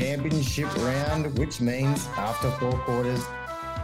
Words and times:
championship 0.00 0.74
round, 0.78 1.36
which 1.36 1.60
means 1.60 2.06
after 2.16 2.50
four 2.52 2.72
quarters, 2.84 3.22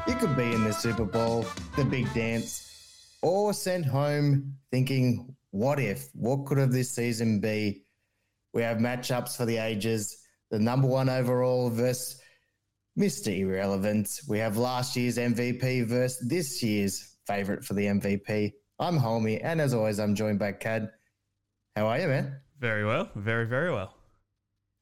you 0.09 0.15
could 0.15 0.35
be 0.35 0.51
in 0.51 0.65
the 0.65 0.73
Super 0.73 1.05
Bowl, 1.05 1.45
the 1.77 1.85
big 1.85 2.11
dance, 2.15 3.19
or 3.21 3.53
sent 3.53 3.85
home 3.85 4.55
thinking, 4.71 5.37
what 5.51 5.79
if? 5.79 6.09
What 6.15 6.47
could 6.47 6.57
have 6.57 6.73
this 6.73 6.95
season 6.95 7.39
be? 7.39 7.85
We 8.55 8.63
have 8.63 8.79
matchups 8.79 9.37
for 9.37 9.45
the 9.45 9.59
ages. 9.59 10.17
The 10.51 10.59
number 10.59 10.89
one 10.89 11.11
overall 11.11 11.69
versus 11.69 12.19
Mr. 12.99 13.39
Irrelevant. 13.39 14.09
We 14.27 14.39
have 14.39 14.57
last 14.57 14.97
year's 14.97 15.19
MVP 15.19 15.87
versus 15.87 16.27
this 16.27 16.63
year's 16.63 17.19
favorite 17.27 17.63
for 17.63 17.75
the 17.75 17.85
MVP. 17.85 18.53
I'm 18.79 18.99
Hulmy, 18.99 19.39
and 19.45 19.61
as 19.61 19.75
always, 19.75 20.01
I'm 20.01 20.15
joined 20.15 20.39
by 20.39 20.53
Kad. 20.53 20.89
How 21.75 21.89
are 21.89 22.01
you, 22.01 22.09
man? 22.09 22.41
Very 22.59 22.87
well. 22.87 23.11
Very, 23.17 23.45
very 23.45 23.71
well. 23.71 23.93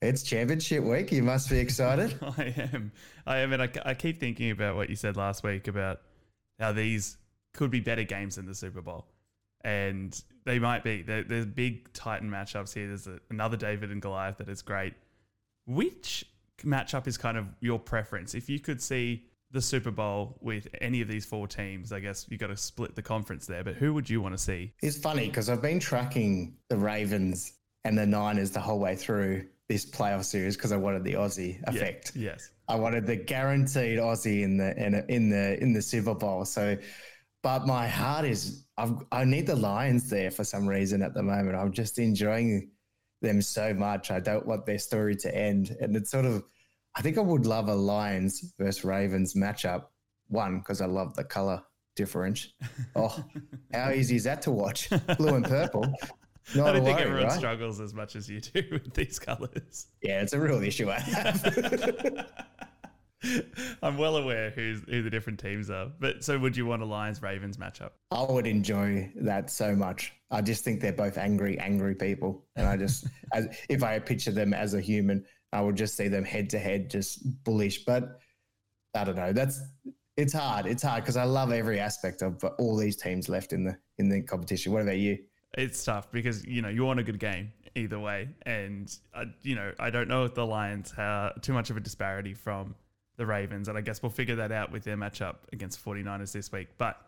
It's 0.04 0.22
championship 0.22 0.84
week. 0.84 1.10
You 1.12 1.22
must 1.22 1.48
be 1.48 1.58
excited. 1.58 2.14
I 2.38 2.54
am. 2.72 2.92
I 3.26 3.38
am. 3.38 3.52
And 3.54 3.62
I, 3.62 3.70
I 3.86 3.94
keep 3.94 4.20
thinking 4.20 4.50
about 4.50 4.76
what 4.76 4.90
you 4.90 4.96
said 4.96 5.16
last 5.16 5.42
week 5.42 5.66
about 5.66 6.02
how 6.58 6.72
these 6.72 7.16
could 7.54 7.70
be 7.70 7.80
better 7.80 8.04
games 8.04 8.36
than 8.36 8.44
the 8.44 8.54
Super 8.54 8.82
Bowl. 8.82 9.06
And 9.62 10.20
they 10.44 10.58
might 10.58 10.84
be. 10.84 11.00
There, 11.00 11.24
there's 11.24 11.46
big 11.46 11.90
Titan 11.94 12.30
matchups 12.30 12.74
here. 12.74 12.88
There's 12.88 13.06
a, 13.06 13.18
another 13.30 13.56
David 13.56 13.90
and 13.90 14.02
Goliath 14.02 14.38
that 14.38 14.48
is 14.50 14.60
great. 14.60 14.92
Which 15.66 16.26
matchup 16.62 17.06
is 17.06 17.16
kind 17.16 17.38
of 17.38 17.46
your 17.60 17.78
preference? 17.78 18.34
If 18.34 18.50
you 18.50 18.60
could 18.60 18.82
see 18.82 19.24
the 19.52 19.62
Super 19.62 19.90
Bowl 19.90 20.36
with 20.42 20.68
any 20.82 21.00
of 21.00 21.08
these 21.08 21.24
four 21.24 21.48
teams, 21.48 21.92
I 21.92 22.00
guess 22.00 22.26
you've 22.28 22.40
got 22.40 22.48
to 22.48 22.56
split 22.58 22.94
the 22.94 23.02
conference 23.02 23.46
there. 23.46 23.64
But 23.64 23.76
who 23.76 23.94
would 23.94 24.10
you 24.10 24.20
want 24.20 24.34
to 24.34 24.42
see? 24.42 24.74
It's 24.82 24.98
funny 24.98 25.28
because 25.28 25.48
I've 25.48 25.62
been 25.62 25.80
tracking 25.80 26.56
the 26.68 26.76
Ravens 26.76 27.54
and 27.86 27.96
the 27.96 28.04
Niners 28.04 28.50
the 28.50 28.60
whole 28.60 28.78
way 28.78 28.96
through 28.96 29.46
this 29.74 29.84
playoff 29.84 30.24
series 30.24 30.56
because 30.56 30.70
I 30.70 30.76
wanted 30.76 31.02
the 31.02 31.14
Aussie 31.14 31.60
effect. 31.66 32.12
Yeah, 32.14 32.30
yes, 32.30 32.50
I 32.68 32.76
wanted 32.76 33.06
the 33.06 33.16
guaranteed 33.16 33.98
Aussie 33.98 34.42
in 34.42 34.56
the 34.56 34.70
in, 34.76 34.94
in 35.08 35.28
the 35.30 35.60
in 35.60 35.72
the 35.72 35.82
Super 35.82 36.14
Bowl. 36.14 36.44
So, 36.44 36.76
but 37.42 37.66
my 37.66 37.88
heart 37.88 38.24
is 38.24 38.66
I've, 38.78 38.94
I 39.10 39.24
need 39.24 39.48
the 39.48 39.56
Lions 39.56 40.08
there 40.08 40.30
for 40.30 40.44
some 40.44 40.64
reason 40.68 41.02
at 41.02 41.12
the 41.12 41.24
moment. 41.24 41.56
I'm 41.56 41.72
just 41.72 41.98
enjoying 41.98 42.70
them 43.20 43.42
so 43.42 43.74
much. 43.74 44.12
I 44.12 44.20
don't 44.20 44.46
want 44.46 44.64
their 44.64 44.78
story 44.78 45.16
to 45.16 45.36
end, 45.36 45.76
and 45.80 45.96
it's 45.96 46.12
sort 46.12 46.24
of 46.24 46.44
I 46.94 47.02
think 47.02 47.18
I 47.18 47.22
would 47.22 47.44
love 47.44 47.68
a 47.68 47.74
Lions 47.74 48.54
versus 48.56 48.84
Ravens 48.84 49.34
matchup. 49.34 49.86
One 50.28 50.60
because 50.60 50.80
I 50.82 50.86
love 50.86 51.16
the 51.16 51.24
color 51.24 51.62
difference. 51.96 52.48
Oh, 52.96 53.24
how 53.72 53.90
easy 53.90 54.14
is 54.14 54.22
that 54.22 54.40
to 54.42 54.52
watch? 54.52 54.88
Blue 55.18 55.34
and 55.34 55.44
purple. 55.44 55.92
Not 56.54 56.68
I 56.68 56.72
don't 56.74 56.84
think 56.84 56.98
worry, 56.98 57.06
everyone 57.06 57.28
right? 57.28 57.38
struggles 57.38 57.80
as 57.80 57.94
much 57.94 58.16
as 58.16 58.28
you 58.28 58.40
do 58.40 58.62
with 58.72 58.92
these 58.94 59.18
colors. 59.18 59.86
Yeah, 60.02 60.22
it's 60.22 60.32
a 60.32 60.40
real 60.40 60.62
issue 60.62 60.90
I 60.90 61.00
have. 61.00 62.26
I'm 63.82 63.96
well 63.96 64.16
aware 64.16 64.50
who's, 64.50 64.82
who 64.88 65.02
the 65.02 65.10
different 65.10 65.38
teams 65.40 65.70
are. 65.70 65.90
But 65.98 66.22
so 66.22 66.38
would 66.38 66.56
you 66.56 66.66
want 66.66 66.82
a 66.82 66.84
Lions 66.84 67.22
Ravens 67.22 67.56
matchup? 67.56 67.90
I 68.10 68.22
would 68.22 68.46
enjoy 68.46 69.10
that 69.16 69.50
so 69.50 69.74
much. 69.74 70.12
I 70.30 70.42
just 70.42 70.64
think 70.64 70.80
they're 70.80 70.92
both 70.92 71.16
angry, 71.16 71.58
angry 71.58 71.94
people. 71.94 72.44
And 72.56 72.66
I 72.66 72.76
just, 72.76 73.06
as, 73.32 73.48
if 73.68 73.82
I 73.82 73.98
picture 73.98 74.32
them 74.32 74.52
as 74.52 74.74
a 74.74 74.80
human, 74.80 75.24
I 75.52 75.62
would 75.62 75.76
just 75.76 75.96
see 75.96 76.08
them 76.08 76.24
head 76.24 76.50
to 76.50 76.58
head, 76.58 76.90
just 76.90 77.44
bullish. 77.44 77.84
But 77.84 78.20
I 78.94 79.04
don't 79.04 79.16
know. 79.16 79.32
That's 79.32 79.60
it's 80.16 80.32
hard. 80.32 80.66
It's 80.66 80.82
hard 80.82 81.02
because 81.02 81.16
I 81.16 81.24
love 81.24 81.50
every 81.52 81.80
aspect 81.80 82.22
of 82.22 82.42
all 82.58 82.76
these 82.76 82.96
teams 82.96 83.28
left 83.28 83.52
in 83.52 83.64
the 83.64 83.76
in 83.98 84.08
the 84.08 84.22
competition. 84.22 84.72
What 84.72 84.82
about 84.82 84.98
you? 84.98 85.18
It's 85.56 85.84
tough 85.84 86.10
because 86.10 86.44
you 86.44 86.62
know 86.62 86.68
you 86.68 86.84
want 86.84 87.00
a 87.00 87.04
good 87.04 87.18
game 87.18 87.52
either 87.74 87.98
way, 87.98 88.28
and 88.42 88.94
uh, 89.14 89.26
you 89.42 89.54
know 89.54 89.72
I 89.78 89.90
don't 89.90 90.08
know 90.08 90.24
if 90.24 90.34
the 90.34 90.46
Lions 90.46 90.90
have 90.92 91.40
too 91.40 91.52
much 91.52 91.70
of 91.70 91.76
a 91.76 91.80
disparity 91.80 92.34
from 92.34 92.74
the 93.16 93.26
Ravens, 93.26 93.68
and 93.68 93.78
I 93.78 93.80
guess 93.80 94.02
we'll 94.02 94.10
figure 94.10 94.36
that 94.36 94.52
out 94.52 94.72
with 94.72 94.84
their 94.84 94.96
matchup 94.96 95.36
against 95.52 95.84
49ers 95.84 96.32
this 96.32 96.50
week. 96.50 96.68
But 96.78 97.00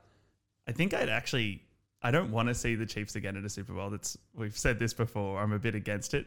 I 0.69 0.73
think 0.73 0.95
I'd 0.95 1.09
actually 1.09 1.63
I 2.03 2.11
don't 2.11 2.31
want 2.31 2.49
to 2.49 2.55
see 2.55 2.75
the 2.75 2.87
Chiefs 2.87 3.17
again 3.17 3.37
at 3.37 3.45
a 3.45 3.49
Super 3.49 3.73
Bowl. 3.73 3.91
That's 3.91 4.17
we've 4.35 4.57
said 4.57 4.79
this 4.79 4.95
before. 4.95 5.41
I'm 5.41 5.53
a 5.53 5.59
bit 5.59 5.75
against 5.75 6.15
it. 6.15 6.27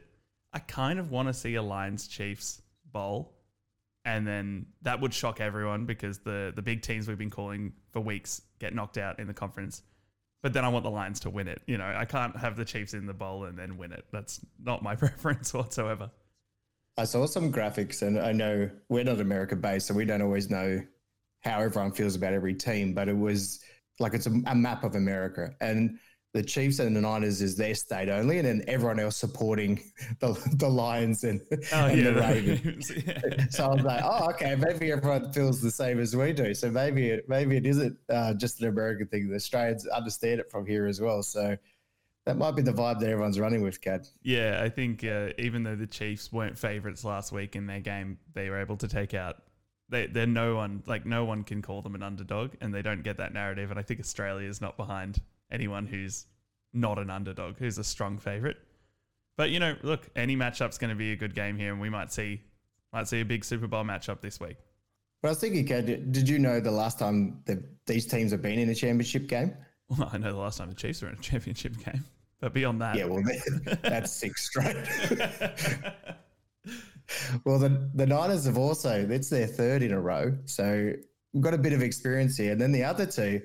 I 0.51 0.59
kind 0.59 0.99
of 0.99 1.11
want 1.11 1.27
to 1.27 1.33
see 1.33 1.55
a 1.55 1.61
Lions 1.61 2.07
Chiefs 2.07 2.61
bowl, 2.91 3.33
and 4.03 4.27
then 4.27 4.65
that 4.81 4.99
would 4.99 5.13
shock 5.13 5.39
everyone 5.39 5.85
because 5.85 6.19
the 6.19 6.51
the 6.55 6.61
big 6.61 6.81
teams 6.81 7.07
we've 7.07 7.17
been 7.17 7.29
calling 7.29 7.73
for 7.91 8.01
weeks 8.01 8.41
get 8.59 8.73
knocked 8.73 8.97
out 8.97 9.19
in 9.19 9.27
the 9.27 9.33
conference. 9.33 9.83
But 10.41 10.53
then 10.53 10.63
I 10.63 10.69
want 10.69 10.83
the 10.83 10.91
Lions 10.91 11.19
to 11.21 11.29
win 11.29 11.47
it. 11.47 11.61
You 11.65 11.77
know, 11.77 11.93
I 11.95 12.05
can't 12.05 12.35
have 12.37 12.55
the 12.55 12.63
Chiefs 12.63 12.93
in 12.93 13.05
the 13.05 13.13
bowl 13.13 13.45
and 13.45 13.57
then 13.57 13.77
win 13.77 13.91
it. 13.91 14.05
That's 14.11 14.39
not 14.63 14.81
my 14.81 14.95
preference 14.97 15.53
whatsoever. 15.53 16.09
I 16.97 17.05
saw 17.05 17.25
some 17.25 17.51
graphics, 17.51 18.01
and 18.01 18.19
I 18.19 18.31
know 18.31 18.69
we're 18.89 19.03
not 19.03 19.21
America 19.21 19.55
based, 19.55 19.87
so 19.87 19.93
we 19.93 20.05
don't 20.05 20.21
always 20.21 20.49
know 20.49 20.81
how 21.41 21.59
everyone 21.61 21.91
feels 21.91 22.15
about 22.15 22.33
every 22.33 22.53
team. 22.53 22.93
But 22.93 23.07
it 23.07 23.17
was 23.17 23.61
like 23.99 24.13
it's 24.13 24.27
a, 24.27 24.41
a 24.47 24.55
map 24.55 24.83
of 24.83 24.95
America, 24.95 25.53
and 25.61 25.99
the 26.33 26.43
Chiefs 26.43 26.77
and 26.79 26.95
the 26.95 27.01
Niners 27.01 27.41
is 27.41 27.55
their 27.55 27.73
state 27.73 28.07
only, 28.07 28.37
and 28.37 28.47
then 28.47 28.63
everyone 28.67 28.99
else 28.99 29.17
supporting 29.17 29.81
the, 30.19 30.39
the 30.57 30.69
Lions 30.69 31.23
and, 31.23 31.41
oh, 31.73 31.85
and 31.85 32.01
yeah, 32.01 32.11
the 32.11 32.19
Ravens. 32.19 32.91
yeah. 33.07 33.45
So 33.49 33.65
I 33.65 33.73
was 33.75 33.83
like, 33.83 34.03
oh, 34.03 34.29
okay, 34.31 34.55
maybe 34.55 34.91
everyone 34.91 35.31
feels 35.33 35.59
the 35.59 35.71
same 35.71 35.99
as 35.99 36.15
we 36.15 36.33
do. 36.33 36.53
So 36.53 36.69
maybe 36.69 37.09
it, 37.09 37.27
maybe 37.27 37.57
it 37.57 37.65
isn't 37.65 37.97
uh, 38.09 38.35
just 38.35 38.61
an 38.61 38.67
American 38.67 39.07
thing. 39.07 39.27
The 39.27 39.35
Australians 39.35 39.87
understand 39.87 40.39
it 40.39 40.51
from 40.51 40.67
here 40.67 40.85
as 40.85 41.01
well. 41.01 41.23
So 41.23 41.57
that 42.25 42.37
might 42.37 42.55
be 42.55 42.61
the 42.61 42.73
vibe 42.73 42.99
that 42.99 43.09
everyone's 43.09 43.39
running 43.39 43.63
with, 43.63 43.81
Kad. 43.81 44.05
Yeah, 44.21 44.61
I 44.63 44.69
think 44.69 45.03
uh, 45.03 45.29
even 45.39 45.63
though 45.63 45.75
the 45.75 45.87
Chiefs 45.87 46.31
weren't 46.31 46.59
favourites 46.59 47.03
last 47.03 47.31
week 47.31 47.55
in 47.55 47.65
their 47.65 47.79
game, 47.79 48.19
they 48.35 48.51
were 48.51 48.59
able 48.59 48.77
to 48.77 48.87
take 48.87 49.15
out. 49.15 49.37
They, 49.89 50.05
they're 50.05 50.27
no 50.27 50.55
one 50.55 50.83
like 50.85 51.07
no 51.07 51.25
one 51.25 51.43
can 51.43 51.63
call 51.63 51.81
them 51.81 51.95
an 51.95 52.03
underdog, 52.03 52.51
and 52.61 52.71
they 52.71 52.83
don't 52.83 53.01
get 53.01 53.17
that 53.17 53.33
narrative. 53.33 53.71
And 53.71 53.79
I 53.79 53.81
think 53.81 53.99
Australia 53.99 54.47
is 54.47 54.61
not 54.61 54.77
behind 54.77 55.19
anyone 55.51 55.85
who's 55.85 56.25
not 56.73 56.99
an 56.99 57.09
underdog, 57.09 57.57
who's 57.57 57.77
a 57.77 57.83
strong 57.83 58.17
favorite. 58.17 58.57
But 59.37 59.49
you 59.51 59.59
know, 59.59 59.75
look, 59.83 60.09
any 60.15 60.35
matchup's 60.35 60.77
going 60.77 60.89
to 60.89 60.95
be 60.95 61.11
a 61.13 61.15
good 61.15 61.33
game 61.33 61.57
here, 61.57 61.71
and 61.71 61.81
we 61.81 61.89
might 61.89 62.11
see 62.11 62.41
might 62.91 63.07
see 63.07 63.21
a 63.21 63.25
big 63.25 63.45
Super 63.45 63.67
Bowl 63.67 63.83
matchup 63.83 64.21
this 64.21 64.39
week. 64.39 64.57
But 65.21 65.29
I 65.29 65.31
was 65.31 65.39
thinking, 65.39 65.65
did 66.11 66.29
you 66.29 66.39
know 66.39 66.59
the 66.59 66.71
last 66.71 66.97
time 66.97 67.41
that 67.45 67.59
these 67.85 68.05
teams 68.05 68.31
have 68.31 68.41
been 68.41 68.57
in 68.57 68.69
a 68.69 68.75
championship 68.75 69.27
game? 69.27 69.53
Well, 69.89 70.09
I 70.11 70.17
know 70.17 70.31
the 70.31 70.37
last 70.37 70.57
time 70.59 70.69
the 70.69 70.75
Chiefs 70.75 71.01
were 71.01 71.09
in 71.09 71.15
a 71.15 71.21
championship 71.21 71.77
game, 71.83 72.05
but 72.39 72.53
beyond 72.53 72.81
that, 72.81 72.95
yeah, 72.95 73.05
well, 73.05 73.23
that's 73.81 74.11
six 74.11 74.45
straight. 74.45 74.75
well, 77.45 77.59
the 77.59 77.89
the 77.95 78.05
Niners 78.05 78.45
have 78.45 78.57
also 78.57 79.07
it's 79.09 79.29
their 79.29 79.47
third 79.47 79.83
in 79.83 79.91
a 79.91 79.99
row, 79.99 80.37
so 80.45 80.93
we've 81.33 81.43
got 81.43 81.53
a 81.53 81.57
bit 81.57 81.73
of 81.73 81.81
experience 81.81 82.37
here. 82.37 82.51
And 82.51 82.61
then 82.61 82.71
the 82.71 82.83
other 82.83 83.05
two, 83.05 83.41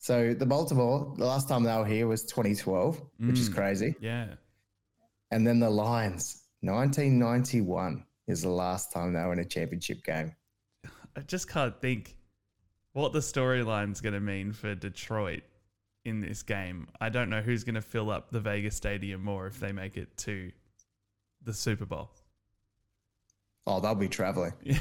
so 0.00 0.32
the 0.32 0.46
Baltimore, 0.46 1.12
the 1.18 1.26
last 1.26 1.46
time 1.46 1.62
they 1.62 1.76
were 1.76 1.84
here 1.84 2.06
was 2.06 2.24
2012, 2.24 3.00
mm, 3.20 3.28
which 3.28 3.38
is 3.38 3.50
mm, 3.50 3.54
crazy. 3.54 3.94
Yeah. 4.00 4.28
And 5.30 5.46
then 5.46 5.60
the 5.60 5.68
Lions, 5.68 6.46
1991 6.62 8.04
is 8.26 8.40
the 8.40 8.48
last 8.48 8.92
time 8.92 9.12
they 9.12 9.20
were 9.20 9.34
in 9.34 9.40
a 9.40 9.44
championship 9.44 10.02
game. 10.02 10.34
I 11.16 11.20
just 11.26 11.50
can't 11.50 11.78
think 11.82 12.16
what 12.94 13.12
the 13.12 13.18
storyline's 13.18 14.00
going 14.00 14.14
to 14.14 14.20
mean 14.20 14.52
for 14.52 14.74
Detroit 14.74 15.42
in 16.06 16.20
this 16.20 16.42
game. 16.42 16.88
I 16.98 17.10
don't 17.10 17.28
know 17.28 17.42
who's 17.42 17.62
going 17.62 17.74
to 17.74 17.82
fill 17.82 18.10
up 18.10 18.30
the 18.30 18.40
Vegas 18.40 18.74
Stadium 18.74 19.22
more 19.22 19.46
if 19.46 19.60
they 19.60 19.70
make 19.70 19.98
it 19.98 20.16
to 20.18 20.50
the 21.44 21.52
Super 21.52 21.84
Bowl. 21.84 22.10
Oh, 23.70 23.78
they'll 23.78 23.94
be 23.94 24.08
traveling. 24.08 24.52
Yeah. 24.64 24.78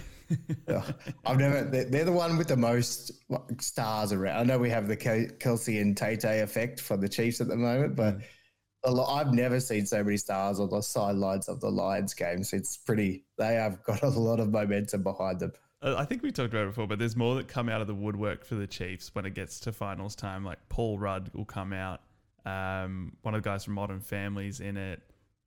I've 1.25 1.37
never. 1.37 1.63
They're 1.63 2.05
the 2.05 2.11
one 2.11 2.37
with 2.37 2.47
the 2.47 2.57
most 2.57 3.11
stars 3.59 4.11
around. 4.11 4.39
I 4.39 4.43
know 4.43 4.57
we 4.57 4.71
have 4.71 4.87
the 4.87 4.97
Kelce 4.97 5.79
and 5.79 5.95
Tay 5.95 6.39
effect 6.39 6.79
for 6.79 6.97
the 6.97 7.07
Chiefs 7.07 7.39
at 7.39 7.47
the 7.47 7.55
moment, 7.55 7.95
but 7.95 8.17
mm. 8.17 9.09
I've 9.09 9.31
never 9.31 9.59
seen 9.59 9.85
so 9.85 10.03
many 10.03 10.17
stars 10.17 10.59
on 10.59 10.69
the 10.69 10.81
sidelines 10.81 11.47
of 11.49 11.59
the 11.59 11.69
Lions 11.69 12.15
games. 12.15 12.51
It's 12.51 12.77
pretty. 12.77 13.25
They 13.37 13.55
have 13.55 13.83
got 13.83 14.01
a 14.01 14.09
lot 14.09 14.39
of 14.39 14.49
momentum 14.49 15.03
behind 15.03 15.39
them. 15.39 15.51
I 15.83 16.03
think 16.03 16.23
we 16.23 16.31
talked 16.31 16.53
about 16.53 16.63
it 16.63 16.69
before, 16.69 16.87
but 16.87 16.97
there's 16.97 17.15
more 17.15 17.35
that 17.35 17.47
come 17.47 17.69
out 17.69 17.81
of 17.81 17.87
the 17.87 17.95
woodwork 17.95 18.43
for 18.43 18.55
the 18.55 18.67
Chiefs 18.67 19.13
when 19.13 19.25
it 19.25 19.35
gets 19.35 19.59
to 19.61 19.71
finals 19.71 20.15
time. 20.15 20.43
Like 20.43 20.57
Paul 20.67 20.97
Rudd 20.97 21.29
will 21.33 21.45
come 21.45 21.73
out. 21.73 22.01
Um, 22.43 23.13
one 23.21 23.35
of 23.35 23.43
the 23.43 23.49
guys 23.49 23.65
from 23.65 23.75
Modern 23.75 23.99
Family's 23.99 24.59
in 24.59 24.77
it. 24.77 25.01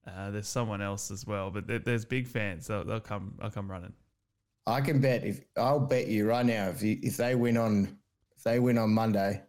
Uh, 0.07 0.31
there's 0.31 0.49
someone 0.49 0.83
else 0.83 1.11
as 1.11 1.27
well, 1.27 1.51
but 1.51 1.67
there, 1.67 1.79
there's 1.79 2.05
big 2.05 2.27
fans. 2.27 2.67
They'll, 2.67 2.85
they'll 2.85 3.01
come. 3.01 3.35
They'll 3.39 3.51
come 3.51 3.71
running. 3.71 3.93
I 4.67 4.81
can 4.81 5.01
bet 5.01 5.25
if 5.25 5.41
I'll 5.57 5.81
bet 5.81 6.07
you 6.07 6.29
right 6.29 6.47
now 6.47 6.69
if 6.69 6.83
you, 6.83 6.99
if 7.03 7.17
they 7.17 7.35
win 7.35 7.57
on 7.57 7.99
if 8.37 8.45
they 8.45 8.59
win 8.61 8.79
on 8.79 8.91
Monday, 8.91 9.43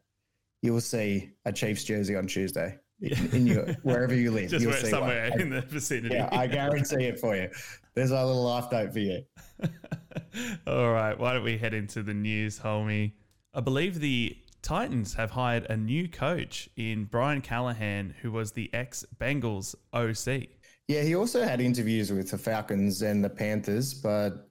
you 0.61 0.73
will 0.73 0.81
see 0.81 1.31
a 1.45 1.51
Chiefs 1.51 1.83
jersey 1.83 2.15
on 2.15 2.27
Tuesday 2.27 2.77
in, 3.00 3.29
in 3.31 3.47
your 3.47 3.65
wherever 3.83 4.15
you 4.15 4.31
live. 4.31 4.50
Just 4.50 4.63
you'll 4.63 4.73
see 4.73 4.89
somewhere 4.89 5.29
one. 5.31 5.41
in 5.41 5.50
the 5.50 5.61
vicinity. 5.61 6.15
Yeah, 6.15 6.29
I 6.31 6.47
guarantee 6.47 7.06
it 7.06 7.19
for 7.19 7.35
you. 7.35 7.49
There's 7.94 8.11
a 8.11 8.25
little 8.25 8.44
life 8.44 8.71
note 8.71 8.94
for 8.94 8.99
you. 8.99 9.23
All 10.67 10.91
right, 10.91 11.17
why 11.17 11.33
don't 11.33 11.44
we 11.44 11.57
head 11.57 11.73
into 11.73 12.01
the 12.01 12.13
news, 12.13 12.59
Hulmy? 12.59 13.13
I 13.53 13.61
believe 13.61 13.99
the 13.99 14.35
Titans 14.63 15.13
have 15.15 15.30
hired 15.30 15.65
a 15.69 15.75
new 15.75 16.07
coach 16.07 16.69
in 16.77 17.04
Brian 17.04 17.42
Callahan, 17.42 18.15
who 18.21 18.31
was 18.31 18.54
the 18.54 18.74
ex 18.74 19.06
Bengals 19.19 19.75
OC. 19.94 20.48
Yeah, 20.88 21.01
he 21.01 21.15
also 21.15 21.44
had 21.44 21.60
interviews 21.60 22.12
with 22.13 22.31
the 22.31 22.38
Falcons 22.38 23.01
and 23.01 23.21
the 23.21 23.30
Panthers, 23.30 23.94
but 23.94 24.50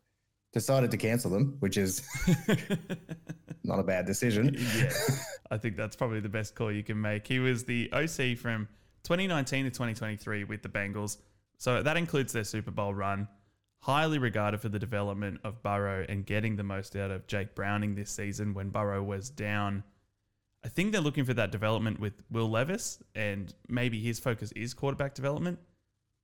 decided 0.52 0.90
to 0.90 0.98
cancel 0.98 1.30
them, 1.30 1.56
which 1.60 1.78
is 1.78 2.06
not 3.64 3.78
a 3.78 3.82
bad 3.82 4.04
decision. 4.04 4.54
yeah, 4.76 4.92
I 5.50 5.56
think 5.56 5.78
that's 5.78 5.96
probably 5.96 6.20
the 6.20 6.28
best 6.28 6.54
call 6.54 6.70
you 6.70 6.82
can 6.82 7.00
make. 7.00 7.26
He 7.26 7.38
was 7.38 7.64
the 7.64 7.90
OC 7.92 8.36
from 8.36 8.68
2019 9.04 9.64
to 9.64 9.70
2023 9.70 10.44
with 10.44 10.62
the 10.62 10.68
Bengals. 10.68 11.16
So 11.56 11.82
that 11.82 11.96
includes 11.96 12.34
their 12.34 12.44
Super 12.44 12.70
Bowl 12.70 12.92
run. 12.92 13.28
Highly 13.80 14.18
regarded 14.18 14.60
for 14.60 14.68
the 14.68 14.78
development 14.78 15.40
of 15.42 15.62
Burrow 15.62 16.04
and 16.06 16.26
getting 16.26 16.56
the 16.56 16.62
most 16.62 16.94
out 16.96 17.10
of 17.10 17.26
Jake 17.26 17.54
Browning 17.54 17.94
this 17.94 18.10
season 18.10 18.52
when 18.52 18.68
Burrow 18.68 19.02
was 19.02 19.30
down. 19.30 19.82
I 20.64 20.68
think 20.68 20.92
they're 20.92 21.00
looking 21.00 21.24
for 21.24 21.34
that 21.34 21.50
development 21.50 21.98
with 21.98 22.14
Will 22.30 22.48
Levis, 22.48 22.98
and 23.14 23.52
maybe 23.68 24.00
his 24.00 24.20
focus 24.20 24.52
is 24.52 24.74
quarterback 24.74 25.14
development 25.14 25.58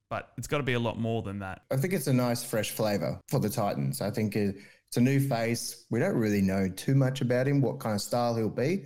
but 0.09 0.31
it's 0.37 0.47
got 0.47 0.57
to 0.57 0.63
be 0.63 0.73
a 0.73 0.79
lot 0.79 0.99
more 0.99 1.21
than 1.21 1.39
that. 1.39 1.61
I 1.71 1.77
think 1.77 1.93
it's 1.93 2.07
a 2.07 2.13
nice 2.13 2.43
fresh 2.43 2.71
flavor 2.71 3.19
for 3.27 3.39
the 3.39 3.49
Titans. 3.49 4.01
I 4.01 4.09
think 4.09 4.35
it's 4.35 4.97
a 4.97 5.01
new 5.01 5.19
face. 5.19 5.85
We 5.91 5.99
don't 5.99 6.15
really 6.15 6.41
know 6.41 6.67
too 6.67 6.95
much 6.95 7.21
about 7.21 7.47
him, 7.47 7.61
what 7.61 7.79
kind 7.79 7.95
of 7.95 8.01
style 8.01 8.35
he'll 8.35 8.49
be, 8.49 8.85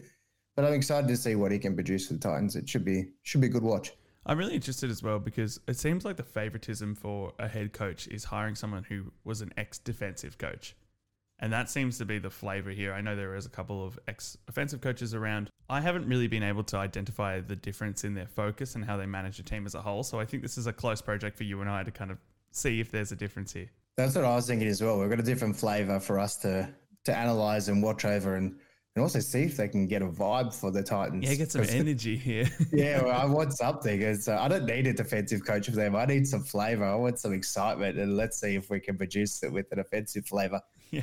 but 0.56 0.66
I'm 0.66 0.74
excited 0.74 1.08
to 1.08 1.18
see 1.18 1.36
what 1.36 1.52
he 1.52 1.60
can 1.60 1.76
produce 1.76 2.08
for 2.08 2.14
the 2.14 2.20
Titans. 2.20 2.56
It 2.56 2.68
should 2.68 2.86
be 2.86 3.06
should 3.24 3.42
be 3.42 3.48
a 3.48 3.52
good 3.52 3.64
watch. 3.64 3.94
I'm 4.26 4.38
really 4.38 4.56
interested 4.56 4.90
as 4.90 5.04
well 5.04 5.20
because 5.20 5.60
it 5.68 5.78
seems 5.78 6.06
like 6.06 6.16
the 6.16 6.24
favoritism 6.24 6.96
for 6.96 7.34
a 7.40 7.48
head 7.48 7.74
coach 7.74 8.08
is 8.08 8.24
hiring 8.24 8.56
someone 8.56 8.84
who 8.84 9.12
was 9.24 9.42
an 9.42 9.54
ex 9.58 9.80
defensive 9.80 10.38
coach. 10.38 10.76
And 11.44 11.51
that 11.51 11.69
seems 11.69 11.98
to 11.98 12.06
be 12.06 12.19
the 12.19 12.30
flavor 12.30 12.69
here. 12.69 12.94
I 12.94 13.01
know 13.01 13.18
there 13.18 13.36
is 13.36 13.45
a 13.45 13.50
couple 13.50 13.86
of 13.86 14.00
ex 14.07 14.38
offensive 14.48 14.80
coaches 14.80 15.13
around. 15.13 15.50
I 15.69 15.81
haven't 15.81 16.07
really 16.07 16.30
been 16.30 16.42
able 16.42 16.63
to 16.63 16.78
identify 16.78 17.42
the 17.42 17.57
difference 17.57 18.06
in 18.06 18.13
their 18.13 18.28
focus 18.28 18.75
and 18.75 18.86
how 18.86 18.95
they 18.95 19.06
manage 19.06 19.40
a 19.40 19.44
team 19.44 19.66
as 19.66 19.75
a 19.75 19.81
whole. 19.81 20.04
So 20.04 20.22
I 20.22 20.25
think 20.25 20.42
this 20.42 20.57
is 20.57 20.68
a 20.68 20.72
close 20.72 21.01
project 21.01 21.36
for 21.36 21.44
you 21.44 21.60
and 21.60 21.69
I 21.69 21.84
to 21.84 21.92
kind 21.92 22.12
of 22.12 22.18
see 22.51 22.80
if 22.80 22.92
there's 22.92 23.12
a 23.12 23.18
difference 23.18 23.51
here. 23.51 23.69
That's 23.98 24.16
what 24.16 24.24
I 24.24 24.34
was 24.34 24.48
thinking 24.48 24.69
as 24.69 24.81
well. 24.81 24.98
We've 24.98 25.10
got 25.10 25.19
a 25.19 25.24
different 25.24 25.57
flavor 25.57 26.00
for 26.00 26.18
us 26.18 26.38
to 26.38 26.69
to 27.04 27.13
analyze 27.13 27.68
and 27.68 27.84
watch 27.84 28.06
over 28.06 28.38
and 28.38 28.56
and 28.95 29.01
also 29.01 29.19
see 29.19 29.42
if 29.44 29.57
they 29.57 29.68
can 29.68 29.88
get 29.88 30.04
a 30.04 30.07
vibe 30.07 30.54
for 30.54 30.69
the 30.69 30.84
Titans. 30.84 31.28
Yeah, 31.28 31.34
get 31.36 31.51
some 31.51 31.63
energy 31.69 32.16
here. 32.16 32.48
yeah, 32.72 33.01
well, 33.01 33.19
I 33.19 33.25
want 33.34 33.54
something. 33.54 34.04
Uh, 34.04 34.16
I 34.40 34.48
don't 34.48 34.66
need 34.66 34.88
a 34.88 34.94
defensive 34.94 35.45
coach 35.45 35.66
for 35.66 35.75
them. 35.75 35.95
I 35.95 36.06
need 36.06 36.28
some 36.28 36.44
flavor. 36.44 36.86
I 36.86 36.95
want 36.95 37.19
some 37.19 37.34
excitement, 37.34 37.98
and 37.98 38.16
let's 38.16 38.40
see 38.40 38.56
if 38.56 38.69
we 38.69 38.80
can 38.80 38.98
produce 38.98 39.42
it 39.44 39.51
with 39.51 39.72
an 39.72 39.80
offensive 39.80 40.28
flavor. 40.28 40.62
Yeah, 40.92 41.01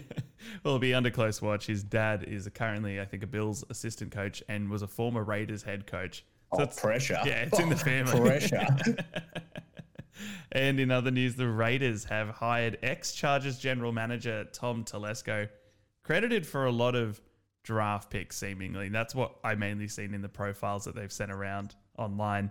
well, 0.62 0.75
it'll 0.75 0.78
be 0.78 0.94
under 0.94 1.10
close 1.10 1.42
watch. 1.42 1.66
His 1.66 1.82
dad 1.82 2.22
is 2.22 2.48
currently, 2.54 3.00
I 3.00 3.04
think, 3.04 3.25
a 3.25 3.26
Bills 3.26 3.64
assistant 3.70 4.12
coach 4.12 4.40
and 4.48 4.70
was 4.70 4.82
a 4.82 4.86
former 4.86 5.25
Raiders 5.25 5.64
head 5.64 5.86
coach. 5.88 6.25
So 6.54 6.62
oh, 6.62 6.66
pressure. 6.66 7.19
Yeah, 7.25 7.43
it's 7.43 7.58
oh, 7.58 7.62
in 7.62 7.70
the 7.70 7.76
family. 7.76 8.20
Pressure. 8.20 8.66
and 10.52 10.78
in 10.78 10.93
other 10.93 11.10
news, 11.10 11.34
the 11.34 11.48
Raiders 11.48 12.04
have 12.04 12.28
hired 12.28 12.78
ex 12.82 13.12
Chargers 13.12 13.58
general 13.58 13.90
manager 13.90 14.44
Tom 14.52 14.84
Telesco, 14.84 15.48
credited 16.04 16.46
for 16.46 16.66
a 16.66 16.72
lot 16.72 16.94
of 16.94 17.20
draft 17.62 18.10
picks, 18.10 18.36
seemingly. 18.36 18.88
That's 18.88 19.14
what 19.14 19.36
I 19.44 19.54
mainly 19.54 19.88
seen 19.88 20.14
in 20.14 20.22
the 20.22 20.28
profiles 20.28 20.84
that 20.84 20.94
they've 20.94 21.12
sent 21.12 21.30
around 21.30 21.74
online. 21.98 22.50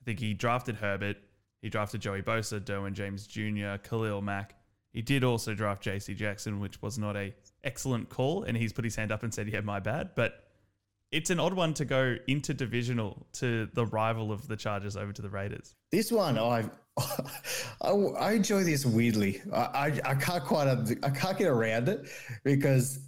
I 0.00 0.04
think 0.04 0.20
he 0.20 0.34
drafted 0.34 0.76
Herbert, 0.76 1.16
he 1.62 1.68
drafted 1.68 2.00
Joey 2.00 2.22
Bosa, 2.22 2.60
Derwin 2.60 2.92
James 2.92 3.26
Jr., 3.26 3.82
Khalil 3.82 4.22
Mack, 4.22 4.54
he 4.92 5.02
did 5.02 5.22
also 5.22 5.54
draft 5.54 5.84
JC 5.84 6.16
Jackson, 6.16 6.60
which 6.60 6.80
was 6.80 6.98
not 6.98 7.16
a 7.16 7.34
excellent 7.62 8.08
call, 8.08 8.44
and 8.44 8.56
he's 8.56 8.72
put 8.72 8.84
his 8.84 8.96
hand 8.96 9.12
up 9.12 9.22
and 9.22 9.32
said, 9.32 9.48
"Yeah, 9.48 9.60
my 9.60 9.80
bad." 9.80 10.10
But 10.14 10.44
it's 11.12 11.30
an 11.30 11.40
odd 11.40 11.54
one 11.54 11.74
to 11.74 11.84
go 11.84 12.16
interdivisional 12.28 13.22
to 13.34 13.68
the 13.74 13.86
rival 13.86 14.32
of 14.32 14.48
the 14.48 14.56
Chargers 14.56 14.96
over 14.96 15.12
to 15.12 15.22
the 15.22 15.28
Raiders. 15.28 15.74
This 15.92 16.10
one, 16.10 16.38
I 16.38 16.68
I, 17.82 17.90
I 17.90 18.32
enjoy 18.32 18.64
this 18.64 18.84
weirdly. 18.86 19.42
I, 19.52 19.58
I, 19.58 20.00
I 20.04 20.14
can't 20.14 20.44
quite 20.44 20.68
I 21.02 21.10
can't 21.10 21.38
get 21.38 21.48
around 21.48 21.88
it 21.88 22.08
because 22.42 23.00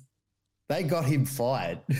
they 0.71 0.83
got 0.83 1.05
him 1.05 1.27
fired. 1.27 1.81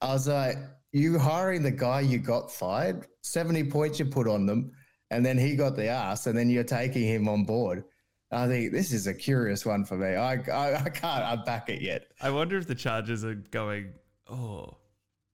I 0.00 0.12
was 0.12 0.26
like, 0.26 0.56
you 0.92 1.18
hiring 1.18 1.62
the 1.62 1.70
guy 1.70 2.00
you 2.00 2.18
got 2.18 2.50
fired, 2.50 3.06
seventy 3.22 3.62
points 3.62 4.00
you 4.00 4.06
put 4.06 4.26
on 4.26 4.46
them 4.46 4.72
and 5.10 5.24
then 5.24 5.38
he 5.38 5.56
got 5.56 5.76
the 5.76 5.86
ass, 5.86 6.26
and 6.26 6.36
then 6.36 6.50
you're 6.50 6.64
taking 6.64 7.04
him 7.04 7.28
on 7.28 7.44
board. 7.44 7.84
I 8.30 8.46
think 8.46 8.72
this 8.72 8.92
is 8.92 9.06
a 9.06 9.14
curious 9.14 9.64
one 9.64 9.84
for 9.84 9.96
me. 9.96 10.08
I, 10.08 10.34
I, 10.34 10.84
I 10.84 10.88
can't 10.90 11.38
unpack 11.38 11.70
it 11.70 11.80
yet. 11.80 12.08
I 12.20 12.30
wonder 12.30 12.58
if 12.58 12.66
the 12.66 12.74
Chargers 12.74 13.24
are 13.24 13.34
going, 13.34 13.94
oh, 14.30 14.76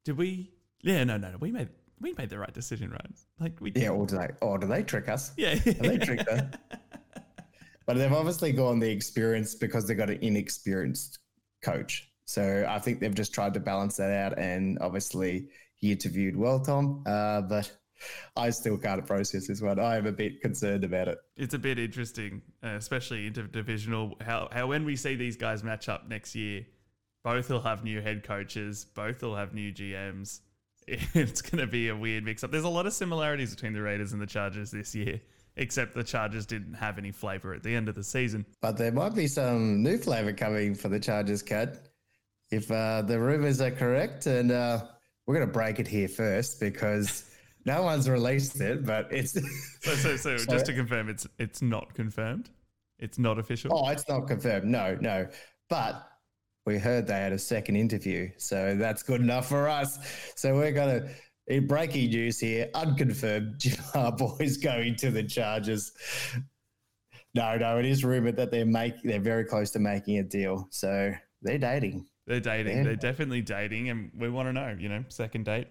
did 0.05 0.17
we? 0.17 0.53
Yeah, 0.83 1.03
no, 1.03 1.17
no, 1.17 1.33
no. 1.33 1.39
We 1.39 1.51
made 1.51 1.71
we 2.01 2.13
made 2.19 2.31
the 2.31 2.39
right 2.39 2.53
decision, 2.53 2.91
right? 2.91 3.07
Like 3.41 3.61
we. 3.61 3.73
Yeah, 3.75 3.89
or 3.89 4.07
do 4.07 4.17
they? 4.17 4.29
Or 4.41 4.59
do 4.59 4.67
they 4.67 4.83
trick 4.83 5.09
us? 5.09 5.33
Yeah, 5.37 5.55
they 5.57 5.99
tricked 5.99 6.29
us. 6.29 6.43
but 7.87 7.97
they've 7.97 8.13
obviously 8.13 8.53
gone 8.53 8.79
the 8.79 8.91
experience 8.91 9.55
because 9.55 9.87
they've 9.87 9.97
got 9.97 10.11
an 10.11 10.19
inexperienced 10.23 11.19
coach. 11.63 12.11
So 12.27 12.67
I 12.69 12.79
think 12.79 13.01
they've 13.01 13.15
just 13.15 13.35
tried 13.35 13.55
to 13.55 13.61
balance 13.61 13.97
that 13.97 14.11
out, 14.11 14.39
and 14.39 14.79
obviously 14.81 15.49
he 15.77 15.93
interviewed 15.93 16.37
well, 16.37 16.61
Tom. 16.61 17.03
Uh, 17.07 17.43
but 17.43 17.71
I 18.37 18.51
still 18.51 18.79
can't 18.79 19.07
process 19.07 19.47
this 19.47 19.61
one. 19.61 19.79
I 19.79 19.97
am 19.97 20.07
a 20.07 20.13
bit 20.13 20.41
concerned 20.41 20.85
about 20.85 21.09
it. 21.09 21.19
It's 21.37 21.55
a 21.55 21.59
bit 21.59 21.79
interesting, 21.79 22.43
uh, 22.63 22.69
especially 22.77 23.31
interdivisional. 23.31 24.21
How 24.23 24.49
how 24.51 24.67
when 24.67 24.85
we 24.85 24.97
see 24.97 25.17
these 25.17 25.37
guys 25.37 25.63
match 25.63 25.89
up 25.89 26.09
next 26.09 26.35
year, 26.35 26.67
both 27.23 27.51
will 27.51 27.63
have 27.63 27.85
new 27.85 28.01
head 28.01 28.23
coaches, 28.25 28.87
both 28.95 29.23
will 29.23 29.37
have 29.37 29.55
new 29.55 29.73
GMs. 29.73 30.41
It's 30.87 31.41
going 31.41 31.61
to 31.61 31.67
be 31.67 31.89
a 31.89 31.97
weird 31.97 32.25
mix 32.25 32.45
up. 32.45 32.51
There's 32.51 32.65
a 32.65 32.69
lot 32.69 32.85
of 32.87 32.93
similarities 32.93 33.55
between 33.55 33.73
the 33.73 33.81
Raiders 33.81 34.13
and 34.13 34.21
the 34.21 34.27
Chargers 34.27 34.71
this 34.71 34.95
year, 34.95 35.19
except 35.57 35.95
the 35.95 36.05
Chargers 36.05 36.47
didn't 36.47 36.75
have 36.75 36.99
any 36.99 37.13
flavor 37.13 37.55
at 37.55 37.63
the 37.63 37.75
end 37.75 37.89
of 37.89 37.95
the 37.95 38.05
season. 38.05 38.45
But 38.61 38.77
there 38.77 38.93
might 38.93 39.15
be 39.15 39.27
some 39.27 39.83
new 39.83 39.99
flavor 39.99 40.33
coming 40.33 40.75
for 40.75 40.89
the 40.89 41.01
Chargers, 41.01 41.43
Kad. 41.43 41.79
If 42.51 42.71
uh, 42.71 43.03
the 43.03 43.19
rumors 43.19 43.61
are 43.61 43.71
correct, 43.71 44.27
and 44.27 44.51
uh, 44.51 44.85
we're 45.27 45.35
going 45.35 45.47
to 45.47 45.53
break 45.53 45.79
it 45.79 45.89
here 45.89 46.09
first 46.09 46.61
because 46.61 47.31
no 47.65 47.83
one's 47.83 48.09
released 48.09 48.61
it, 48.61 48.85
but 48.85 49.09
it's 49.11 49.33
so, 49.33 49.95
so, 49.95 50.17
so, 50.17 50.37
so 50.39 50.53
just 50.53 50.67
to 50.67 50.75
confirm, 50.75 51.09
it's 51.09 51.27
it's 51.39 51.63
not 51.63 51.95
confirmed. 51.95 52.51
It's 52.99 53.19
not 53.19 53.39
official. 53.39 53.71
Oh, 53.75 53.89
it's 53.91 54.09
not 54.09 54.29
confirmed. 54.29 54.67
No, 54.67 54.97
no. 55.01 55.27
But 55.69 56.07
we 56.67 56.79
heard 56.79 57.07
they 57.07 57.15
had 57.15 57.33
a 57.33 57.39
second 57.39 57.77
interview, 57.77 58.31
so 58.37 58.77
that's 58.77 59.03
good 59.03 59.21
enough 59.21 59.49
for 59.49 59.69
us. 59.69 59.99
So 60.37 60.55
we're 60.55 60.73
gonna 60.73 61.09
in 61.47 61.67
breaking 61.67 62.11
news 62.11 62.41
here, 62.41 62.71
unconfirmed. 62.75 63.59
Jim 63.59 63.77
Harbaugh 63.95 64.41
is 64.41 64.57
going 64.57 64.97
to 64.97 65.11
the 65.11 65.23
Chargers. 65.23 65.93
No, 67.35 67.57
no, 67.57 67.79
it 67.79 67.85
is 67.85 68.05
rumored 68.05 68.37
that 68.37 68.51
they're 68.51 68.67
make 68.67 69.03
they're 69.03 69.21
very 69.21 69.45
close 69.45 69.71
to 69.73 69.79
making 69.79 70.19
a 70.19 70.23
deal. 70.23 70.69
So 70.71 71.13
they're 71.43 71.59
dating. 71.59 72.07
They're 72.27 72.41
dating. 72.41 72.77
They're, 72.77 72.85
they're 72.85 72.97
definitely 72.97 73.43
dating, 73.43 73.91
and 73.91 74.11
we 74.17 74.31
want 74.31 74.49
to 74.49 74.53
know. 74.53 74.77
You 74.79 74.89
know, 74.89 75.05
second 75.09 75.45
date 75.45 75.69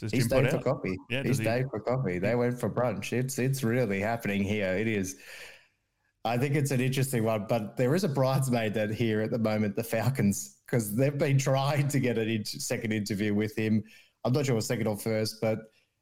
does 0.00 0.12
He's 0.12 0.24
stayed 0.24 0.50
for 0.50 0.58
coffee. 0.58 0.96
Yeah, 1.10 1.22
He's 1.22 1.36
stayed 1.36 1.68
for 1.70 1.80
coffee. 1.80 2.18
They 2.18 2.34
went 2.34 2.58
for 2.58 2.70
brunch. 2.70 3.12
It's 3.12 3.38
it's 3.38 3.62
really 3.62 4.00
happening 4.00 4.42
here. 4.42 4.72
It 4.72 4.88
is. 4.88 5.16
I 6.24 6.36
think 6.36 6.54
it's 6.54 6.70
an 6.70 6.80
interesting 6.80 7.24
one, 7.24 7.46
but 7.48 7.76
there 7.76 7.94
is 7.94 8.04
a 8.04 8.08
bridesmaid 8.08 8.74
that 8.74 8.90
here 8.90 9.22
at 9.22 9.30
the 9.30 9.38
moment, 9.38 9.74
the 9.76 9.82
Falcons, 9.82 10.58
because 10.66 10.94
they've 10.94 11.16
been 11.16 11.38
trying 11.38 11.88
to 11.88 11.98
get 11.98 12.18
a 12.18 12.22
in- 12.22 12.44
second 12.44 12.92
interview 12.92 13.34
with 13.34 13.56
him. 13.56 13.82
I'm 14.24 14.32
not 14.32 14.46
sure 14.46 14.54
what 14.54 14.64
second 14.64 14.86
or 14.86 14.96
first, 14.96 15.40
but 15.40 15.58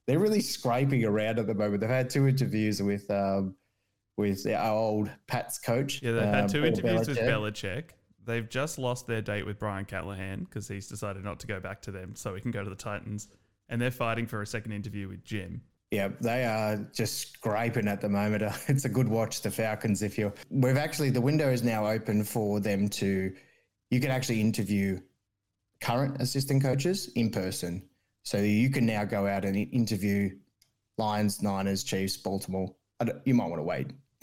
they're 0.06 0.18
really 0.18 0.40
scraping 0.40 1.04
around 1.04 1.38
at 1.38 1.46
the 1.46 1.54
moment. 1.54 1.80
They've 1.80 1.90
had 1.90 2.10
two 2.10 2.26
interviews 2.26 2.82
with 2.82 3.10
um, 3.10 3.54
with 4.16 4.46
our 4.46 4.72
old 4.72 5.10
Pats 5.26 5.58
coach. 5.58 6.02
Yeah, 6.02 6.12
they've 6.12 6.22
had 6.24 6.44
um, 6.44 6.48
two 6.48 6.64
interviews 6.64 7.02
Belichick. 7.02 7.08
with 7.08 7.18
Belichick. 7.18 7.84
They've 8.24 8.48
just 8.48 8.78
lost 8.78 9.06
their 9.06 9.22
date 9.22 9.46
with 9.46 9.58
Brian 9.58 9.84
Callahan 9.84 10.44
because 10.44 10.68
he's 10.68 10.88
decided 10.88 11.24
not 11.24 11.40
to 11.40 11.46
go 11.46 11.60
back 11.60 11.80
to 11.82 11.90
them, 11.90 12.14
so 12.14 12.34
he 12.34 12.40
can 12.40 12.50
go 12.50 12.62
to 12.62 12.68
the 12.68 12.76
Titans 12.76 13.28
and 13.68 13.80
they're 13.80 13.90
fighting 13.90 14.26
for 14.26 14.42
a 14.42 14.46
second 14.46 14.72
interview 14.72 15.08
with 15.08 15.24
Jim. 15.24 15.62
Yeah, 15.90 16.08
they 16.20 16.44
are 16.44 16.76
just 16.92 17.32
scraping 17.32 17.88
at 17.88 18.00
the 18.00 18.08
moment. 18.08 18.42
It's 18.68 18.84
a 18.84 18.88
good 18.88 19.08
watch, 19.08 19.40
the 19.40 19.50
Falcons. 19.50 20.02
If 20.02 20.18
you, 20.18 20.32
we've 20.50 20.76
actually 20.76 21.10
the 21.10 21.20
window 21.20 21.50
is 21.50 21.62
now 21.62 21.86
open 21.86 22.24
for 22.24 22.60
them 22.60 22.88
to, 22.90 23.32
you 23.90 24.00
can 24.00 24.10
actually 24.10 24.40
interview 24.40 25.00
current 25.80 26.20
assistant 26.20 26.62
coaches 26.62 27.10
in 27.14 27.30
person. 27.30 27.82
So 28.28 28.36
you 28.38 28.68
can 28.68 28.84
now 28.84 29.06
go 29.06 29.26
out 29.26 29.46
and 29.46 29.56
interview 29.56 30.36
Lions, 30.98 31.42
Niners, 31.42 31.82
Chiefs, 31.82 32.18
Baltimore. 32.18 32.74
You 33.24 33.32
might 33.32 33.46
want 33.46 33.60
to 33.60 33.62
wait. 33.62 33.92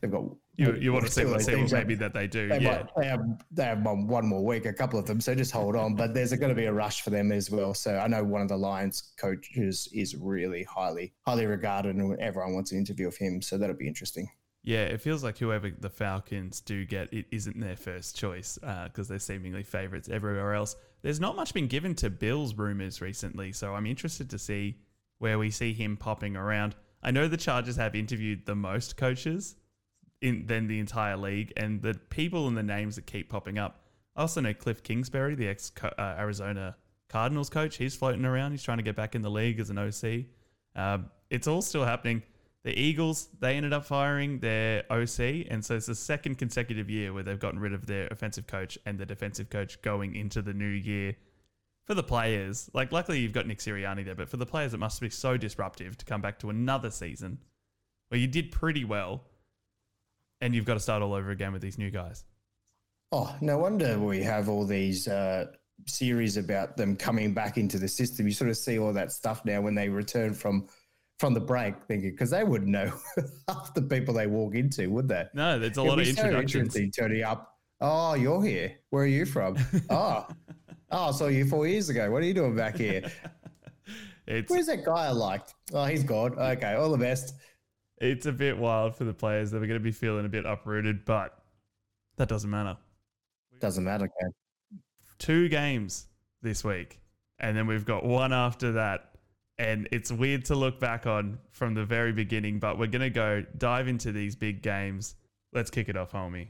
They've 0.00 0.10
got 0.10 0.24
you, 0.56 0.74
you 0.74 0.92
want 0.92 1.04
to 1.04 1.10
see 1.10 1.26
what, 1.26 1.42
what 1.46 1.72
maybe 1.72 1.94
that 1.96 2.14
they 2.14 2.26
do. 2.26 2.48
They 2.48 2.60
yeah. 2.60 2.70
Might, 2.70 2.96
they 2.96 3.06
have, 3.06 3.20
they 3.50 3.64
have 3.64 3.82
one 3.82 4.26
more 4.26 4.42
week, 4.42 4.64
a 4.64 4.72
couple 4.72 4.98
of 4.98 5.06
them. 5.06 5.20
So 5.20 5.34
just 5.34 5.52
hold 5.52 5.76
on. 5.76 5.94
But 5.96 6.14
there's 6.14 6.32
going 6.32 6.48
to 6.48 6.54
be 6.54 6.64
a 6.64 6.72
rush 6.72 7.02
for 7.02 7.10
them 7.10 7.30
as 7.30 7.50
well. 7.50 7.74
So 7.74 7.98
I 7.98 8.06
know 8.06 8.24
one 8.24 8.40
of 8.40 8.48
the 8.48 8.56
Lions 8.56 9.12
coaches 9.18 9.86
is 9.92 10.14
really 10.14 10.62
highly, 10.64 11.12
highly 11.26 11.44
regarded 11.44 11.96
and 11.96 12.18
everyone 12.20 12.54
wants 12.54 12.72
an 12.72 12.78
interview 12.78 13.08
of 13.08 13.16
him. 13.16 13.42
So 13.42 13.58
that'll 13.58 13.76
be 13.76 13.88
interesting. 13.88 14.30
Yeah, 14.62 14.84
it 14.84 15.00
feels 15.00 15.24
like 15.24 15.36
whoever 15.36 15.70
the 15.70 15.90
Falcons 15.90 16.60
do 16.60 16.86
get, 16.86 17.12
it 17.12 17.26
isn't 17.32 17.58
their 17.58 17.76
first 17.76 18.16
choice 18.16 18.58
because 18.62 19.10
uh, 19.10 19.10
they're 19.10 19.18
seemingly 19.18 19.64
favourites 19.64 20.08
everywhere 20.08 20.54
else. 20.54 20.76
There's 21.02 21.20
not 21.20 21.36
much 21.36 21.52
been 21.52 21.66
given 21.66 21.94
to 21.96 22.10
Bills 22.10 22.54
rumors 22.54 23.00
recently, 23.00 23.52
so 23.52 23.74
I'm 23.74 23.86
interested 23.86 24.30
to 24.30 24.38
see 24.38 24.76
where 25.18 25.38
we 25.38 25.50
see 25.50 25.72
him 25.72 25.96
popping 25.96 26.36
around. 26.36 26.74
I 27.02 27.10
know 27.10 27.28
the 27.28 27.36
Chargers 27.36 27.76
have 27.76 27.94
interviewed 27.94 28.46
the 28.46 28.54
most 28.54 28.96
coaches 28.96 29.56
in 30.20 30.46
than 30.46 30.68
the 30.68 30.78
entire 30.78 31.16
league, 31.16 31.52
and 31.56 31.82
the 31.82 31.94
people 32.10 32.46
and 32.46 32.56
the 32.56 32.62
names 32.62 32.94
that 32.96 33.06
keep 33.06 33.28
popping 33.28 33.58
up. 33.58 33.80
I 34.14 34.20
also 34.22 34.40
know 34.40 34.54
Cliff 34.54 34.82
Kingsbury, 34.82 35.34
the 35.34 35.48
ex 35.48 35.72
uh, 35.82 35.90
Arizona 35.98 36.76
Cardinals 37.08 37.50
coach. 37.50 37.76
He's 37.76 37.96
floating 37.96 38.24
around. 38.24 38.52
He's 38.52 38.62
trying 38.62 38.78
to 38.78 38.84
get 38.84 38.94
back 38.94 39.14
in 39.14 39.22
the 39.22 39.30
league 39.30 39.58
as 39.58 39.70
an 39.70 39.78
OC. 39.78 40.26
Um, 40.76 41.10
it's 41.30 41.48
all 41.48 41.62
still 41.62 41.84
happening. 41.84 42.22
The 42.64 42.78
Eagles, 42.78 43.28
they 43.40 43.56
ended 43.56 43.72
up 43.72 43.84
firing 43.84 44.38
their 44.38 44.84
OC, 44.88 45.46
and 45.50 45.64
so 45.64 45.74
it's 45.74 45.86
the 45.86 45.96
second 45.96 46.38
consecutive 46.38 46.88
year 46.88 47.12
where 47.12 47.24
they've 47.24 47.38
gotten 47.38 47.58
rid 47.58 47.72
of 47.72 47.86
their 47.86 48.06
offensive 48.08 48.46
coach 48.46 48.78
and 48.86 48.98
the 48.98 49.06
defensive 49.06 49.50
coach 49.50 49.82
going 49.82 50.14
into 50.14 50.42
the 50.42 50.54
new 50.54 50.66
year. 50.66 51.16
For 51.86 51.94
the 51.94 52.04
players, 52.04 52.70
like 52.72 52.92
luckily 52.92 53.18
you've 53.18 53.32
got 53.32 53.48
Nick 53.48 53.58
Sirianni 53.58 54.04
there, 54.04 54.14
but 54.14 54.28
for 54.28 54.36
the 54.36 54.46
players, 54.46 54.72
it 54.72 54.78
must 54.78 55.00
be 55.00 55.10
so 55.10 55.36
disruptive 55.36 55.98
to 55.98 56.04
come 56.04 56.20
back 56.20 56.38
to 56.38 56.50
another 56.50 56.92
season 56.92 57.38
where 58.08 58.20
you 58.20 58.28
did 58.28 58.52
pretty 58.52 58.84
well, 58.84 59.24
and 60.40 60.54
you've 60.54 60.64
got 60.64 60.74
to 60.74 60.80
start 60.80 61.02
all 61.02 61.14
over 61.14 61.32
again 61.32 61.52
with 61.52 61.62
these 61.62 61.78
new 61.78 61.90
guys. 61.90 62.24
Oh, 63.10 63.34
no 63.40 63.58
wonder 63.58 63.98
we 63.98 64.22
have 64.22 64.48
all 64.48 64.64
these 64.64 65.08
uh, 65.08 65.46
series 65.86 66.36
about 66.36 66.76
them 66.76 66.94
coming 66.94 67.34
back 67.34 67.58
into 67.58 67.78
the 67.78 67.88
system. 67.88 68.28
You 68.28 68.32
sort 68.32 68.50
of 68.50 68.56
see 68.56 68.78
all 68.78 68.92
that 68.92 69.10
stuff 69.10 69.44
now 69.44 69.60
when 69.60 69.74
they 69.74 69.88
return 69.88 70.34
from 70.34 70.68
from 71.22 71.34
the 71.34 71.40
break, 71.40 71.80
thinking 71.84 72.10
because 72.10 72.30
they 72.30 72.42
wouldn't 72.42 72.68
know 72.68 72.92
half 73.48 73.72
the 73.74 73.82
people 73.82 74.12
they 74.12 74.26
walk 74.26 74.56
into, 74.56 74.90
would 74.90 75.06
they? 75.06 75.24
No, 75.34 75.56
there's 75.56 75.78
a 75.78 75.80
It'd 75.80 75.88
lot 75.88 76.00
of 76.00 76.08
introductions. 76.08 76.74
So 76.74 76.84
turning 76.98 77.22
up. 77.22 77.58
Oh, 77.80 78.14
you're 78.14 78.42
here. 78.42 78.72
Where 78.90 79.04
are 79.04 79.06
you 79.06 79.24
from? 79.24 79.56
oh, 79.90 80.26
oh, 80.90 81.08
I 81.08 81.10
saw 81.12 81.28
you 81.28 81.44
four 81.44 81.68
years 81.68 81.90
ago. 81.90 82.10
What 82.10 82.24
are 82.24 82.26
you 82.26 82.34
doing 82.34 82.56
back 82.56 82.76
here? 82.76 83.02
It's, 84.24 84.48
Where's 84.48 84.66
that 84.66 84.84
guy 84.84 85.06
I 85.06 85.10
liked? 85.10 85.52
Oh, 85.74 85.84
he's 85.84 86.04
gone. 86.04 86.38
Okay, 86.38 86.74
all 86.74 86.92
the 86.92 86.96
best. 86.96 87.34
It's 87.98 88.24
a 88.26 88.32
bit 88.32 88.56
wild 88.56 88.94
for 88.94 89.02
the 89.02 89.12
players. 89.12 89.50
They're 89.50 89.58
going 89.58 89.70
to 89.70 89.80
be 89.80 89.90
feeling 89.90 90.24
a 90.24 90.28
bit 90.28 90.46
uprooted, 90.46 91.04
but 91.04 91.36
that 92.18 92.28
doesn't 92.28 92.48
matter. 92.48 92.76
Doesn't 93.60 93.82
matter, 93.82 94.08
Ken. 94.20 94.30
Two 95.18 95.48
games 95.48 96.06
this 96.40 96.62
week, 96.62 97.00
and 97.40 97.56
then 97.56 97.66
we've 97.66 97.84
got 97.84 98.04
one 98.04 98.32
after 98.32 98.72
that 98.72 99.11
and 99.62 99.88
it's 99.92 100.10
weird 100.10 100.44
to 100.46 100.56
look 100.56 100.80
back 100.80 101.06
on 101.06 101.38
from 101.52 101.74
the 101.74 101.84
very 101.84 102.12
beginning, 102.12 102.58
but 102.58 102.80
we're 102.80 102.88
going 102.88 103.00
to 103.00 103.10
go 103.10 103.44
dive 103.58 103.86
into 103.86 104.10
these 104.10 104.34
big 104.34 104.60
games. 104.60 105.14
Let's 105.52 105.70
kick 105.70 105.88
it 105.88 105.96
off, 105.96 106.10
Hulmy. 106.10 106.48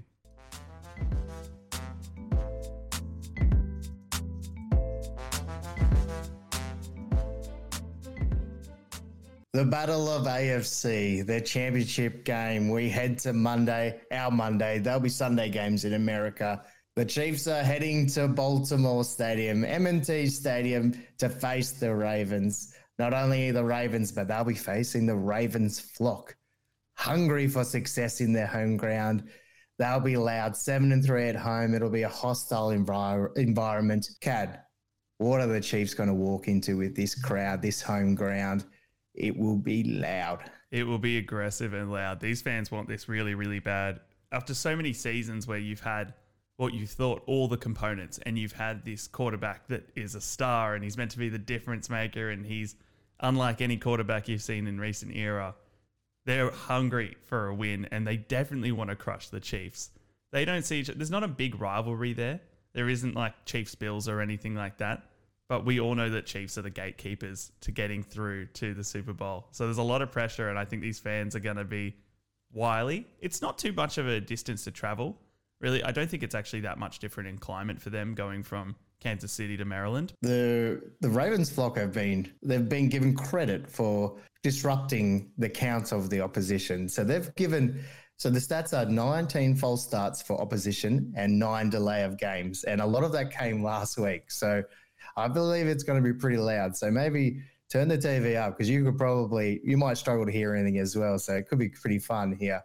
The 9.52 9.66
Battle 9.66 10.08
of 10.08 10.26
AFC, 10.26 11.26
the 11.26 11.38
championship 11.42 12.24
game. 12.24 12.70
We 12.70 12.88
head 12.88 13.18
to 13.18 13.34
Monday, 13.34 14.00
our 14.10 14.30
Monday. 14.30 14.78
There'll 14.78 15.00
be 15.00 15.10
Sunday 15.10 15.50
games 15.50 15.84
in 15.84 15.92
America. 15.92 16.62
The 16.96 17.04
Chiefs 17.04 17.46
are 17.46 17.62
heading 17.62 18.06
to 18.08 18.28
Baltimore 18.28 19.04
Stadium, 19.04 19.66
M&T 19.66 20.28
Stadium, 20.28 20.94
to 21.18 21.28
face 21.28 21.72
the 21.72 21.94
Ravens 21.94 22.74
not 22.98 23.14
only 23.14 23.50
the 23.50 23.64
Ravens, 23.64 24.12
but 24.12 24.28
they'll 24.28 24.44
be 24.44 24.54
facing 24.54 25.06
the 25.06 25.16
Ravens 25.16 25.80
flock, 25.80 26.36
hungry 26.94 27.48
for 27.48 27.64
success 27.64 28.20
in 28.20 28.32
their 28.32 28.46
home 28.46 28.76
ground. 28.76 29.28
They'll 29.78 30.00
be 30.00 30.16
loud, 30.16 30.56
seven 30.56 30.92
and 30.92 31.04
three 31.04 31.28
at 31.28 31.36
home. 31.36 31.74
It'll 31.74 31.90
be 31.90 32.02
a 32.02 32.08
hostile 32.08 32.68
envir- 32.68 33.36
environment. 33.36 34.08
Kad, 34.20 34.60
what 35.18 35.40
are 35.40 35.46
the 35.46 35.60
Chiefs 35.60 35.94
going 35.94 36.08
to 36.08 36.14
walk 36.14 36.48
into 36.48 36.76
with 36.76 36.94
this 36.94 37.14
crowd, 37.14 37.62
this 37.62 37.80
home 37.80 38.14
ground? 38.14 38.64
It 39.14 39.36
will 39.36 39.58
be 39.58 39.84
loud. 39.84 40.50
It 40.70 40.86
will 40.86 40.98
be 40.98 41.18
aggressive 41.18 41.74
and 41.74 41.90
loud. 41.90 42.20
These 42.20 42.42
fans 42.42 42.70
want 42.70 42.88
this 42.88 43.08
really, 43.08 43.34
really 43.34 43.58
bad. 43.58 44.00
After 44.30 44.54
so 44.54 44.74
many 44.74 44.92
seasons 44.92 45.46
where 45.46 45.58
you've 45.58 45.80
had 45.80 46.14
what 46.62 46.72
you 46.72 46.86
thought 46.86 47.24
all 47.26 47.48
the 47.48 47.56
components 47.56 48.20
and 48.24 48.38
you've 48.38 48.52
had 48.52 48.84
this 48.84 49.08
quarterback 49.08 49.66
that 49.66 49.82
is 49.96 50.14
a 50.14 50.20
star 50.20 50.76
and 50.76 50.84
he's 50.84 50.96
meant 50.96 51.10
to 51.10 51.18
be 51.18 51.28
the 51.28 51.36
difference 51.36 51.90
maker 51.90 52.30
and 52.30 52.46
he's 52.46 52.76
unlike 53.18 53.60
any 53.60 53.76
quarterback 53.76 54.28
you've 54.28 54.40
seen 54.40 54.68
in 54.68 54.78
recent 54.78 55.12
era, 55.16 55.56
they're 56.24 56.52
hungry 56.52 57.16
for 57.26 57.48
a 57.48 57.54
win 57.54 57.88
and 57.90 58.06
they 58.06 58.16
definitely 58.16 58.70
want 58.70 58.90
to 58.90 58.94
crush 58.94 59.28
the 59.28 59.40
Chiefs. 59.40 59.90
They 60.30 60.44
don't 60.44 60.64
see 60.64 60.78
each 60.78 60.86
there's 60.86 61.10
not 61.10 61.24
a 61.24 61.28
big 61.28 61.60
rivalry 61.60 62.12
there. 62.12 62.38
There 62.74 62.88
isn't 62.88 63.16
like 63.16 63.44
Chiefs 63.44 63.74
Bills 63.74 64.08
or 64.08 64.20
anything 64.20 64.54
like 64.54 64.78
that. 64.78 65.02
But 65.48 65.64
we 65.64 65.80
all 65.80 65.96
know 65.96 66.10
that 66.10 66.26
Chiefs 66.26 66.58
are 66.58 66.62
the 66.62 66.70
gatekeepers 66.70 67.50
to 67.62 67.72
getting 67.72 68.04
through 68.04 68.46
to 68.54 68.72
the 68.72 68.84
Super 68.84 69.12
Bowl. 69.12 69.48
So 69.50 69.64
there's 69.64 69.78
a 69.78 69.82
lot 69.82 70.00
of 70.00 70.12
pressure 70.12 70.48
and 70.48 70.56
I 70.56 70.64
think 70.64 70.80
these 70.80 71.00
fans 71.00 71.34
are 71.34 71.40
going 71.40 71.56
to 71.56 71.64
be 71.64 71.96
wily. 72.52 73.08
It's 73.18 73.42
not 73.42 73.58
too 73.58 73.72
much 73.72 73.98
of 73.98 74.06
a 74.06 74.20
distance 74.20 74.62
to 74.62 74.70
travel. 74.70 75.18
Really, 75.62 75.82
I 75.84 75.92
don't 75.92 76.10
think 76.10 76.24
it's 76.24 76.34
actually 76.34 76.60
that 76.60 76.78
much 76.78 76.98
different 76.98 77.28
in 77.28 77.38
climate 77.38 77.80
for 77.80 77.90
them 77.90 78.14
going 78.14 78.42
from 78.42 78.74
Kansas 79.00 79.32
City 79.32 79.56
to 79.56 79.64
Maryland. 79.64 80.12
The 80.20 80.82
the 81.00 81.08
Ravens 81.08 81.50
flock 81.50 81.76
have 81.78 81.92
been 81.92 82.32
they've 82.42 82.68
been 82.68 82.88
given 82.88 83.14
credit 83.14 83.70
for 83.70 84.18
disrupting 84.42 85.30
the 85.38 85.48
count 85.48 85.92
of 85.92 86.10
the 86.10 86.20
opposition. 86.20 86.88
So 86.88 87.04
they've 87.04 87.32
given 87.36 87.84
so 88.16 88.28
the 88.30 88.38
stats 88.38 88.76
are 88.76 88.88
19 88.88 89.56
false 89.56 89.84
starts 89.84 90.20
for 90.22 90.40
opposition 90.40 91.12
and 91.16 91.38
nine 91.38 91.70
delay 91.70 92.02
of 92.02 92.18
games, 92.18 92.64
and 92.64 92.80
a 92.80 92.86
lot 92.86 93.04
of 93.04 93.12
that 93.12 93.32
came 93.32 93.62
last 93.62 93.98
week. 93.98 94.30
So 94.30 94.62
I 95.16 95.28
believe 95.28 95.66
it's 95.66 95.84
going 95.84 96.02
to 96.02 96.12
be 96.12 96.16
pretty 96.16 96.38
loud. 96.38 96.76
So 96.76 96.90
maybe 96.90 97.40
turn 97.70 97.88
the 97.88 97.98
TV 97.98 98.36
up 98.36 98.56
because 98.56 98.68
you 98.68 98.84
could 98.84 98.98
probably 98.98 99.60
you 99.64 99.76
might 99.76 99.96
struggle 99.96 100.26
to 100.26 100.32
hear 100.32 100.54
anything 100.54 100.78
as 100.78 100.96
well. 100.96 101.18
So 101.18 101.34
it 101.34 101.48
could 101.48 101.58
be 101.58 101.68
pretty 101.68 101.98
fun 101.98 102.32
here. 102.32 102.60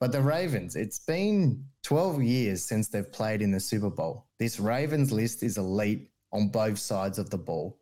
But 0.00 0.12
the 0.12 0.22
Ravens, 0.22 0.76
it's 0.76 0.98
been 0.98 1.62
12 1.84 2.22
years 2.22 2.64
since 2.64 2.88
they've 2.88 3.12
played 3.12 3.42
in 3.42 3.52
the 3.52 3.60
Super 3.60 3.90
Bowl. 3.90 4.26
This 4.38 4.58
Ravens 4.58 5.12
list 5.12 5.42
is 5.42 5.58
elite 5.58 6.08
on 6.32 6.48
both 6.48 6.78
sides 6.78 7.18
of 7.18 7.28
the 7.28 7.36
ball. 7.36 7.78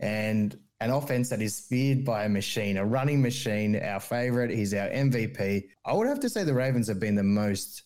And 0.00 0.58
an 0.80 0.90
offense 0.90 1.28
that 1.28 1.42
is 1.42 1.54
speared 1.54 2.04
by 2.04 2.24
a 2.24 2.28
machine, 2.28 2.78
a 2.78 2.84
running 2.84 3.20
machine, 3.20 3.76
our 3.76 4.00
favorite. 4.00 4.50
He's 4.50 4.72
our 4.72 4.88
MVP. 4.88 5.64
I 5.84 5.92
would 5.92 6.08
have 6.08 6.20
to 6.20 6.30
say 6.30 6.42
the 6.42 6.54
Ravens 6.54 6.88
have 6.88 6.98
been 6.98 7.14
the 7.14 7.22
most 7.22 7.82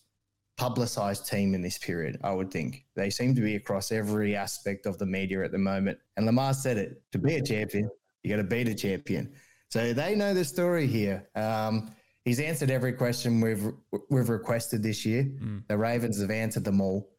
publicized 0.57 1.27
team 1.27 1.53
in 1.53 1.61
this 1.61 1.77
period, 1.77 2.17
I 2.23 2.31
would 2.31 2.51
think. 2.51 2.85
They 2.95 3.09
seem 3.09 3.35
to 3.35 3.41
be 3.41 3.55
across 3.55 3.91
every 3.91 4.37
aspect 4.37 4.85
of 4.85 4.97
the 4.97 5.05
media 5.05 5.43
at 5.43 5.51
the 5.51 5.57
moment. 5.57 5.97
And 6.15 6.25
Lamar 6.25 6.53
said 6.53 6.77
it 6.77 7.01
to 7.11 7.17
be 7.17 7.35
a 7.35 7.41
champion, 7.43 7.89
you 8.23 8.29
got 8.29 8.37
to 8.37 8.43
beat 8.43 8.69
a 8.69 8.73
champion. 8.73 9.33
So 9.69 9.91
they 9.91 10.15
know 10.15 10.33
the 10.33 10.45
story 10.45 10.87
here. 10.87 11.27
Um, 11.35 11.91
he's 12.25 12.39
answered 12.39 12.71
every 12.71 12.93
question 12.93 13.39
we've 13.39 13.71
we've 14.09 14.29
requested 14.29 14.83
this 14.83 15.05
year. 15.05 15.23
Mm. 15.23 15.63
The 15.67 15.77
Ravens 15.77 16.19
have 16.19 16.31
answered 16.31 16.65
them 16.65 16.81
all. 16.81 17.09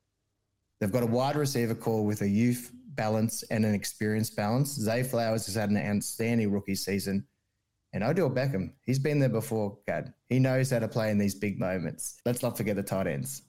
They've 0.80 0.92
got 0.92 1.04
a 1.04 1.06
wide 1.06 1.36
receiver 1.36 1.74
core 1.74 2.04
with 2.04 2.20
a 2.20 2.28
youth 2.28 2.70
balance 2.96 3.42
and 3.44 3.64
an 3.64 3.74
experience 3.74 4.28
balance. 4.30 4.72
Zay 4.72 5.02
Flowers 5.02 5.46
has 5.46 5.54
had 5.54 5.70
an 5.70 5.78
outstanding 5.78 6.50
rookie 6.52 6.74
season. 6.74 7.26
And 7.92 8.04
Odell 8.04 8.28
Beckham, 8.28 8.72
he's 8.82 8.98
been 8.98 9.18
there 9.18 9.30
before, 9.30 9.78
Kad. 9.86 10.12
He 10.28 10.38
knows 10.38 10.70
how 10.70 10.80
to 10.80 10.88
play 10.88 11.10
in 11.10 11.16
these 11.16 11.34
big 11.34 11.58
moments. 11.58 12.20
Let's 12.26 12.42
not 12.42 12.56
forget 12.56 12.76
the 12.76 12.82
tight 12.82 13.06
ends. 13.06 13.42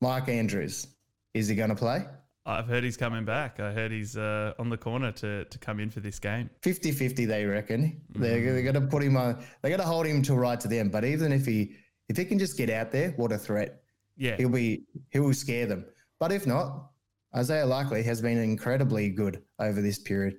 Mike 0.00 0.28
Andrews, 0.28 0.86
is 1.34 1.48
he 1.48 1.56
going 1.56 1.70
to 1.70 1.74
play? 1.74 2.04
I've 2.46 2.66
heard 2.66 2.84
he's 2.84 2.96
coming 2.96 3.24
back. 3.24 3.60
I 3.60 3.70
heard 3.70 3.92
he's 3.92 4.16
uh, 4.16 4.54
on 4.58 4.70
the 4.70 4.76
corner 4.76 5.12
to, 5.12 5.44
to 5.44 5.58
come 5.58 5.78
in 5.78 5.90
for 5.90 6.00
this 6.00 6.18
game. 6.18 6.48
50 6.62 6.92
50, 6.92 7.26
they 7.26 7.44
reckon. 7.44 8.00
Mm. 8.12 8.20
They're, 8.20 8.52
they're 8.52 8.72
going 8.72 8.74
to 8.74 8.90
put 8.90 9.02
him 9.02 9.16
on, 9.16 9.44
they're 9.62 9.70
going 9.70 9.80
to 9.80 9.86
hold 9.86 10.06
him 10.06 10.22
to 10.22 10.34
right 10.34 10.58
to 10.60 10.68
them. 10.68 10.88
But 10.88 11.04
even 11.04 11.32
if 11.32 11.44
he 11.44 11.76
if 12.10 12.16
he 12.16 12.24
can 12.24 12.40
just 12.40 12.56
get 12.56 12.70
out 12.70 12.90
there, 12.90 13.12
what 13.12 13.30
a 13.30 13.38
threat. 13.38 13.82
Yeah. 14.16 14.36
He'll 14.36 14.48
be, 14.48 14.82
he 15.10 15.20
will 15.20 15.32
scare 15.32 15.66
them. 15.66 15.84
But 16.18 16.32
if 16.32 16.44
not, 16.44 16.90
Isaiah 17.36 17.64
Likely 17.64 18.02
has 18.02 18.20
been 18.20 18.36
incredibly 18.36 19.10
good 19.10 19.44
over 19.60 19.80
this 19.80 20.00
period. 20.00 20.38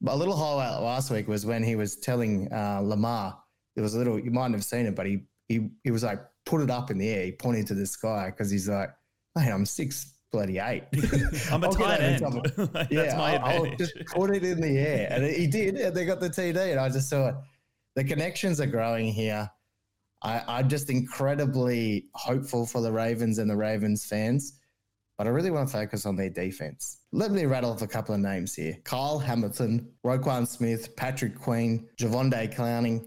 But 0.00 0.14
a 0.14 0.16
little 0.16 0.36
highlight 0.36 0.82
last 0.82 1.12
week 1.12 1.28
was 1.28 1.46
when 1.46 1.62
he 1.62 1.76
was 1.76 1.96
telling 1.96 2.52
uh, 2.52 2.80
Lamar, 2.82 3.38
it 3.76 3.82
was 3.82 3.94
a 3.94 3.98
little, 3.98 4.18
you 4.18 4.32
might 4.32 4.50
have 4.50 4.64
seen 4.64 4.84
it, 4.84 4.96
but 4.96 5.06
he, 5.06 5.20
he, 5.46 5.68
he 5.84 5.92
was 5.92 6.02
like, 6.02 6.18
put 6.44 6.60
it 6.60 6.70
up 6.70 6.90
in 6.90 6.98
the 6.98 7.08
air. 7.08 7.26
He 7.26 7.32
pointed 7.32 7.68
to 7.68 7.74
the 7.74 7.86
sky 7.86 8.30
because 8.30 8.50
he's 8.50 8.68
like, 8.68 8.90
hey, 9.38 9.52
I'm 9.52 9.64
six 9.64 10.12
bloody 10.32 10.58
eight. 10.58 10.84
I'm 11.50 11.64
a 11.64 11.68
tight 11.68 12.00
end. 12.00 12.20
That's 12.56 12.90
yeah, 12.90 13.16
my 13.16 13.36
I'll, 13.36 13.64
advantage. 13.64 13.70
I'll 13.70 13.76
just 13.76 13.94
put 14.14 14.30
it 14.34 14.44
in 14.44 14.60
the 14.60 14.78
air. 14.78 15.08
And 15.10 15.24
he 15.24 15.46
did. 15.46 15.76
And 15.76 15.94
they 15.94 16.04
got 16.04 16.20
the 16.20 16.28
TD. 16.28 16.72
And 16.72 16.80
I 16.80 16.88
just 16.88 17.08
saw 17.08 17.28
it. 17.28 17.34
The 17.94 18.04
connections 18.04 18.60
are 18.60 18.66
growing 18.66 19.12
here. 19.12 19.50
I, 20.22 20.42
I'm 20.46 20.68
just 20.68 20.90
incredibly 20.90 22.06
hopeful 22.14 22.66
for 22.66 22.80
the 22.80 22.92
Ravens 22.92 23.38
and 23.38 23.50
the 23.50 23.56
Ravens 23.56 24.04
fans. 24.04 24.58
But 25.18 25.26
I 25.26 25.30
really 25.30 25.50
want 25.50 25.68
to 25.68 25.72
focus 25.72 26.04
on 26.04 26.16
their 26.16 26.28
defense. 26.28 26.98
Let 27.12 27.30
me 27.30 27.46
rattle 27.46 27.72
off 27.72 27.80
a 27.80 27.86
couple 27.86 28.14
of 28.14 28.20
names 28.20 28.54
here. 28.54 28.76
Kyle 28.84 29.18
Hamilton, 29.18 29.88
Roquan 30.04 30.46
Smith, 30.46 30.94
Patrick 30.96 31.38
Queen, 31.38 31.88
Jadeveon 31.98 32.54
Clowney. 32.54 33.06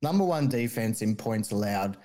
Number 0.00 0.24
one 0.24 0.48
defense 0.48 1.02
in 1.02 1.14
points 1.14 1.50
allowed. 1.50 1.98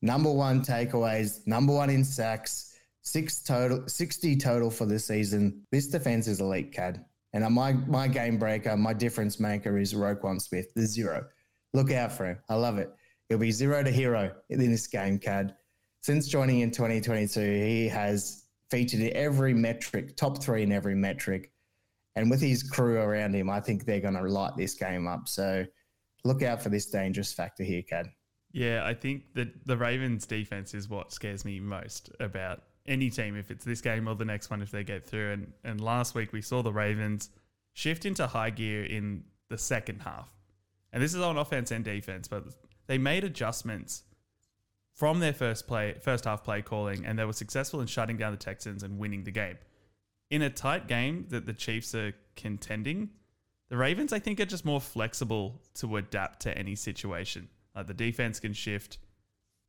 Number 0.00 0.32
one 0.32 0.64
takeaways. 0.64 1.46
Number 1.46 1.74
one 1.74 1.90
in 1.90 2.04
sacks 2.04 2.69
Six 3.02 3.42
total, 3.42 3.86
60 3.86 4.36
total 4.36 4.70
for 4.70 4.86
this 4.86 5.06
season. 5.06 5.62
This 5.72 5.88
defense 5.88 6.28
is 6.28 6.40
elite, 6.40 6.72
Kad. 6.72 7.04
And 7.32 7.44
uh, 7.44 7.50
my 7.50 7.72
my 7.72 8.08
game 8.08 8.38
breaker, 8.38 8.76
my 8.76 8.92
difference 8.92 9.38
maker 9.38 9.78
is 9.78 9.94
Roquan 9.94 10.40
Smith, 10.40 10.66
the 10.74 10.86
zero. 10.86 11.24
Look 11.72 11.92
out 11.92 12.12
for 12.12 12.26
him. 12.26 12.38
I 12.48 12.54
love 12.54 12.78
it. 12.78 12.90
He'll 13.28 13.38
be 13.38 13.52
zero 13.52 13.82
to 13.82 13.90
hero 13.90 14.32
in 14.48 14.58
this 14.58 14.86
game, 14.86 15.18
Kad. 15.18 15.54
Since 16.02 16.28
joining 16.28 16.60
in 16.60 16.70
2022, 16.70 17.40
he 17.40 17.88
has 17.88 18.46
featured 18.70 19.00
in 19.00 19.16
every 19.16 19.54
metric, 19.54 20.16
top 20.16 20.42
three 20.42 20.62
in 20.62 20.72
every 20.72 20.94
metric. 20.94 21.52
And 22.16 22.30
with 22.30 22.40
his 22.40 22.62
crew 22.62 22.98
around 22.98 23.34
him, 23.34 23.48
I 23.48 23.60
think 23.60 23.84
they're 23.84 24.00
going 24.00 24.14
to 24.14 24.22
light 24.22 24.56
this 24.56 24.74
game 24.74 25.06
up. 25.06 25.28
So 25.28 25.64
look 26.24 26.42
out 26.42 26.62
for 26.62 26.68
this 26.68 26.86
dangerous 26.86 27.32
factor 27.32 27.62
here, 27.62 27.82
Kad. 27.88 28.08
Yeah, 28.52 28.82
I 28.84 28.94
think 28.94 29.34
that 29.34 29.66
the 29.66 29.76
Ravens 29.76 30.26
defense 30.26 30.74
is 30.74 30.88
what 30.88 31.12
scares 31.12 31.44
me 31.44 31.60
most 31.60 32.10
about 32.18 32.62
any 32.90 33.08
team, 33.08 33.36
if 33.36 33.50
it's 33.50 33.64
this 33.64 33.80
game 33.80 34.08
or 34.08 34.14
the 34.14 34.24
next 34.24 34.50
one, 34.50 34.60
if 34.60 34.70
they 34.70 34.84
get 34.84 35.06
through. 35.06 35.32
And, 35.32 35.52
and 35.64 35.80
last 35.80 36.14
week 36.14 36.32
we 36.32 36.42
saw 36.42 36.62
the 36.62 36.72
Ravens 36.72 37.30
shift 37.72 38.04
into 38.04 38.26
high 38.26 38.50
gear 38.50 38.84
in 38.84 39.24
the 39.48 39.56
second 39.56 40.02
half. 40.02 40.28
And 40.92 41.02
this 41.02 41.14
is 41.14 41.22
on 41.22 41.38
offense 41.38 41.70
and 41.70 41.84
defense, 41.84 42.28
but 42.28 42.44
they 42.86 42.98
made 42.98 43.24
adjustments 43.24 44.02
from 44.92 45.20
their 45.20 45.32
first 45.32 45.66
play, 45.66 45.94
first 46.02 46.24
half 46.24 46.42
play 46.42 46.60
calling, 46.60 47.06
and 47.06 47.18
they 47.18 47.24
were 47.24 47.32
successful 47.32 47.80
in 47.80 47.86
shutting 47.86 48.16
down 48.16 48.32
the 48.32 48.36
Texans 48.36 48.82
and 48.82 48.98
winning 48.98 49.24
the 49.24 49.30
game. 49.30 49.56
In 50.28 50.42
a 50.42 50.50
tight 50.50 50.88
game 50.88 51.26
that 51.30 51.46
the 51.46 51.52
Chiefs 51.52 51.94
are 51.94 52.12
contending, 52.36 53.10
the 53.68 53.76
Ravens, 53.76 54.12
I 54.12 54.18
think, 54.18 54.40
are 54.40 54.44
just 54.44 54.64
more 54.64 54.80
flexible 54.80 55.60
to 55.74 55.96
adapt 55.96 56.40
to 56.40 56.58
any 56.58 56.74
situation. 56.74 57.48
Like 57.74 57.86
the 57.86 57.94
defense 57.94 58.40
can 58.40 58.52
shift 58.52 58.98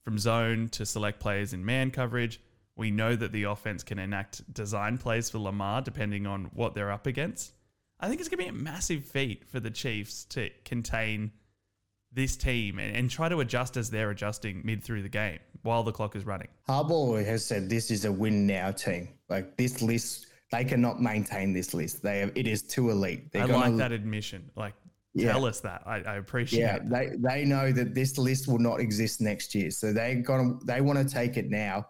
from 0.03 0.17
zone 0.17 0.69
to 0.69 0.85
select 0.85 1.19
players 1.19 1.53
in 1.53 1.63
man 1.63 1.91
coverage. 1.91 2.41
We 2.75 2.91
know 2.91 3.15
that 3.15 3.31
the 3.31 3.43
offense 3.43 3.83
can 3.83 3.99
enact 3.99 4.53
design 4.53 4.97
plays 4.97 5.29
for 5.29 5.39
Lamar 5.39 5.81
depending 5.81 6.25
on 6.25 6.45
what 6.53 6.73
they're 6.73 6.91
up 6.91 7.07
against. 7.07 7.53
I 7.99 8.07
think 8.07 8.19
it's 8.19 8.29
going 8.29 8.39
to 8.39 8.51
be 8.51 8.57
a 8.57 8.63
massive 8.63 9.05
feat 9.05 9.47
for 9.47 9.59
the 9.59 9.69
Chiefs 9.69 10.25
to 10.25 10.49
contain 10.65 11.31
this 12.13 12.35
team 12.35 12.79
and, 12.79 12.95
and 12.95 13.09
try 13.09 13.29
to 13.29 13.39
adjust 13.39 13.77
as 13.77 13.89
they're 13.89 14.09
adjusting 14.09 14.61
mid 14.65 14.83
through 14.83 15.01
the 15.03 15.09
game 15.09 15.39
while 15.61 15.83
the 15.83 15.91
clock 15.91 16.15
is 16.15 16.25
running. 16.25 16.47
Harbaugh 16.67 17.23
has 17.25 17.45
said 17.45 17.69
this 17.69 17.91
is 17.91 18.05
a 18.05 18.11
win 18.11 18.45
now 18.47 18.71
team. 18.71 19.09
Like 19.29 19.55
this 19.57 19.81
list, 19.81 20.27
they 20.51 20.65
cannot 20.65 21.01
maintain 21.01 21.53
this 21.53 21.73
list. 21.73 22.01
They 22.01 22.19
have, 22.19 22.31
it 22.35 22.47
is 22.47 22.63
too 22.63 22.89
elite. 22.89 23.31
They're 23.31 23.43
I 23.43 23.45
like 23.45 23.77
that 23.77 23.91
admission. 23.91 24.49
Like 24.55 24.73
yeah. 25.13 25.31
tell 25.31 25.45
us 25.45 25.59
that. 25.61 25.83
I, 25.85 25.97
I 25.97 26.15
appreciate. 26.15 26.59
It. 26.59 26.63
Yeah, 26.63 26.79
they 26.83 27.11
they 27.17 27.45
know 27.45 27.71
that 27.71 27.93
this 27.93 28.17
list 28.17 28.47
will 28.47 28.59
not 28.59 28.79
exist 28.79 29.21
next 29.21 29.53
year, 29.55 29.71
so 29.71 29.93
they 29.93 30.15
got 30.15 30.65
they 30.65 30.81
want 30.81 30.99
to 30.99 31.13
take 31.13 31.37
it 31.37 31.49
now. 31.49 31.85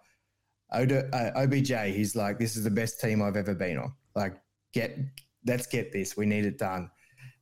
Oda, 0.73 1.09
uh, 1.13 1.43
OBJ, 1.43 1.71
he's 1.93 2.15
like, 2.15 2.39
this 2.39 2.55
is 2.55 2.63
the 2.63 2.71
best 2.71 2.99
team 3.01 3.21
I've 3.21 3.35
ever 3.35 3.53
been 3.53 3.77
on. 3.77 3.93
Like, 4.15 4.35
get 4.73 4.97
let's 5.45 5.67
get 5.67 5.91
this. 5.91 6.15
We 6.15 6.25
need 6.25 6.45
it 6.45 6.57
done. 6.57 6.89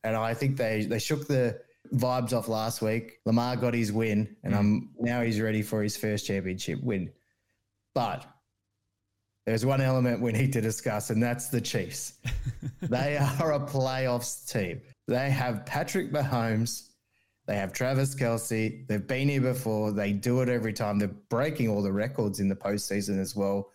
And 0.04 0.16
I 0.16 0.34
think 0.34 0.58
they 0.58 0.86
they 0.86 1.00
shook 1.00 1.28
the 1.28 1.60
vibes 1.94 2.34
off 2.34 2.48
last 2.48 2.82
week. 2.82 3.20
Lamar 3.26 3.56
got 3.56 3.74
his 3.74 3.92
win, 3.92 4.36
and 4.44 4.54
mm. 4.54 4.58
I'm 4.58 4.90
now 5.00 5.22
he's 5.22 5.40
ready 5.40 5.62
for 5.62 5.84
his 5.84 5.98
first 5.98 6.26
championship 6.26 6.82
win. 6.84 7.12
But 7.94 8.26
there's 9.46 9.66
one 9.66 9.82
element 9.82 10.22
we 10.22 10.32
need 10.32 10.54
to 10.54 10.62
discuss, 10.62 11.10
and 11.10 11.22
that's 11.22 11.48
the 11.48 11.62
Chiefs. 11.62 12.14
they 12.82 13.18
are 13.18 13.54
a 13.54 13.60
playoffs 13.60 14.50
team. 14.50 14.82
They 15.08 15.30
have 15.30 15.66
Patrick 15.66 16.12
Mahomes. 16.12 16.89
They 17.50 17.56
have 17.56 17.74
Travis 17.74 18.14
Kelce. 18.14 18.88
They've 18.88 19.08
been 19.08 19.28
here 19.28 19.42
before. 19.42 19.92
They 19.92 20.14
do 20.14 20.42
it 20.42 20.50
every 20.50 20.72
time. 20.72 21.00
They're 21.00 21.08
breaking 21.08 21.68
all 21.68 21.82
the 21.82 21.92
records 21.92 22.40
in 22.40 22.48
the 22.48 22.56
postseason 22.56 23.20
as 23.20 23.36
well. 23.36 23.72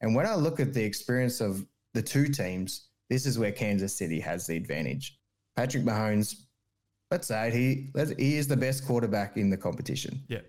And 0.00 0.16
when 0.16 0.26
I 0.26 0.34
look 0.34 0.58
at 0.58 0.74
the 0.74 0.82
experience 0.82 1.40
of 1.40 1.64
the 1.94 2.02
two 2.02 2.26
teams, 2.26 2.88
this 3.08 3.24
is 3.24 3.38
where 3.38 3.52
Kansas 3.52 3.96
City 3.96 4.18
has 4.18 4.48
the 4.48 4.56
advantage. 4.56 5.16
Patrick 5.54 5.84
Mahomes, 5.84 6.42
let's 7.12 7.28
say 7.28 7.46
it, 7.46 7.54
he 7.54 7.92
he 8.18 8.36
is 8.36 8.48
the 8.48 8.56
best 8.56 8.84
quarterback 8.84 9.36
in 9.36 9.48
the 9.48 9.56
competition. 9.56 10.20
Yeah, 10.26 10.40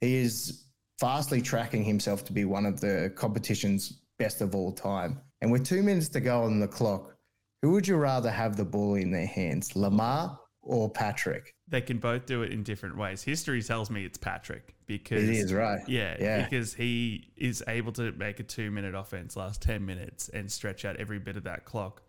he 0.00 0.14
is 0.14 0.66
fastly 1.00 1.42
tracking 1.42 1.82
himself 1.82 2.24
to 2.26 2.32
be 2.32 2.44
one 2.44 2.66
of 2.66 2.80
the 2.80 3.12
competition's 3.16 4.04
best 4.20 4.42
of 4.42 4.54
all 4.54 4.70
time. 4.70 5.20
And 5.40 5.50
with 5.50 5.66
two 5.66 5.82
minutes 5.82 6.08
to 6.10 6.20
go 6.20 6.44
on 6.44 6.60
the 6.60 6.68
clock, 6.68 7.16
who 7.62 7.72
would 7.72 7.88
you 7.88 7.96
rather 7.96 8.30
have 8.30 8.56
the 8.56 8.64
ball 8.64 8.94
in 8.94 9.10
their 9.10 9.26
hands, 9.26 9.74
Lamar 9.74 10.38
or 10.62 10.88
Patrick? 10.88 11.55
They 11.68 11.80
can 11.80 11.98
both 11.98 12.26
do 12.26 12.42
it 12.42 12.52
in 12.52 12.62
different 12.62 12.96
ways. 12.96 13.22
History 13.22 13.60
tells 13.60 13.90
me 13.90 14.04
it's 14.04 14.18
Patrick 14.18 14.76
because 14.86 15.24
it 15.24 15.30
is 15.30 15.52
right. 15.52 15.80
Yeah, 15.88 16.16
yeah. 16.20 16.44
Because 16.44 16.74
he 16.74 17.32
is 17.36 17.62
able 17.66 17.92
to 17.94 18.12
make 18.12 18.38
a 18.38 18.44
two-minute 18.44 18.94
offense 18.94 19.34
last 19.34 19.62
ten 19.62 19.84
minutes 19.84 20.28
and 20.28 20.50
stretch 20.50 20.84
out 20.84 20.96
every 20.96 21.18
bit 21.18 21.36
of 21.36 21.44
that 21.44 21.64
clock. 21.64 22.02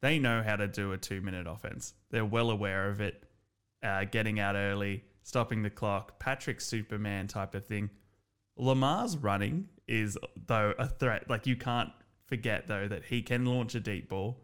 They 0.00 0.18
know 0.18 0.42
how 0.42 0.56
to 0.56 0.66
do 0.66 0.92
a 0.92 0.98
two-minute 0.98 1.46
offense. 1.46 1.94
They're 2.10 2.24
well 2.24 2.50
aware 2.50 2.88
of 2.88 3.00
it. 3.00 3.22
Uh, 3.82 4.04
getting 4.04 4.38
out 4.40 4.54
early, 4.54 5.04
stopping 5.24 5.62
the 5.62 5.70
clock, 5.70 6.18
Patrick 6.18 6.60
Superman 6.60 7.26
type 7.26 7.54
of 7.54 7.66
thing. 7.66 7.90
Lamar's 8.56 9.16
running 9.16 9.68
is 9.88 10.16
though 10.46 10.72
a 10.78 10.86
threat. 10.86 11.28
Like 11.28 11.46
you 11.46 11.56
can't 11.56 11.90
forget 12.26 12.66
though 12.68 12.88
that 12.88 13.04
he 13.04 13.22
can 13.22 13.44
launch 13.44 13.74
a 13.74 13.80
deep 13.80 14.08
ball 14.08 14.38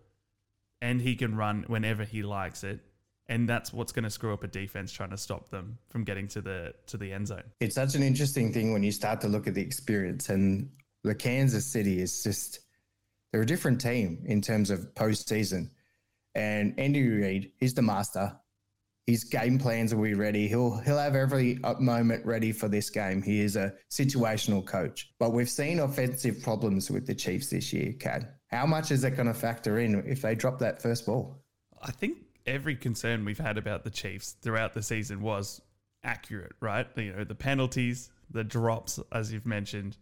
and 0.82 1.00
he 1.00 1.14
can 1.14 1.36
run 1.36 1.64
whenever 1.68 2.04
he 2.04 2.22
likes 2.22 2.64
it. 2.64 2.80
And 3.28 3.48
that's 3.48 3.72
what's 3.72 3.92
going 3.92 4.04
to 4.04 4.10
screw 4.10 4.32
up 4.32 4.42
a 4.42 4.48
defense 4.48 4.90
trying 4.90 5.10
to 5.10 5.18
stop 5.18 5.50
them 5.50 5.78
from 5.90 6.04
getting 6.04 6.28
to 6.28 6.40
the 6.40 6.72
to 6.86 6.96
the 6.96 7.12
end 7.12 7.28
zone. 7.28 7.42
It's 7.60 7.74
such 7.74 7.94
an 7.94 8.02
interesting 8.02 8.52
thing 8.52 8.72
when 8.72 8.82
you 8.82 8.92
start 8.92 9.20
to 9.20 9.28
look 9.28 9.46
at 9.46 9.54
the 9.54 9.60
experience 9.60 10.30
and 10.30 10.70
the 11.04 11.14
Kansas 11.14 11.66
City 11.66 12.00
is 12.00 12.22
just 12.22 12.60
they're 13.32 13.42
a 13.42 13.46
different 13.46 13.80
team 13.80 14.22
in 14.24 14.40
terms 14.40 14.70
of 14.70 14.94
postseason. 14.94 15.70
And 16.34 16.78
Andy 16.78 17.06
Reid, 17.06 17.52
he's 17.58 17.74
the 17.74 17.82
master. 17.82 18.34
His 19.06 19.24
game 19.24 19.58
plans 19.58 19.94
will 19.94 20.04
be 20.04 20.14
ready. 20.14 20.48
He'll 20.48 20.78
he'll 20.78 20.98
have 20.98 21.16
every 21.16 21.58
moment 21.80 22.24
ready 22.26 22.52
for 22.52 22.68
this 22.68 22.90
game. 22.90 23.22
He 23.22 23.40
is 23.40 23.56
a 23.56 23.74
situational 23.90 24.64
coach. 24.64 25.12
But 25.18 25.32
we've 25.32 25.48
seen 25.48 25.80
offensive 25.80 26.42
problems 26.42 26.90
with 26.90 27.06
the 27.06 27.14
Chiefs 27.14 27.48
this 27.48 27.72
year, 27.72 27.94
Kad. 27.98 28.28
How 28.48 28.66
much 28.66 28.90
is 28.90 29.02
that 29.02 29.12
going 29.12 29.26
to 29.28 29.34
factor 29.34 29.78
in 29.78 30.02
if 30.06 30.22
they 30.22 30.34
drop 30.34 30.58
that 30.58 30.82
first 30.82 31.06
ball? 31.06 31.42
I 31.82 31.90
think 31.90 32.18
every 32.48 32.76
concern 32.76 33.24
we've 33.24 33.38
had 33.38 33.58
about 33.58 33.84
the 33.84 33.90
Chiefs 33.90 34.36
throughout 34.42 34.74
the 34.74 34.82
season 34.82 35.20
was 35.20 35.60
accurate, 36.02 36.52
right? 36.60 36.86
You 36.96 37.12
know, 37.12 37.24
the 37.24 37.34
penalties, 37.34 38.10
the 38.30 38.44
drops, 38.44 38.98
as 39.12 39.32
you've 39.32 39.46
mentioned, 39.46 39.96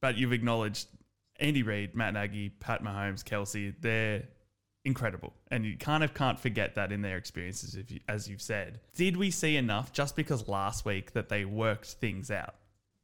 but 0.00 0.16
you've 0.16 0.32
acknowledged 0.32 0.88
Andy 1.40 1.62
Reid, 1.62 1.94
Matt 1.94 2.14
Nagy, 2.14 2.50
Pat 2.50 2.82
Mahomes, 2.82 3.22
Kelce, 3.22 3.74
they're 3.80 4.24
incredible. 4.84 5.32
And 5.50 5.64
you 5.64 5.76
kind 5.76 6.02
of 6.02 6.14
can't 6.14 6.38
forget 6.38 6.74
that 6.74 6.92
in 6.92 7.02
their 7.02 7.16
experiences, 7.16 7.76
you, 7.88 8.00
as 8.08 8.28
you've 8.28 8.42
said. 8.42 8.80
Did 8.96 9.16
we 9.16 9.30
see 9.30 9.56
enough 9.56 9.92
just 9.92 10.16
because 10.16 10.48
last 10.48 10.84
week 10.84 11.12
that 11.12 11.28
they 11.28 11.44
worked 11.44 11.86
things 11.86 12.30
out? 12.30 12.54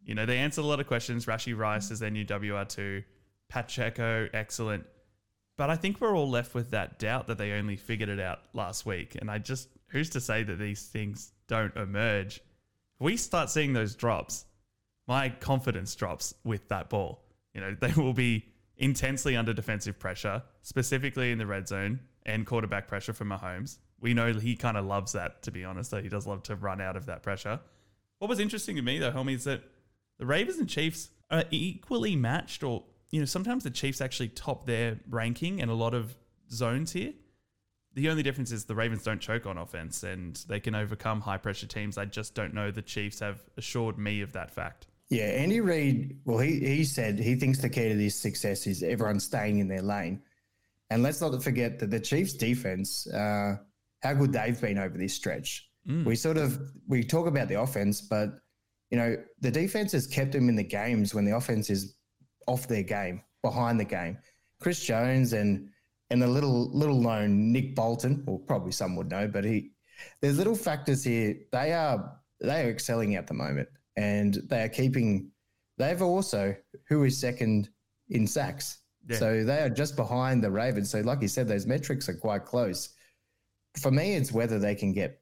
You 0.04 0.14
know, 0.14 0.26
they 0.26 0.38
answered 0.38 0.62
a 0.62 0.66
lot 0.66 0.80
of 0.80 0.86
questions. 0.86 1.26
Rashee 1.26 1.56
Rice 1.56 1.90
is 1.90 2.00
their 2.00 2.10
new 2.10 2.24
WR2. 2.24 3.04
Pacheco, 3.48 4.28
excellent. 4.32 4.84
But 5.56 5.70
I 5.70 5.76
think 5.76 6.00
we're 6.00 6.16
all 6.16 6.28
left 6.28 6.54
with 6.54 6.70
that 6.70 6.98
doubt 6.98 7.28
that 7.28 7.38
they 7.38 7.52
only 7.52 7.76
figured 7.76 8.08
it 8.08 8.18
out 8.18 8.40
last 8.52 8.84
week. 8.84 9.16
And 9.20 9.30
I 9.30 9.38
just, 9.38 9.68
who's 9.88 10.10
to 10.10 10.20
say 10.20 10.42
that 10.42 10.58
these 10.58 10.82
things 10.82 11.32
don't 11.46 11.76
emerge? 11.76 12.36
If 12.36 13.00
we 13.00 13.16
start 13.16 13.50
seeing 13.50 13.72
those 13.72 13.94
drops, 13.94 14.46
my 15.06 15.28
confidence 15.28 15.94
drops 15.94 16.34
with 16.44 16.68
that 16.68 16.90
ball. 16.90 17.22
You 17.52 17.60
know, 17.60 17.76
they 17.80 17.92
will 17.92 18.14
be 18.14 18.46
intensely 18.76 19.36
under 19.36 19.52
defensive 19.52 19.98
pressure, 19.98 20.42
specifically 20.62 21.30
in 21.30 21.38
the 21.38 21.46
red 21.46 21.68
zone 21.68 22.00
and 22.26 22.46
quarterback 22.46 22.88
pressure 22.88 23.12
from 23.12 23.28
Mahomes. 23.28 23.78
We 24.00 24.12
know 24.12 24.32
he 24.32 24.56
kind 24.56 24.76
of 24.76 24.84
loves 24.84 25.12
that, 25.12 25.42
to 25.42 25.50
be 25.50 25.64
honest, 25.64 25.92
that 25.92 26.02
he 26.02 26.08
does 26.08 26.26
love 26.26 26.42
to 26.44 26.56
run 26.56 26.80
out 26.80 26.96
of 26.96 27.06
that 27.06 27.22
pressure. 27.22 27.60
What 28.18 28.28
was 28.28 28.40
interesting 28.40 28.76
to 28.76 28.82
me, 28.82 28.98
though, 28.98 29.12
Hulmy, 29.12 29.34
is 29.34 29.44
that 29.44 29.62
the 30.18 30.26
Ravens 30.26 30.58
and 30.58 30.68
Chiefs 30.68 31.10
are 31.30 31.44
equally 31.50 32.16
matched 32.16 32.62
or 32.62 32.84
you 33.14 33.20
know, 33.20 33.26
sometimes 33.26 33.62
the 33.62 33.70
Chiefs 33.70 34.00
actually 34.00 34.30
top 34.30 34.66
their 34.66 34.98
ranking 35.08 35.60
in 35.60 35.68
a 35.68 35.74
lot 35.74 35.94
of 35.94 36.16
zones 36.50 36.90
here. 36.90 37.12
The 37.92 38.08
only 38.08 38.24
difference 38.24 38.50
is 38.50 38.64
the 38.64 38.74
Ravens 38.74 39.04
don't 39.04 39.20
choke 39.20 39.46
on 39.46 39.56
offense 39.56 40.02
and 40.02 40.34
they 40.48 40.58
can 40.58 40.74
overcome 40.74 41.20
high 41.20 41.36
pressure 41.36 41.68
teams. 41.68 41.96
I 41.96 42.06
just 42.06 42.34
don't 42.34 42.52
know 42.52 42.72
the 42.72 42.82
Chiefs 42.82 43.20
have 43.20 43.40
assured 43.56 43.98
me 43.98 44.22
of 44.22 44.32
that 44.32 44.50
fact. 44.50 44.88
Yeah, 45.10 45.26
Andy 45.26 45.60
Reid, 45.60 46.18
well, 46.24 46.38
he, 46.38 46.58
he 46.58 46.82
said 46.82 47.20
he 47.20 47.36
thinks 47.36 47.60
the 47.60 47.68
key 47.68 47.90
to 47.90 47.94
this 47.94 48.18
success 48.18 48.66
is 48.66 48.82
everyone 48.82 49.20
staying 49.20 49.60
in 49.60 49.68
their 49.68 49.82
lane. 49.82 50.20
And 50.90 51.04
let's 51.04 51.20
not 51.20 51.40
forget 51.40 51.78
that 51.78 51.90
the 51.92 52.00
Chiefs 52.00 52.32
defense, 52.32 53.06
uh, 53.06 53.58
how 54.02 54.14
good 54.14 54.32
they've 54.32 54.60
been 54.60 54.76
over 54.76 54.98
this 54.98 55.14
stretch. 55.14 55.68
Mm. 55.88 56.04
We 56.04 56.16
sort 56.16 56.36
of 56.36 56.58
we 56.88 57.04
talk 57.04 57.28
about 57.28 57.46
the 57.46 57.60
offense, 57.60 58.00
but 58.00 58.30
you 58.90 58.98
know 58.98 59.16
the 59.40 59.52
defense 59.52 59.92
has 59.92 60.08
kept 60.08 60.32
them 60.32 60.48
in 60.48 60.56
the 60.56 60.64
games 60.64 61.14
when 61.14 61.24
the 61.24 61.36
offense 61.36 61.70
is 61.70 61.94
off 62.46 62.68
their 62.68 62.82
game, 62.82 63.22
behind 63.42 63.78
the 63.78 63.84
game. 63.84 64.18
Chris 64.60 64.82
Jones 64.82 65.32
and 65.32 65.68
and 66.10 66.22
the 66.22 66.26
little 66.26 66.70
little 66.70 67.00
known 67.00 67.52
Nick 67.52 67.74
Bolton, 67.74 68.24
or 68.26 68.38
probably 68.38 68.72
some 68.72 68.96
would 68.96 69.10
know, 69.10 69.26
but 69.28 69.44
he 69.44 69.72
there's 70.20 70.38
little 70.38 70.54
factors 70.54 71.04
here. 71.04 71.36
They 71.52 71.72
are 71.72 72.18
they 72.40 72.64
are 72.64 72.70
excelling 72.70 73.16
at 73.16 73.26
the 73.26 73.34
moment, 73.34 73.68
and 73.96 74.34
they 74.48 74.62
are 74.62 74.68
keeping. 74.68 75.30
They've 75.78 76.02
also 76.02 76.54
who 76.88 77.04
is 77.04 77.18
second 77.18 77.70
in 78.08 78.26
sacks. 78.26 78.78
Yeah. 79.08 79.18
So 79.18 79.44
they 79.44 79.60
are 79.60 79.68
just 79.68 79.96
behind 79.96 80.42
the 80.42 80.50
Ravens. 80.50 80.90
So, 80.90 81.00
like 81.00 81.20
you 81.20 81.28
said, 81.28 81.48
those 81.48 81.66
metrics 81.66 82.08
are 82.08 82.14
quite 82.14 82.44
close. 82.44 82.90
For 83.80 83.90
me, 83.90 84.14
it's 84.14 84.32
whether 84.32 84.58
they 84.58 84.74
can 84.74 84.92
get 84.92 85.20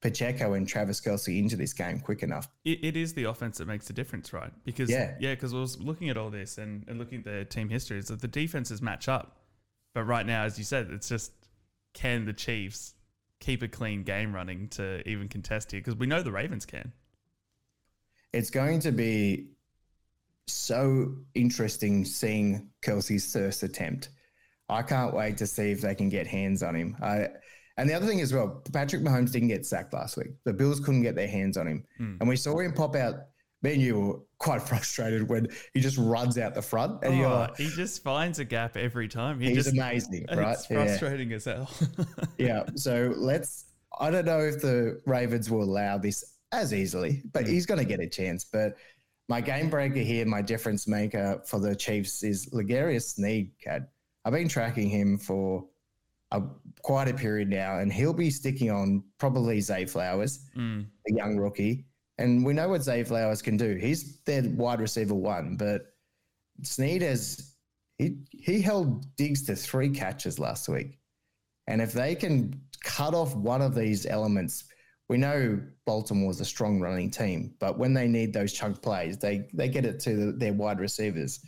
Pacheco 0.00 0.52
and 0.52 0.68
Travis 0.68 1.00
Kelce 1.00 1.38
into 1.38 1.56
this 1.56 1.72
game 1.72 1.98
quick 2.00 2.22
enough. 2.22 2.48
It, 2.64 2.84
it 2.84 2.96
is 2.96 3.14
the 3.14 3.24
offense 3.24 3.58
that 3.58 3.66
makes 3.66 3.86
the 3.86 3.92
difference, 3.92 4.32
right? 4.32 4.52
Because 4.64 4.90
yeah, 4.90 5.14
yeah, 5.18 5.34
because 5.34 5.52
I 5.52 5.58
was 5.58 5.80
looking 5.80 6.08
at 6.08 6.16
all 6.16 6.30
this 6.30 6.58
and, 6.58 6.84
and 6.86 6.98
looking 6.98 7.18
at 7.18 7.24
the 7.24 7.44
team 7.44 7.68
histories 7.68 8.06
that 8.08 8.20
the 8.20 8.28
defenses 8.28 8.80
match 8.80 9.08
up, 9.08 9.38
but 9.94 10.04
right 10.04 10.24
now, 10.24 10.44
as 10.44 10.56
you 10.58 10.64
said, 10.64 10.88
it's 10.92 11.08
just 11.08 11.32
can 11.94 12.24
the 12.24 12.32
Chiefs 12.32 12.94
keep 13.40 13.62
a 13.62 13.68
clean 13.68 14.04
game 14.04 14.32
running 14.32 14.68
to 14.68 15.06
even 15.08 15.28
contest 15.28 15.72
here? 15.72 15.80
Because 15.80 15.96
we 15.96 16.06
know 16.06 16.22
the 16.22 16.32
Ravens 16.32 16.64
can. 16.64 16.92
It's 18.32 18.50
going 18.50 18.80
to 18.80 18.92
be 18.92 19.48
so 20.46 21.14
interesting 21.34 22.04
seeing 22.04 22.70
Kelce's 22.82 23.32
first 23.32 23.62
attempt. 23.62 24.10
I 24.68 24.82
can't 24.82 25.14
wait 25.14 25.38
to 25.38 25.46
see 25.46 25.70
if 25.70 25.80
they 25.80 25.94
can 25.94 26.08
get 26.08 26.26
hands 26.26 26.62
on 26.62 26.74
him. 26.74 26.96
I 27.02 27.28
and 27.78 27.88
the 27.88 27.94
other 27.94 28.06
thing 28.06 28.20
as 28.20 28.34
well, 28.34 28.60
Patrick 28.72 29.02
Mahomes 29.02 29.30
didn't 29.30 29.48
get 29.48 29.64
sacked 29.64 29.92
last 29.94 30.16
week. 30.16 30.32
The 30.44 30.52
Bills 30.52 30.80
couldn't 30.80 31.02
get 31.02 31.14
their 31.14 31.28
hands 31.28 31.56
on 31.56 31.68
him. 31.68 31.84
Mm. 32.00 32.16
And 32.18 32.28
we 32.28 32.34
saw 32.34 32.58
him 32.58 32.72
pop 32.72 32.96
out. 32.96 33.14
Me 33.62 33.72
and 33.72 33.82
you 33.82 34.00
were 34.00 34.20
quite 34.38 34.62
frustrated 34.68 35.28
when 35.28 35.46
he 35.74 35.80
just 35.80 35.96
runs 35.96 36.38
out 36.38 36.54
the 36.54 36.62
front. 36.62 37.04
And 37.04 37.24
oh, 37.24 37.30
like, 37.30 37.56
he 37.56 37.68
just 37.68 38.02
finds 38.02 38.40
a 38.40 38.44
gap 38.44 38.76
every 38.76 39.06
time. 39.06 39.38
He 39.38 39.50
he's 39.50 39.64
just, 39.64 39.76
amazing, 39.76 40.26
right? 40.34 40.54
It's 40.54 40.66
frustrating 40.66 41.30
yeah. 41.30 41.36
as 41.36 41.44
hell. 41.44 41.70
yeah. 42.38 42.64
So 42.74 43.14
let's, 43.16 43.66
I 44.00 44.10
don't 44.10 44.26
know 44.26 44.40
if 44.40 44.60
the 44.60 45.00
Ravens 45.06 45.48
will 45.48 45.62
allow 45.62 45.98
this 45.98 46.24
as 46.50 46.74
easily, 46.74 47.22
but 47.32 47.44
mm. 47.44 47.48
he's 47.48 47.64
going 47.64 47.78
to 47.78 47.86
get 47.86 48.00
a 48.00 48.08
chance. 48.08 48.44
But 48.44 48.76
my 49.28 49.40
game 49.40 49.70
breaker 49.70 50.00
here, 50.00 50.26
my 50.26 50.42
difference 50.42 50.88
maker 50.88 51.42
for 51.46 51.60
the 51.60 51.76
Chiefs 51.76 52.24
is 52.24 52.48
L'Jarius 52.52 53.14
Sneed, 53.14 53.52
Kad. 53.62 53.86
I've 54.24 54.32
been 54.32 54.48
tracking 54.48 54.88
him 54.88 55.16
for 55.16 55.64
a, 56.32 56.42
quite 56.82 57.08
a 57.08 57.14
period 57.14 57.48
now, 57.48 57.78
and 57.78 57.92
he'll 57.92 58.12
be 58.12 58.30
sticking 58.30 58.70
on 58.70 59.02
probably 59.18 59.60
Zay 59.60 59.86
Flowers, 59.86 60.40
mm. 60.56 60.84
a 61.08 61.14
young 61.14 61.36
rookie. 61.36 61.86
And 62.18 62.44
we 62.44 62.52
know 62.52 62.68
what 62.68 62.82
Zay 62.82 63.04
Flowers 63.04 63.42
can 63.42 63.56
do. 63.56 63.76
He's 63.76 64.20
their 64.24 64.42
wide 64.42 64.80
receiver 64.80 65.14
one, 65.14 65.56
but 65.56 65.82
Sneed 66.62 67.02
has 67.02 67.54
he 67.98 68.16
he 68.30 68.60
held 68.60 69.16
Diggs 69.16 69.42
to 69.46 69.56
three 69.56 69.90
catches 69.90 70.38
last 70.38 70.68
week. 70.68 70.98
And 71.66 71.80
if 71.80 71.92
they 71.92 72.14
can 72.14 72.60
cut 72.82 73.14
off 73.14 73.36
one 73.36 73.62
of 73.62 73.74
these 73.74 74.06
elements, 74.06 74.64
we 75.08 75.16
know 75.16 75.60
Baltimore's 75.86 76.40
a 76.40 76.44
strong 76.44 76.80
running 76.80 77.10
team, 77.10 77.54
but 77.60 77.78
when 77.78 77.94
they 77.94 78.08
need 78.08 78.32
those 78.32 78.52
chunk 78.52 78.82
plays, 78.82 79.18
they 79.18 79.48
they 79.54 79.68
get 79.68 79.84
it 79.84 80.00
to 80.00 80.16
the, 80.16 80.32
their 80.32 80.52
wide 80.52 80.80
receivers. 80.80 81.40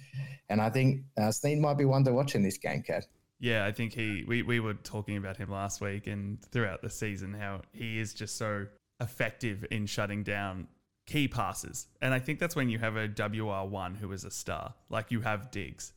And 0.49 0.61
I 0.61 0.71
think 0.71 1.03
uh, 1.21 1.31
Sneed 1.31 1.61
might 1.61 1.79
be 1.79 1.85
one 1.85 2.05
to 2.05 2.13
watch 2.13 2.35
in 2.35 2.43
this 2.43 2.59
game, 2.59 2.83
Kad. 2.83 3.05
Yeah, 3.41 3.65
I 3.65 3.73
think 3.73 3.95
he. 3.95 4.23
We, 4.27 4.43
we 4.43 4.61
were 4.61 4.75
talking 4.75 5.17
about 5.17 5.39
him 5.39 5.51
last 5.51 5.81
week 5.81 6.07
and 6.07 6.41
throughout 6.53 6.83
the 6.83 6.91
season 6.91 7.33
how 7.33 7.63
he 7.73 7.99
is 7.99 8.13
just 8.13 8.37
so 8.37 8.67
effective 9.01 9.65
in 9.71 9.87
shutting 9.87 10.23
down 10.23 10.69
key 11.07 11.27
passes. 11.27 11.89
And 12.03 12.13
I 12.13 12.19
think 12.19 12.39
that's 12.39 12.55
when 12.55 12.69
you 12.69 12.79
have 12.79 12.97
a 12.97 13.09
WR1 13.09 13.97
who 13.97 14.13
is 14.13 14.25
a 14.25 14.31
star, 14.31 14.75
like 14.91 15.11
you 15.11 15.23
have 15.23 15.51
Diggs, 15.51 15.93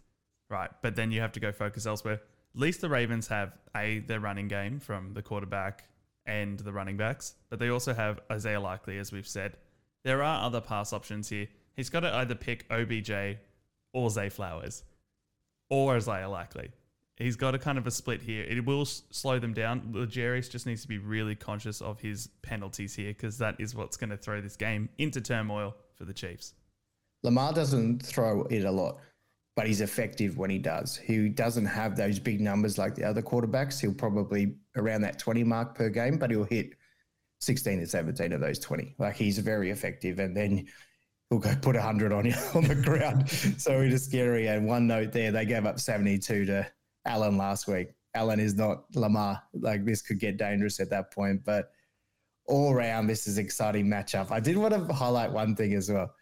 right? 0.50 0.72
But 0.82 0.96
then 0.96 1.12
you 1.12 1.20
have 1.20 1.34
to 1.34 1.42
go 1.42 1.52
focus 1.52 1.86
elsewhere. 1.86 2.22
At 2.56 2.62
least 2.62 2.80
the 2.80 2.90
Ravens 2.90 3.28
have 3.28 3.58
a 3.76 4.00
their 4.00 4.22
running 4.22 4.48
game 4.48 4.80
from 4.80 5.14
the 5.14 5.22
quarterback 5.22 5.84
and 6.26 6.58
the 6.58 6.72
running 6.72 6.96
backs, 6.96 7.36
but 7.50 7.60
they 7.60 7.70
also 7.70 7.94
have 7.94 8.22
Isaiah 8.32 8.62
Likely, 8.62 8.98
as 8.98 9.12
we've 9.12 9.28
said. 9.28 9.58
There 10.06 10.24
are 10.24 10.46
other 10.46 10.62
pass 10.62 10.94
options 10.94 11.28
here. 11.28 11.48
He's 11.76 11.90
got 11.90 12.02
to 12.02 12.14
either 12.14 12.36
pick 12.36 12.66
OBJ 12.72 13.38
or 13.94 14.10
Zay 14.10 14.30
Flowers 14.30 14.84
or 15.70 15.96
Isaiah 15.96 16.30
Likely 16.30 16.72
he's 17.18 17.36
got 17.36 17.56
a 17.56 17.60
kind 17.60 17.78
of 17.78 17.88
a 17.88 17.92
split 17.92 18.22
here. 18.22 18.44
It 18.44 18.66
will 18.66 18.82
s- 18.82 19.04
slow 19.12 19.40
them 19.40 19.54
down. 19.54 19.92
L'Jarius 19.94 20.50
just 20.50 20.66
needs 20.66 20.82
to 20.82 20.88
be 20.88 20.98
really 20.98 21.36
conscious 21.36 21.82
of 21.82 22.00
his 22.00 22.28
penalties 22.42 22.96
here 22.96 23.10
because 23.14 23.38
that 23.38 23.56
is 23.60 23.76
what's 23.76 23.98
going 23.98 24.10
to 24.10 24.18
throw 24.18 24.42
this 24.42 24.56
game 24.56 24.90
into 24.98 25.22
turmoil 25.22 25.76
for 25.96 26.06
the 26.06 26.14
Chiefs. 26.14 26.54
Lamar 27.24 27.54
doesn't 27.54 28.04
throw 28.06 28.44
it 28.44 28.66
a 28.66 28.72
lot, 28.72 29.00
but 29.56 29.68
he's 29.68 29.82
effective 29.82 30.38
when 30.38 30.50
he 30.50 30.58
does. 30.58 30.98
He 30.98 31.30
doesn't 31.30 31.66
have 31.66 31.96
those 31.96 32.20
big 32.20 32.42
numbers 32.42 32.78
like 32.78 32.96
the 32.96 33.04
other 33.04 33.22
quarterbacks. 33.22 33.80
He'll 33.80 33.94
probably 33.94 34.56
around 34.76 35.02
that 35.02 35.20
20 35.20 35.44
mark 35.44 35.76
per 35.76 35.90
game, 35.90 36.18
but 36.18 36.32
he'll 36.32 36.44
hit 36.44 36.72
16 37.42 37.80
to 37.80 37.88
17 37.88 38.34
of 38.34 38.42
those 38.42 38.60
20. 38.60 38.96
Like 38.98 39.16
he's 39.16 39.38
very 39.40 39.70
effective. 39.70 40.20
And 40.20 40.36
then 40.36 40.66
he'll 41.30 41.40
go 41.40 41.54
put 41.62 41.76
100 41.76 42.12
on 42.12 42.26
you 42.26 42.34
on 42.56 42.64
the 42.64 42.76
ground. 42.76 43.30
so 43.30 43.82
it 43.82 43.94
is 43.94 44.06
scary. 44.06 44.48
And 44.48 44.68
one 44.68 44.88
note 44.88 45.12
there, 45.12 45.32
they 45.32 45.46
gave 45.46 45.66
up 45.66 45.80
72 45.80 46.46
to 46.46 46.68
Allen 47.06 47.38
last 47.38 47.68
week. 47.68 47.90
Allen 48.16 48.40
is 48.40 48.56
not 48.56 48.84
Lamar. 48.96 49.42
Like 49.54 49.86
this 49.86 50.02
could 50.02 50.20
get 50.20 50.38
dangerous 50.38 50.80
at 50.80 50.90
that 50.92 51.12
point. 51.12 51.44
But 51.44 51.72
all 52.48 52.74
around, 52.74 53.08
this 53.08 53.28
is 53.28 53.38
exciting 53.38 53.88
matchup. 53.88 54.32
I 54.32 54.40
did 54.40 54.58
want 54.58 54.74
to 54.74 54.94
highlight 54.94 55.32
one 55.32 55.56
thing 55.56 55.74
as 55.74 55.90
well. 55.90 56.14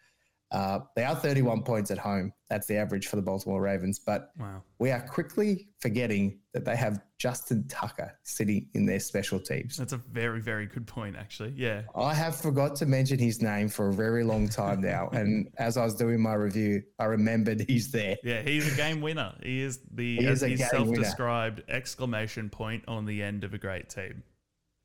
Uh, 0.52 0.80
they 0.94 1.04
are 1.04 1.16
31 1.16 1.62
points 1.62 1.90
at 1.90 1.98
home. 1.98 2.32
That's 2.50 2.66
the 2.66 2.76
average 2.76 3.06
for 3.06 3.16
the 3.16 3.22
Baltimore 3.22 3.62
Ravens. 3.62 3.98
But 3.98 4.30
wow. 4.38 4.62
we 4.78 4.90
are 4.90 5.00
quickly 5.00 5.68
forgetting 5.80 6.38
that 6.52 6.66
they 6.66 6.76
have 6.76 7.00
Justin 7.18 7.66
Tucker 7.68 8.12
sitting 8.24 8.68
in 8.74 8.84
their 8.84 9.00
special 9.00 9.40
teams. 9.40 9.78
That's 9.78 9.94
a 9.94 9.96
very, 9.96 10.42
very 10.42 10.66
good 10.66 10.86
point, 10.86 11.16
actually. 11.16 11.54
Yeah. 11.56 11.82
I 11.96 12.12
have 12.12 12.36
forgot 12.36 12.76
to 12.76 12.86
mention 12.86 13.18
his 13.18 13.40
name 13.40 13.70
for 13.70 13.88
a 13.88 13.92
very 13.94 14.22
long 14.24 14.46
time 14.46 14.82
now. 14.82 15.08
and 15.12 15.48
as 15.56 15.78
I 15.78 15.84
was 15.84 15.94
doing 15.94 16.20
my 16.20 16.34
review, 16.34 16.82
I 16.98 17.04
remembered 17.04 17.64
he's 17.66 17.90
there. 17.90 18.18
Yeah, 18.22 18.42
he's 18.42 18.70
a 18.70 18.76
game 18.76 19.00
winner. 19.00 19.34
He 19.42 19.62
is 19.62 19.80
the 19.90 20.18
he 20.18 20.26
is 20.26 20.42
he's 20.42 20.68
self-described 20.68 21.62
winner. 21.66 21.78
exclamation 21.78 22.50
point 22.50 22.84
on 22.86 23.06
the 23.06 23.22
end 23.22 23.44
of 23.44 23.54
a 23.54 23.58
great 23.58 23.88
team. 23.88 24.22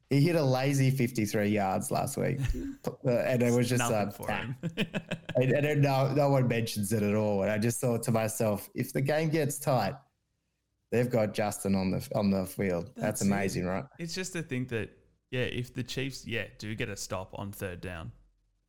He 0.10 0.22
hit 0.22 0.38
a 0.38 0.43
lazy 0.43 0.89
53 0.89 1.50
yards 1.50 1.91
last 1.91 2.17
week. 2.17 2.39
Uh, 3.06 3.12
and 3.12 3.43
it 3.43 3.54
was 3.54 3.67
just 3.67 3.84
uh, 3.84 4.10
for 4.10 4.30
him. 4.32 4.56
no, 5.82 6.13
no 6.13 6.30
one 6.30 6.48
mentions 6.48 6.93
it 6.93 7.04
at 7.04 7.13
all. 7.13 7.43
And 7.43 7.52
I 7.52 7.58
just 7.58 7.82
thought 7.82 8.04
to 8.04 8.12
myself, 8.12 8.70
if 8.74 8.93
the 8.93 9.02
game 9.02 9.30
gets 9.30 9.60
tight, 9.60 9.96
they've 10.91 11.10
got 11.10 11.34
Justin 11.34 11.76
on 11.76 11.91
the 11.91 12.08
on 12.15 12.30
the 12.30 12.46
field. 12.46 12.86
That's, 12.96 13.20
That's 13.20 13.22
amazing, 13.24 13.65
it. 13.65 13.70
right? 13.70 13.86
It's 14.00 14.15
just 14.15 14.34
to 14.34 14.41
think 14.41 14.70
that 14.70 14.89
yeah, 15.32 15.41
if 15.41 15.74
the 15.74 15.84
Chiefs 15.84 16.26
yeah 16.26 16.46
do 16.58 16.74
get 16.76 16.89
a 16.89 16.96
stop 16.96 17.32
on 17.38 17.52
third 17.52 17.82
down 17.82 18.12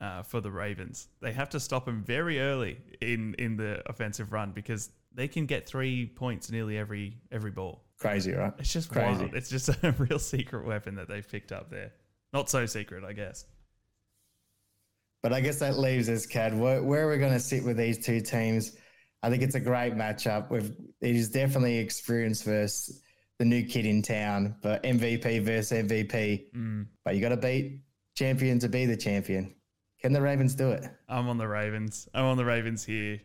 uh, 0.01 0.23
for 0.23 0.41
the 0.41 0.51
Ravens, 0.51 1.09
they 1.21 1.33
have 1.33 1.49
to 1.51 1.61
stop 1.61 1.85
them 1.85 2.03
very 2.03 2.41
early 2.41 2.79
in 3.01 3.35
in 3.39 3.57
the 3.57 3.83
offensive 3.89 4.33
run 4.33 4.53
because 4.53 4.91
they 5.15 5.29
can 5.29 5.47
get 5.47 5.69
three 5.69 6.07
points 6.07 6.51
nearly 6.51 6.77
every 6.77 7.17
every 7.31 7.51
ball. 7.51 7.85
Crazy, 7.99 8.33
right? 8.33 8.53
It's 8.59 8.73
just 8.73 8.91
crazy. 8.91 9.25
Wild. 9.25 9.35
It's 9.35 9.51
just 9.51 9.69
a 9.83 9.95
real 9.99 10.19
secret 10.19 10.67
weapon 10.67 10.95
that 10.97 11.09
they've 11.09 11.29
picked 11.29 11.53
up 11.53 11.71
there. 11.71 11.93
Not 12.33 12.49
so 12.49 12.67
secret, 12.67 13.05
I 13.05 13.13
guess. 13.13 13.45
But 15.23 15.33
I 15.33 15.41
guess 15.41 15.59
that 15.59 15.79
leaves 15.79 16.09
us, 16.09 16.27
Kad. 16.27 16.57
Where, 16.57 16.83
where 16.83 17.09
are 17.09 17.11
we 17.11 17.19
going 17.19 17.33
to 17.33 17.41
sit 17.41 17.65
with 17.65 17.77
these 17.77 18.05
two 18.05 18.21
teams? 18.21 18.77
I 19.23 19.31
think 19.31 19.43
it's 19.43 19.57
a 19.57 19.61
great 19.61 19.95
matchup. 19.95 20.49
With 20.49 20.77
it 21.01 21.17
is 21.17 21.29
definitely 21.29 21.79
experience 21.79 22.43
versus 22.43 23.03
the 23.41 23.45
new 23.45 23.65
kid 23.65 23.85
in 23.85 24.03
town, 24.03 24.55
but 24.63 24.83
MVP 24.85 25.43
versus 25.43 25.89
MVP. 25.89 26.55
Mm. 26.55 26.87
But 27.05 27.17
you 27.17 27.21
got 27.21 27.31
to 27.31 27.37
beat 27.37 27.83
champion 28.15 28.61
to 28.61 28.69
be 28.69 28.87
the 28.87 28.97
champion. 28.97 29.55
Can 30.01 30.13
the 30.13 30.23
Ravens 30.23 30.55
do 30.55 30.71
it? 30.71 30.85
I'm 31.09 31.29
on 31.29 31.39
the 31.39 31.49
Ravens. 31.49 32.09
I'm 32.15 32.27
on 32.27 32.37
the 32.37 32.45
Ravens 32.45 32.85
here 32.85 33.19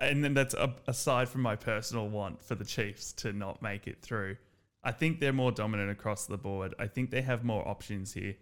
and 0.00 0.24
then 0.24 0.34
that's 0.34 0.54
a, 0.54 0.74
aside 0.86 1.28
from 1.28 1.42
my 1.42 1.56
personal 1.56 2.08
want 2.08 2.42
for 2.42 2.54
the 2.54 2.64
Chiefs 2.64 3.12
to 3.14 3.32
not 3.32 3.62
make 3.62 3.86
it 3.86 4.00
through. 4.00 4.36
I 4.82 4.92
think 4.92 5.20
they're 5.20 5.32
more 5.32 5.52
dominant 5.52 5.90
across 5.90 6.26
the 6.26 6.38
board. 6.38 6.74
I 6.78 6.86
think 6.86 7.10
they 7.10 7.22
have 7.22 7.44
more 7.44 7.66
options 7.66 8.14
here. 8.14 8.36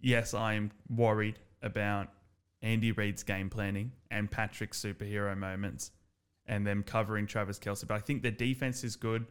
Yes, 0.00 0.34
I'm 0.34 0.70
worried 0.88 1.38
about 1.62 2.08
Andy 2.62 2.92
Reid's 2.92 3.22
game 3.22 3.48
planning 3.48 3.92
and 4.10 4.30
Patrick's 4.30 4.80
superhero 4.80 5.36
moments 5.36 5.90
and 6.46 6.66
them 6.66 6.82
covering 6.82 7.26
Travis 7.26 7.58
Kelce. 7.58 7.86
But 7.86 7.94
I 7.94 8.00
think 8.00 8.22
the 8.22 8.30
defense 8.30 8.84
is 8.84 8.96
good. 8.96 9.26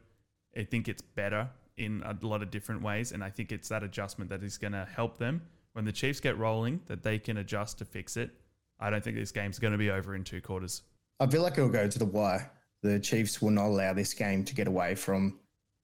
I 0.58 0.64
think 0.64 0.88
it's 0.88 1.02
better 1.02 1.50
in 1.78 2.04
a 2.06 2.26
lot 2.26 2.42
of 2.42 2.52
different 2.52 2.82
ways. 2.82 3.12
And 3.12 3.24
I 3.24 3.30
think 3.30 3.52
it's 3.52 3.70
that 3.70 3.84
adjustment 3.84 4.30
that 4.32 4.44
is 4.44 4.58
going 4.58 4.74
to 4.74 4.88
help 4.96 5.18
them 5.18 5.44
when 5.74 5.86
the 5.86 5.92
Chiefs 5.92 6.20
get 6.20 6.38
rolling, 6.38 6.82
that 6.86 7.04
they 7.04 7.20
can 7.20 7.38
adjust 7.38 7.80
to 7.80 7.86
fix 7.86 8.18
it. 8.18 8.32
I 8.80 8.90
don't 8.90 9.04
think 9.04 9.16
this 9.18 9.32
game's 9.32 9.60
going 9.60 9.72
to 9.72 9.78
be 9.78 9.90
over 9.90 10.16
in 10.16 10.24
two 10.24 10.42
quarters. 10.42 10.84
I 11.20 11.28
feel 11.28 11.42
like 11.42 11.54
it'll 11.54 11.70
go 11.70 11.88
to 11.88 12.00
the 12.00 12.06
wire. 12.06 12.52
The 12.82 13.00
Chiefs 13.00 13.42
will 13.42 13.52
not 13.52 13.68
allow 13.68 13.94
this 13.94 14.14
game 14.14 14.44
to 14.46 14.54
get 14.54 14.68
away 14.68 14.96
from 14.96 15.40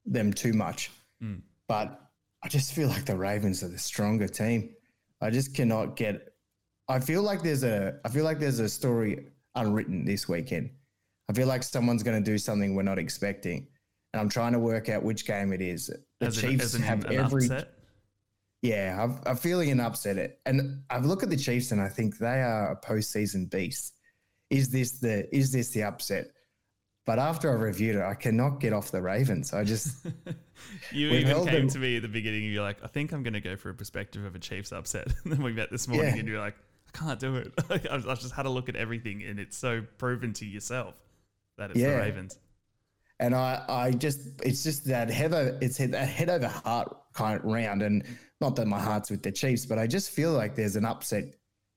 them 0.06 0.34
too 0.34 0.54
much. 0.54 0.92
Mm. 1.24 1.42
But 1.68 2.00
I 2.44 2.48
just 2.48 2.74
feel 2.74 2.90
like 2.90 3.06
the 3.06 3.16
Ravens 3.16 3.64
are 3.64 3.68
the 3.70 3.78
stronger 3.78 4.28
team. 4.28 4.72
I 5.22 5.30
just 5.30 5.56
cannot 5.56 5.96
get. 5.96 6.34
I 6.88 7.00
feel 7.00 7.22
like 7.22 7.42
there's 7.42 7.64
a. 7.64 8.00
I 8.06 8.10
feel 8.10 8.24
like 8.24 8.40
there's 8.40 8.60
a 8.60 8.70
story 8.70 9.28
unwritten 9.56 10.06
this 10.06 10.28
weekend. 10.28 10.72
I 11.30 11.34
feel 11.34 11.48
like 11.48 11.64
someone's 11.64 12.04
going 12.04 12.22
to 12.22 12.32
do 12.32 12.38
something 12.38 12.76
we're 12.76 12.84
not 12.84 12.98
expecting, 12.98 13.68
and 14.14 14.22
I'm 14.22 14.30
trying 14.30 14.54
to 14.54 14.60
work 14.60 14.90
out 14.90 15.04
which 15.04 15.26
game 15.26 15.54
it 15.54 15.62
is. 15.62 15.92
The 16.20 16.28
as 16.28 16.42
Chiefs 16.42 16.74
an, 16.74 16.82
have 16.82 17.06
every. 17.06 17.46
Upset? 17.46 17.74
Yeah, 18.62 18.98
I'm, 19.02 19.22
I'm 19.26 19.38
feeling 19.38 19.72
an 19.72 19.80
upset. 19.80 20.18
It 20.18 20.40
and 20.46 20.82
I've 20.90 21.06
looked 21.06 21.24
at 21.24 21.30
the 21.30 21.38
Chiefs 21.38 21.72
and 21.72 21.82
I 21.82 21.88
think 21.88 22.18
they 22.18 22.42
are 22.42 22.72
a 22.72 22.76
postseason 22.76 23.50
beast 23.50 23.94
is 24.50 24.70
this 24.70 24.92
the 25.00 25.34
is 25.36 25.52
this 25.52 25.70
the 25.70 25.84
upset? 25.84 26.28
But 27.06 27.18
after 27.18 27.50
I 27.50 27.54
reviewed 27.54 27.96
it, 27.96 28.04
I 28.04 28.14
cannot 28.14 28.60
get 28.60 28.72
off 28.72 28.92
the 28.92 29.02
Ravens. 29.02 29.52
I 29.54 29.64
just 29.64 30.06
you 30.92 31.10
even 31.10 31.36
came 31.46 31.54
them- 31.62 31.70
to 31.70 31.80
me 31.80 31.96
at 31.98 32.02
the 32.04 32.08
beginning 32.08 32.44
and 32.44 32.54
you're 32.54 32.62
like, 32.64 32.84
I 32.84 32.88
think 32.88 33.14
I'm 33.14 33.24
going 33.24 33.34
to 33.34 33.42
go 33.42 33.56
for 33.56 33.70
a 33.70 33.74
perspective 33.74 34.26
of 34.26 34.36
a 34.36 34.40
Chiefs 34.40 34.72
upset. 34.72 35.08
and 35.24 35.34
then 35.34 35.42
we 35.42 35.52
met 35.54 35.72
this 35.72 35.88
morning 35.88 36.14
Yeah. 36.14 36.20
and 36.20 36.28
you're 36.28 36.40
like, 36.40 36.56
I 36.94 36.98
can't 36.98 37.20
do 37.20 37.36
it. 37.38 37.52
I've 37.92 38.08
I've 38.08 38.20
just 38.20 38.34
had 38.34 38.46
a 38.46 38.50
look 38.50 38.70
at 38.70 38.76
everything 38.76 39.24
and 39.24 39.40
it's 39.40 39.58
so 39.58 39.82
proven 39.98 40.34
to 40.34 40.46
yourself 40.46 40.94
that 41.58 41.72
it's 41.72 41.80
the 41.80 41.88
Ravens. 41.88 42.38
and 43.20 43.34
I, 43.36 43.64
I 43.68 43.92
just, 43.92 44.20
it's 44.44 44.64
just 44.64 44.86
that 44.86 45.10
head 45.10 45.34
over, 45.34 45.58
it's 45.62 45.78
head- 45.78 45.92
that 45.94 46.08
head 46.08 46.30
over 46.30 46.48
heart 46.48 46.96
kind 47.14 47.40
of 47.40 47.46
round, 47.46 47.82
and 47.82 48.04
not 48.40 48.56
that 48.58 48.68
my 48.68 48.80
heart's 48.80 49.10
with 49.10 49.24
the 49.24 49.32
Chiefs, 49.32 49.66
but 49.66 49.78
I 49.80 49.88
just 49.88 50.12
feel 50.12 50.32
like 50.32 50.56
there's 50.56 50.76
an 50.78 50.86
upset 50.86 51.26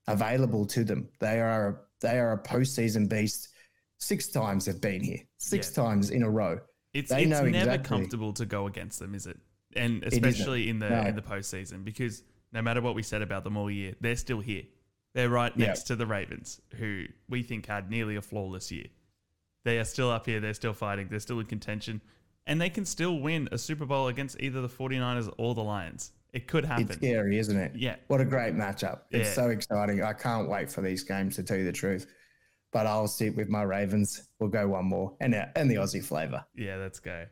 available 0.07 0.65
to 0.67 0.83
them. 0.83 1.09
They 1.19 1.39
are, 1.41 1.81
they 2.03 2.19
are 2.19 2.33
a 2.33 2.37
postseason 2.37 3.09
beast. 3.09 3.49
Six 3.99 4.27
times 4.27 4.65
they've 4.65 4.79
been 4.79 5.01
here, 5.01 5.19
six 5.37 5.71
Yeah. 5.75 5.83
times 5.83 6.11
in 6.11 6.21
a 6.21 6.29
row. 6.29 6.59
It's 6.93 7.09
They 7.09 7.23
it's 7.23 7.29
never 7.29 7.47
exactly. 7.47 7.87
comfortable 7.87 8.33
to 8.33 8.45
go 8.45 8.67
against 8.67 8.99
them, 8.99 9.15
is 9.15 9.25
it? 9.25 9.39
And 9.75 10.03
especially 10.03 10.69
in 10.69 10.77
the 10.79 10.89
No. 10.89 11.01
in 11.01 11.15
the 11.15 11.21
postseason, 11.23 11.83
because 11.83 12.21
no 12.51 12.61
matter 12.61 12.81
what 12.81 12.93
we 12.93 13.01
said 13.01 13.23
about 13.23 13.43
them 13.43 13.57
all 13.57 13.71
year, 13.71 13.95
they're 13.99 14.15
still 14.15 14.41
here. 14.41 14.63
They're 15.15 15.29
right 15.29 15.55
next 15.57 15.83
to 15.83 15.95
the 15.95 16.05
Ravens, 16.05 16.61
who 16.75 17.05
we 17.27 17.41
think 17.43 17.65
had 17.65 17.89
nearly 17.89 18.15
a 18.15 18.21
flawless 18.21 18.71
year. 18.71 18.87
They 19.63 19.79
are 19.79 19.85
still 19.85 20.11
up 20.11 20.25
here. 20.25 20.39
They're 20.39 20.53
still 20.53 20.73
fighting. 20.73 21.07
They're 21.07 21.19
still 21.19 21.39
in 21.39 21.45
contention. 21.47 22.01
And 22.45 22.59
they 22.59 22.69
can 22.69 22.85
still 22.85 23.19
win 23.19 23.47
a 23.51 23.57
Super 23.57 23.85
Bowl 23.85 24.07
against 24.09 24.39
either 24.41 24.61
the 24.61 24.67
49ers 24.69 25.29
or 25.37 25.55
the 25.55 25.63
Lions. 25.63 26.11
It 26.33 26.47
could 26.47 26.65
happen. 26.65 26.85
It's 26.85 26.95
scary, 26.95 27.37
isn't 27.37 27.57
it? 27.57 27.73
Yeah. 27.75 27.95
What 28.07 28.19
a 28.19 28.25
great 28.25 28.55
matchup. 28.55 29.01
It's 29.11 29.29
Yeah. 29.29 29.33
so 29.35 29.49
exciting. 29.51 30.01
I 30.03 30.13
can't 30.13 30.49
wait 30.49 30.71
for 30.71 30.81
these 30.81 31.03
games 31.03 31.35
to 31.35 31.43
tell 31.43 31.57
you 31.57 31.63
the 31.65 31.71
truth. 31.71 32.07
But 32.71 32.87
I'll 32.87 33.07
sit 33.07 33.35
with 33.35 33.49
my 33.49 33.61
Ravens. 33.61 34.29
We'll 34.39 34.49
go 34.49 34.67
one 34.67 34.85
more 34.85 35.15
and, 35.21 35.35
uh, 35.35 35.45
and 35.55 35.69
the 35.69 35.75
Aussie 35.75 36.03
flavor. 36.03 36.43
Yeah, 36.55 36.77
let's 36.77 36.99
go. 36.99 37.25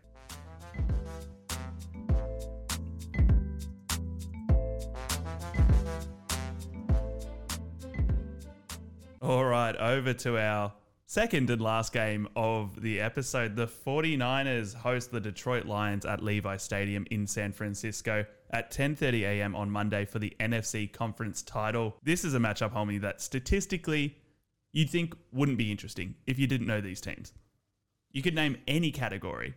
All 9.22 9.46
right, 9.46 9.76
over 9.76 10.14
to 10.14 10.38
our 10.40 10.74
second 11.12 11.50
and 11.50 11.62
last 11.62 11.91
game 11.91 12.26
of 12.38 12.82
the 12.82 13.02
episode. 13.02 13.54
The 13.54 13.67
49ers 13.67 14.74
host 14.74 15.12
the 15.12 15.19
Detroit 15.19 15.65
Lions 15.65 16.06
at 16.06 16.24
Levi 16.24 16.56
Stadium 16.56 17.06
in 17.12 17.28
San 17.28 17.52
Francisco 17.52 18.26
at 18.52 18.71
10:30 18.71 19.24
a.m. 19.24 19.54
on 19.54 19.69
Monday 19.69 20.06
for 20.06 20.19
the 20.19 20.34
NFC 20.39 20.89
Conference 20.89 21.41
title. 21.41 21.97
This 22.02 22.24
is 22.24 22.34
a 22.34 22.39
matchup, 22.39 22.71
Hulmy, 22.71 23.02
that 23.02 23.19
statistically 23.19 24.15
you'd 24.71 24.89
think 24.89 25.13
wouldn't 25.34 25.58
be 25.58 25.69
interesting 25.69 26.15
if 26.28 26.39
you 26.39 26.47
didn't 26.47 26.67
know 26.67 26.80
these 26.80 27.02
teams. 27.02 27.34
You 28.13 28.21
could 28.21 28.36
name 28.36 28.56
any 28.65 28.91
category, 28.91 29.54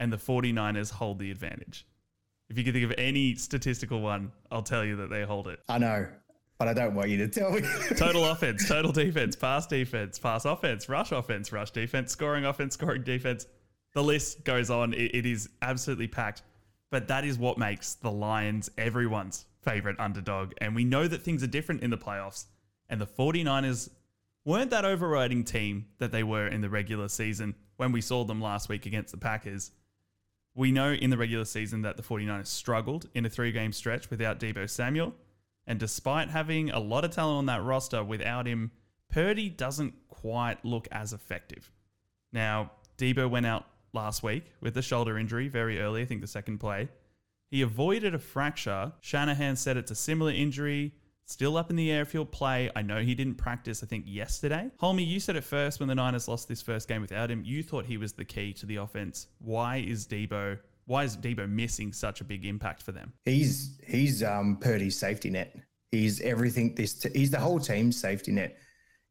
and 0.00 0.12
the 0.12 0.16
49ers 0.16 0.90
hold 0.90 1.20
the 1.20 1.30
advantage. 1.30 1.86
If 2.50 2.58
you 2.58 2.64
could 2.64 2.74
think 2.74 2.84
of 2.84 2.94
any 2.98 3.36
statistical 3.36 4.00
one, 4.00 4.32
I'll 4.50 4.62
tell 4.62 4.84
you 4.84 4.96
that 4.96 5.08
they 5.08 5.22
hold 5.22 5.46
it. 5.46 5.60
I 5.68 5.78
know, 5.78 6.08
but 6.58 6.68
I 6.68 6.74
don't 6.74 6.94
want 6.94 7.10
you 7.10 7.18
to 7.18 7.28
tell 7.28 7.50
me. 7.50 7.62
Total 7.96 8.24
offense, 8.26 8.68
total 8.68 8.92
defense, 8.92 9.34
pass 9.36 9.66
defense, 9.66 10.18
pass 10.18 10.44
offense, 10.44 10.88
rush 10.88 11.12
offense, 11.12 11.52
rush 11.52 11.70
defense, 11.72 12.12
scoring 12.12 12.44
offense, 12.44 12.74
scoring 12.74 13.02
defense. 13.02 13.46
The 13.92 14.02
list 14.02 14.44
goes 14.44 14.70
on. 14.70 14.92
It, 14.94 15.14
it 15.14 15.26
is 15.26 15.48
absolutely 15.62 16.08
packed. 16.08 16.42
But 16.90 17.08
that 17.08 17.24
is 17.24 17.38
what 17.38 17.58
makes 17.58 17.94
the 17.94 18.10
Lions 18.10 18.70
everyone's 18.78 19.46
favorite 19.62 19.98
underdog. 19.98 20.52
And 20.58 20.74
we 20.74 20.84
know 20.84 21.08
that 21.08 21.22
things 21.22 21.42
are 21.42 21.48
different 21.48 21.82
in 21.82 21.90
the 21.90 21.98
playoffs. 21.98 22.44
And 22.88 23.00
the 23.00 23.06
49ers 23.06 23.90
weren't 24.44 24.70
that 24.70 24.84
overriding 24.84 25.42
team 25.42 25.86
that 25.98 26.12
they 26.12 26.22
were 26.22 26.46
in 26.46 26.60
the 26.60 26.68
regular 26.68 27.08
season 27.08 27.54
when 27.76 27.90
we 27.90 28.00
saw 28.00 28.24
them 28.24 28.40
last 28.40 28.68
week 28.68 28.86
against 28.86 29.10
the 29.10 29.18
Packers. 29.18 29.72
We 30.54 30.70
know 30.70 30.92
in 30.92 31.10
the 31.10 31.16
regular 31.16 31.46
season 31.46 31.82
that 31.82 31.96
the 31.96 32.02
49ers 32.02 32.46
struggled 32.46 33.08
in 33.14 33.26
a 33.26 33.30
three 33.30 33.50
game 33.50 33.72
stretch 33.72 34.10
without 34.10 34.38
Deebo 34.38 34.70
Samuel. 34.70 35.14
And 35.66 35.78
despite 35.78 36.28
having 36.30 36.70
a 36.70 36.78
lot 36.78 37.04
of 37.04 37.10
talent 37.10 37.38
on 37.38 37.46
that 37.46 37.62
roster, 37.62 38.04
without 38.04 38.46
him, 38.46 38.70
Purdy 39.10 39.48
doesn't 39.48 39.94
quite 40.08 40.64
look 40.64 40.88
as 40.90 41.12
effective. 41.12 41.70
Now, 42.32 42.72
Deebo 42.98 43.30
went 43.30 43.46
out 43.46 43.66
last 43.92 44.22
week 44.22 44.44
with 44.60 44.76
a 44.76 44.82
shoulder 44.82 45.16
injury 45.18 45.48
very 45.48 45.80
early, 45.80 46.02
I 46.02 46.04
think 46.04 46.20
the 46.20 46.26
second 46.26 46.58
play. 46.58 46.88
He 47.50 47.62
avoided 47.62 48.14
a 48.14 48.18
fracture. 48.18 48.92
Shanahan 49.00 49.56
said 49.56 49.76
it's 49.76 49.90
a 49.90 49.94
similar 49.94 50.32
injury. 50.32 50.92
Still 51.26 51.56
up 51.56 51.70
in 51.70 51.76
the 51.76 51.90
air 51.90 52.02
if 52.02 52.12
he'll 52.12 52.26
play. 52.26 52.70
I 52.76 52.82
know 52.82 53.00
he 53.00 53.14
didn't 53.14 53.36
practice, 53.36 53.82
I 53.82 53.86
think, 53.86 54.04
yesterday. 54.06 54.70
Hulmy, 54.82 55.06
you 55.06 55.20
said 55.20 55.36
it 55.36 55.44
first 55.44 55.80
when 55.80 55.88
the 55.88 55.94
Niners 55.94 56.28
lost 56.28 56.48
this 56.48 56.60
first 56.60 56.86
game 56.88 57.00
without 57.00 57.30
him. 57.30 57.42
You 57.44 57.62
thought 57.62 57.86
he 57.86 57.96
was 57.96 58.12
the 58.12 58.24
key 58.24 58.52
to 58.54 58.66
the 58.66 58.76
offense. 58.76 59.28
Why 59.38 59.78
is 59.78 60.06
Deebo 60.06 60.58
why 60.86 61.04
is 61.04 61.16
Deebo 61.16 61.48
missing 61.48 61.92
such 61.92 62.20
a 62.20 62.24
big 62.24 62.44
impact 62.44 62.82
for 62.82 62.92
them? 62.92 63.12
he's 63.24 63.78
he's 63.86 64.22
um 64.22 64.58
Purdy's 64.60 64.98
safety 64.98 65.30
net. 65.30 65.56
He's 65.90 66.20
everything. 66.20 66.74
This 66.74 66.94
t- 66.94 67.10
he's 67.14 67.30
the 67.30 67.38
whole 67.40 67.60
team's 67.60 68.00
safety 68.00 68.32
net. 68.32 68.58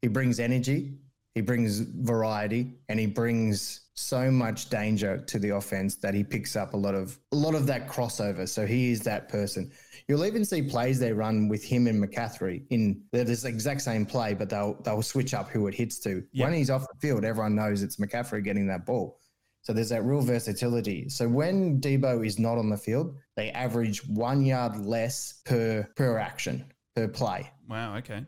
He 0.02 0.08
brings 0.08 0.38
energy, 0.38 0.98
he 1.34 1.40
brings 1.40 1.80
variety, 1.80 2.74
and 2.88 3.00
he 3.00 3.06
brings 3.06 3.80
so 3.94 4.30
much 4.30 4.68
danger 4.70 5.18
to 5.18 5.38
the 5.38 5.50
offense 5.50 5.96
that 5.96 6.14
he 6.14 6.24
picks 6.24 6.56
up 6.56 6.74
a 6.74 6.76
lot 6.76 6.94
of 6.94 7.18
a 7.32 7.36
lot 7.36 7.54
of 7.54 7.66
that 7.66 7.88
crossover. 7.88 8.48
So 8.48 8.66
he 8.66 8.90
is 8.90 9.00
that 9.02 9.28
person. 9.28 9.70
You'll 10.08 10.26
even 10.26 10.44
see 10.44 10.62
plays 10.62 10.98
they 10.98 11.12
run 11.12 11.48
with 11.48 11.64
him 11.64 11.86
and 11.86 12.02
McCaffrey 12.02 12.64
in 12.70 13.02
they're 13.12 13.24
this 13.24 13.44
exact 13.44 13.82
same 13.82 14.04
play, 14.04 14.34
but 14.34 14.50
they'll 14.50 14.74
they'll 14.82 15.02
switch 15.02 15.32
up 15.32 15.48
who 15.48 15.66
it 15.68 15.74
hits 15.74 15.98
to. 16.00 16.22
Yeah. 16.32 16.46
When 16.46 16.54
he's 16.54 16.70
off 16.70 16.82
the 16.82 16.98
field, 17.00 17.24
everyone 17.24 17.54
knows 17.54 17.82
it's 17.82 17.96
McCaffrey 17.96 18.44
getting 18.44 18.66
that 18.66 18.84
ball. 18.84 19.18
So 19.64 19.72
there's 19.72 19.88
that 19.88 20.04
real 20.04 20.20
versatility. 20.20 21.08
So 21.08 21.26
when 21.28 21.80
Deebo 21.80 22.24
is 22.24 22.38
not 22.38 22.58
on 22.58 22.68
the 22.70 22.76
field, 22.76 23.16
they 23.34 23.50
average 23.50 24.06
one 24.08 24.44
yard 24.44 24.76
less 24.78 25.40
per 25.44 25.88
per 25.96 26.18
action 26.18 26.64
per 26.94 27.08
play, 27.08 27.50
Wow, 27.68 27.96
okay. 27.96 28.24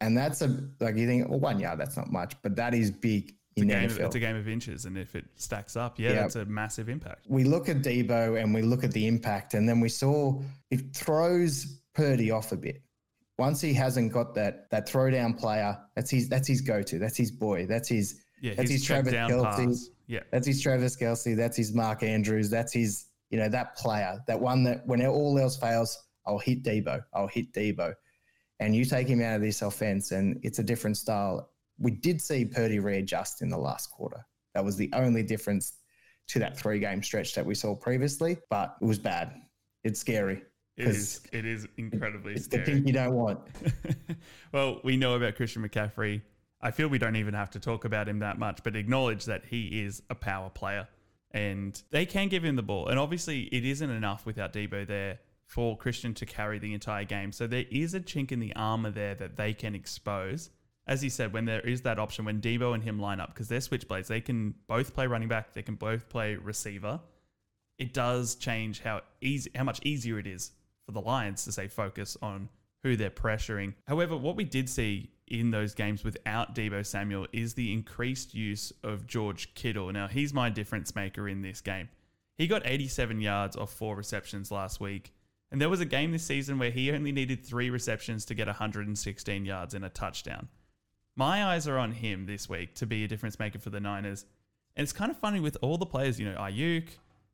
and 0.00 0.16
that's 0.16 0.40
a 0.40 0.58
like 0.80 0.96
you 0.96 1.06
think 1.06 1.28
well, 1.28 1.40
one 1.40 1.58
yard 1.60 1.78
that's 1.80 1.96
not 1.96 2.10
much, 2.10 2.34
but 2.42 2.56
that 2.56 2.72
is 2.74 2.90
big 2.90 3.34
It's 3.56 3.64
a, 3.64 3.66
game, 3.66 3.90
NFL. 3.90 4.06
it's 4.06 4.14
a 4.14 4.20
game 4.20 4.36
of 4.36 4.48
inches, 4.48 4.84
and 4.86 4.96
if 4.96 5.14
it 5.16 5.24
stacks 5.34 5.76
up, 5.76 5.98
yeah, 5.98 6.10
Yeah. 6.10 6.14
that's 6.22 6.36
a 6.36 6.44
massive 6.46 6.88
impact. 6.88 7.26
we 7.28 7.44
look 7.44 7.68
at 7.68 7.78
Deebo 7.82 8.40
and 8.40 8.54
we 8.54 8.62
look 8.62 8.84
at 8.84 8.92
the 8.92 9.06
impact, 9.08 9.54
and 9.54 9.68
then 9.68 9.80
we 9.80 9.88
saw 9.90 10.40
it 10.70 10.94
throws 10.94 11.80
Purdy 11.94 12.30
off 12.30 12.52
a 12.52 12.56
bit. 12.56 12.80
Once 13.38 13.60
he 13.60 13.72
hasn't 13.74 14.12
got 14.12 14.34
that 14.36 14.70
that 14.70 14.88
throwdown 14.88 15.36
player, 15.36 15.76
that's 15.96 16.10
his 16.10 16.28
that's 16.28 16.46
his 16.48 16.60
go 16.60 16.82
to. 16.82 16.98
That's 17.00 17.16
his 17.18 17.30
boy. 17.32 17.66
That's 17.66 17.88
his 17.88 18.20
Yeah, 18.40 18.54
That's 18.54 18.70
his 18.70 18.84
Travis 18.84 19.12
down 19.12 19.30
pass. 19.42 19.88
Yeah, 20.08 20.20
That's 20.32 20.46
his 20.46 20.62
Travis 20.62 20.96
Kelce. 20.96 21.36
That's 21.36 21.56
his 21.56 21.74
Mark 21.74 22.02
Andrews. 22.02 22.48
That's 22.48 22.72
his, 22.72 23.06
you 23.30 23.38
know, 23.38 23.48
that 23.50 23.76
player, 23.76 24.18
that 24.26 24.40
one 24.40 24.64
that 24.64 24.86
when 24.86 25.04
all 25.06 25.38
else 25.38 25.56
fails, 25.58 25.96
I'll 26.26 26.38
hit 26.38 26.62
Deebo. 26.62 27.02
I'll 27.14 27.28
hit 27.28 27.52
Deebo. 27.52 27.92
And 28.58 28.74
you 28.74 28.84
take 28.84 29.06
him 29.06 29.20
out 29.22 29.36
of 29.36 29.42
this 29.42 29.62
offense, 29.62 30.10
and 30.10 30.40
it's 30.42 30.58
a 30.58 30.62
different 30.62 30.96
style. 30.96 31.50
We 31.78 31.92
did 31.92 32.20
see 32.20 32.44
Purdy 32.44 32.80
readjust 32.80 33.42
in 33.42 33.50
the 33.50 33.58
last 33.58 33.90
quarter. 33.90 34.26
That 34.54 34.64
was 34.64 34.76
the 34.76 34.90
only 34.94 35.22
difference 35.22 35.74
to 36.28 36.38
that 36.38 36.58
three 36.58 36.78
game 36.78 37.02
stretch 37.02 37.34
that 37.34 37.44
we 37.44 37.54
saw 37.54 37.76
previously, 37.76 38.38
but 38.50 38.76
it 38.80 38.84
was 38.84 38.98
bad. 38.98 39.34
It's 39.84 40.00
scary. 40.00 40.42
it 40.76 40.88
is. 40.88 41.20
It 41.32 41.44
is 41.44 41.68
incredibly 41.76 42.36
scary. 42.36 42.36
It's 42.36 42.48
the 42.48 42.56
scary. 42.56 42.72
pink 42.76 42.86
you 42.86 42.92
don't 42.92 43.14
want. 43.14 43.40
well, 44.52 44.80
we 44.84 44.96
know 44.96 45.14
about 45.14 45.36
Christian 45.36 45.66
McCaffrey. 45.66 46.22
I 46.60 46.70
feel 46.72 46.88
we 46.88 46.98
don't 46.98 47.16
even 47.16 47.34
have 47.34 47.50
to 47.50 47.60
talk 47.60 47.84
about 47.84 48.08
him 48.08 48.18
that 48.20 48.38
much, 48.38 48.60
but 48.64 48.74
acknowledge 48.74 49.26
that 49.26 49.46
he 49.46 49.82
is 49.82 50.02
a 50.10 50.14
power 50.14 50.50
player 50.50 50.88
and 51.30 51.80
they 51.90 52.06
can 52.06 52.28
give 52.28 52.44
him 52.44 52.56
the 52.56 52.62
ball. 52.62 52.88
And 52.88 52.98
obviously, 52.98 53.42
it 53.42 53.64
isn't 53.64 53.90
enough 53.90 54.26
without 54.26 54.52
Deebo 54.52 54.86
there 54.86 55.20
for 55.44 55.76
Christian 55.76 56.14
to 56.14 56.26
carry 56.26 56.58
the 56.58 56.74
entire 56.74 57.04
game. 57.04 57.32
So 57.32 57.46
there 57.46 57.64
is 57.70 57.94
a 57.94 58.00
chink 58.00 58.32
in 58.32 58.40
the 58.40 58.54
armor 58.56 58.90
there 58.90 59.14
that 59.14 59.36
they 59.36 59.52
can 59.54 59.74
expose. 59.74 60.50
As 60.86 61.02
he 61.02 61.10
said, 61.10 61.32
when 61.32 61.44
there 61.44 61.60
is 61.60 61.82
that 61.82 61.98
option, 61.98 62.24
when 62.24 62.40
Deebo 62.40 62.74
and 62.74 62.82
him 62.82 62.98
line 62.98 63.20
up, 63.20 63.28
because 63.28 63.48
they're 63.48 63.60
switchblades, 63.60 64.06
they 64.06 64.22
can 64.22 64.54
both 64.66 64.94
play 64.94 65.06
running 65.06 65.28
back, 65.28 65.52
they 65.52 65.62
can 65.62 65.74
both 65.74 66.08
play 66.08 66.36
receiver. 66.36 67.00
It 67.78 67.92
does 67.92 68.34
change 68.34 68.80
how 68.80 69.02
easy, 69.20 69.50
how 69.54 69.64
much 69.64 69.80
easier 69.84 70.18
it 70.18 70.26
is 70.26 70.52
for 70.86 70.92
the 70.92 71.00
Lions 71.00 71.44
to 71.44 71.52
say 71.52 71.68
focus 71.68 72.16
on 72.22 72.48
who 72.82 72.96
they're 72.96 73.10
pressuring. 73.10 73.74
However, 73.86 74.16
what 74.16 74.36
we 74.36 74.44
did 74.44 74.68
see 74.68 75.10
in 75.30 75.50
those 75.50 75.74
games 75.74 76.04
without 76.04 76.54
Deebo 76.54 76.84
Samuel 76.84 77.26
is 77.32 77.54
the 77.54 77.72
increased 77.72 78.34
use 78.34 78.72
of 78.82 79.06
George 79.06 79.54
Kittle. 79.54 79.92
Now, 79.92 80.08
he's 80.08 80.34
my 80.34 80.50
difference 80.50 80.94
maker 80.94 81.28
in 81.28 81.42
this 81.42 81.60
game. 81.60 81.88
He 82.36 82.46
got 82.46 82.62
87 82.64 83.20
yards 83.20 83.56
off 83.56 83.72
four 83.72 83.96
receptions 83.96 84.50
last 84.50 84.80
week. 84.80 85.12
And 85.50 85.60
there 85.60 85.68
was 85.68 85.80
a 85.80 85.86
game 85.86 86.12
this 86.12 86.24
season 86.24 86.58
where 86.58 86.70
he 86.70 86.92
only 86.92 87.10
needed 87.10 87.44
three 87.44 87.70
receptions 87.70 88.24
to 88.26 88.34
get 88.34 88.46
116 88.46 89.44
yards 89.44 89.74
and 89.74 89.84
a 89.84 89.88
touchdown. 89.88 90.48
My 91.16 91.44
eyes 91.46 91.66
are 91.66 91.78
on 91.78 91.92
him 91.92 92.26
this 92.26 92.48
week 92.48 92.74
to 92.76 92.86
be 92.86 93.02
a 93.04 93.08
difference 93.08 93.38
maker 93.38 93.58
for 93.58 93.70
the 93.70 93.80
Niners. 93.80 94.24
And 94.76 94.84
it's 94.84 94.92
kind 94.92 95.10
of 95.10 95.16
funny 95.16 95.40
with 95.40 95.56
all 95.62 95.78
the 95.78 95.86
players, 95.86 96.20
you 96.20 96.30
know, 96.30 96.38
Aiyuk 96.38 96.88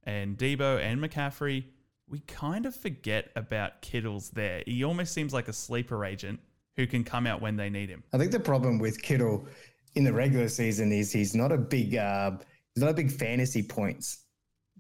and 0.05 0.39
Deebo 0.39 0.81
and 0.81 1.01
McCaffrey, 1.01 1.65
we 2.09 2.21
kind 2.21 2.67
of 2.67 2.75
forget 2.75 3.31
about 3.37 3.83
Kittle's 3.83 4.31
there. 4.31 4.63
He 4.67 4.85
almost 4.85 5.13
seems 5.13 5.33
like 5.33 5.49
a 5.49 5.53
sleeper 5.53 6.05
agent 6.05 6.41
who 6.77 6.87
can 6.87 7.05
come 7.05 7.27
out 7.27 7.41
when 7.41 7.57
they 7.57 7.71
need 7.71 7.89
him. 7.89 8.03
I 8.13 8.19
think 8.19 8.33
the 8.33 8.41
problem 8.41 8.79
with 8.79 9.01
Kittle, 9.01 9.47
in 9.95 10.05
the 10.05 10.13
regular 10.13 10.49
season 10.49 10.93
is 10.93 11.13
he's 11.13 11.35
not 11.35 11.53
a 11.53 11.59
big 11.59 11.97
uh, 11.97 12.33
he's 12.75 12.83
not 12.83 12.91
a 12.91 12.95
big 12.95 13.11
fantasy 13.11 13.63
points 13.63 14.25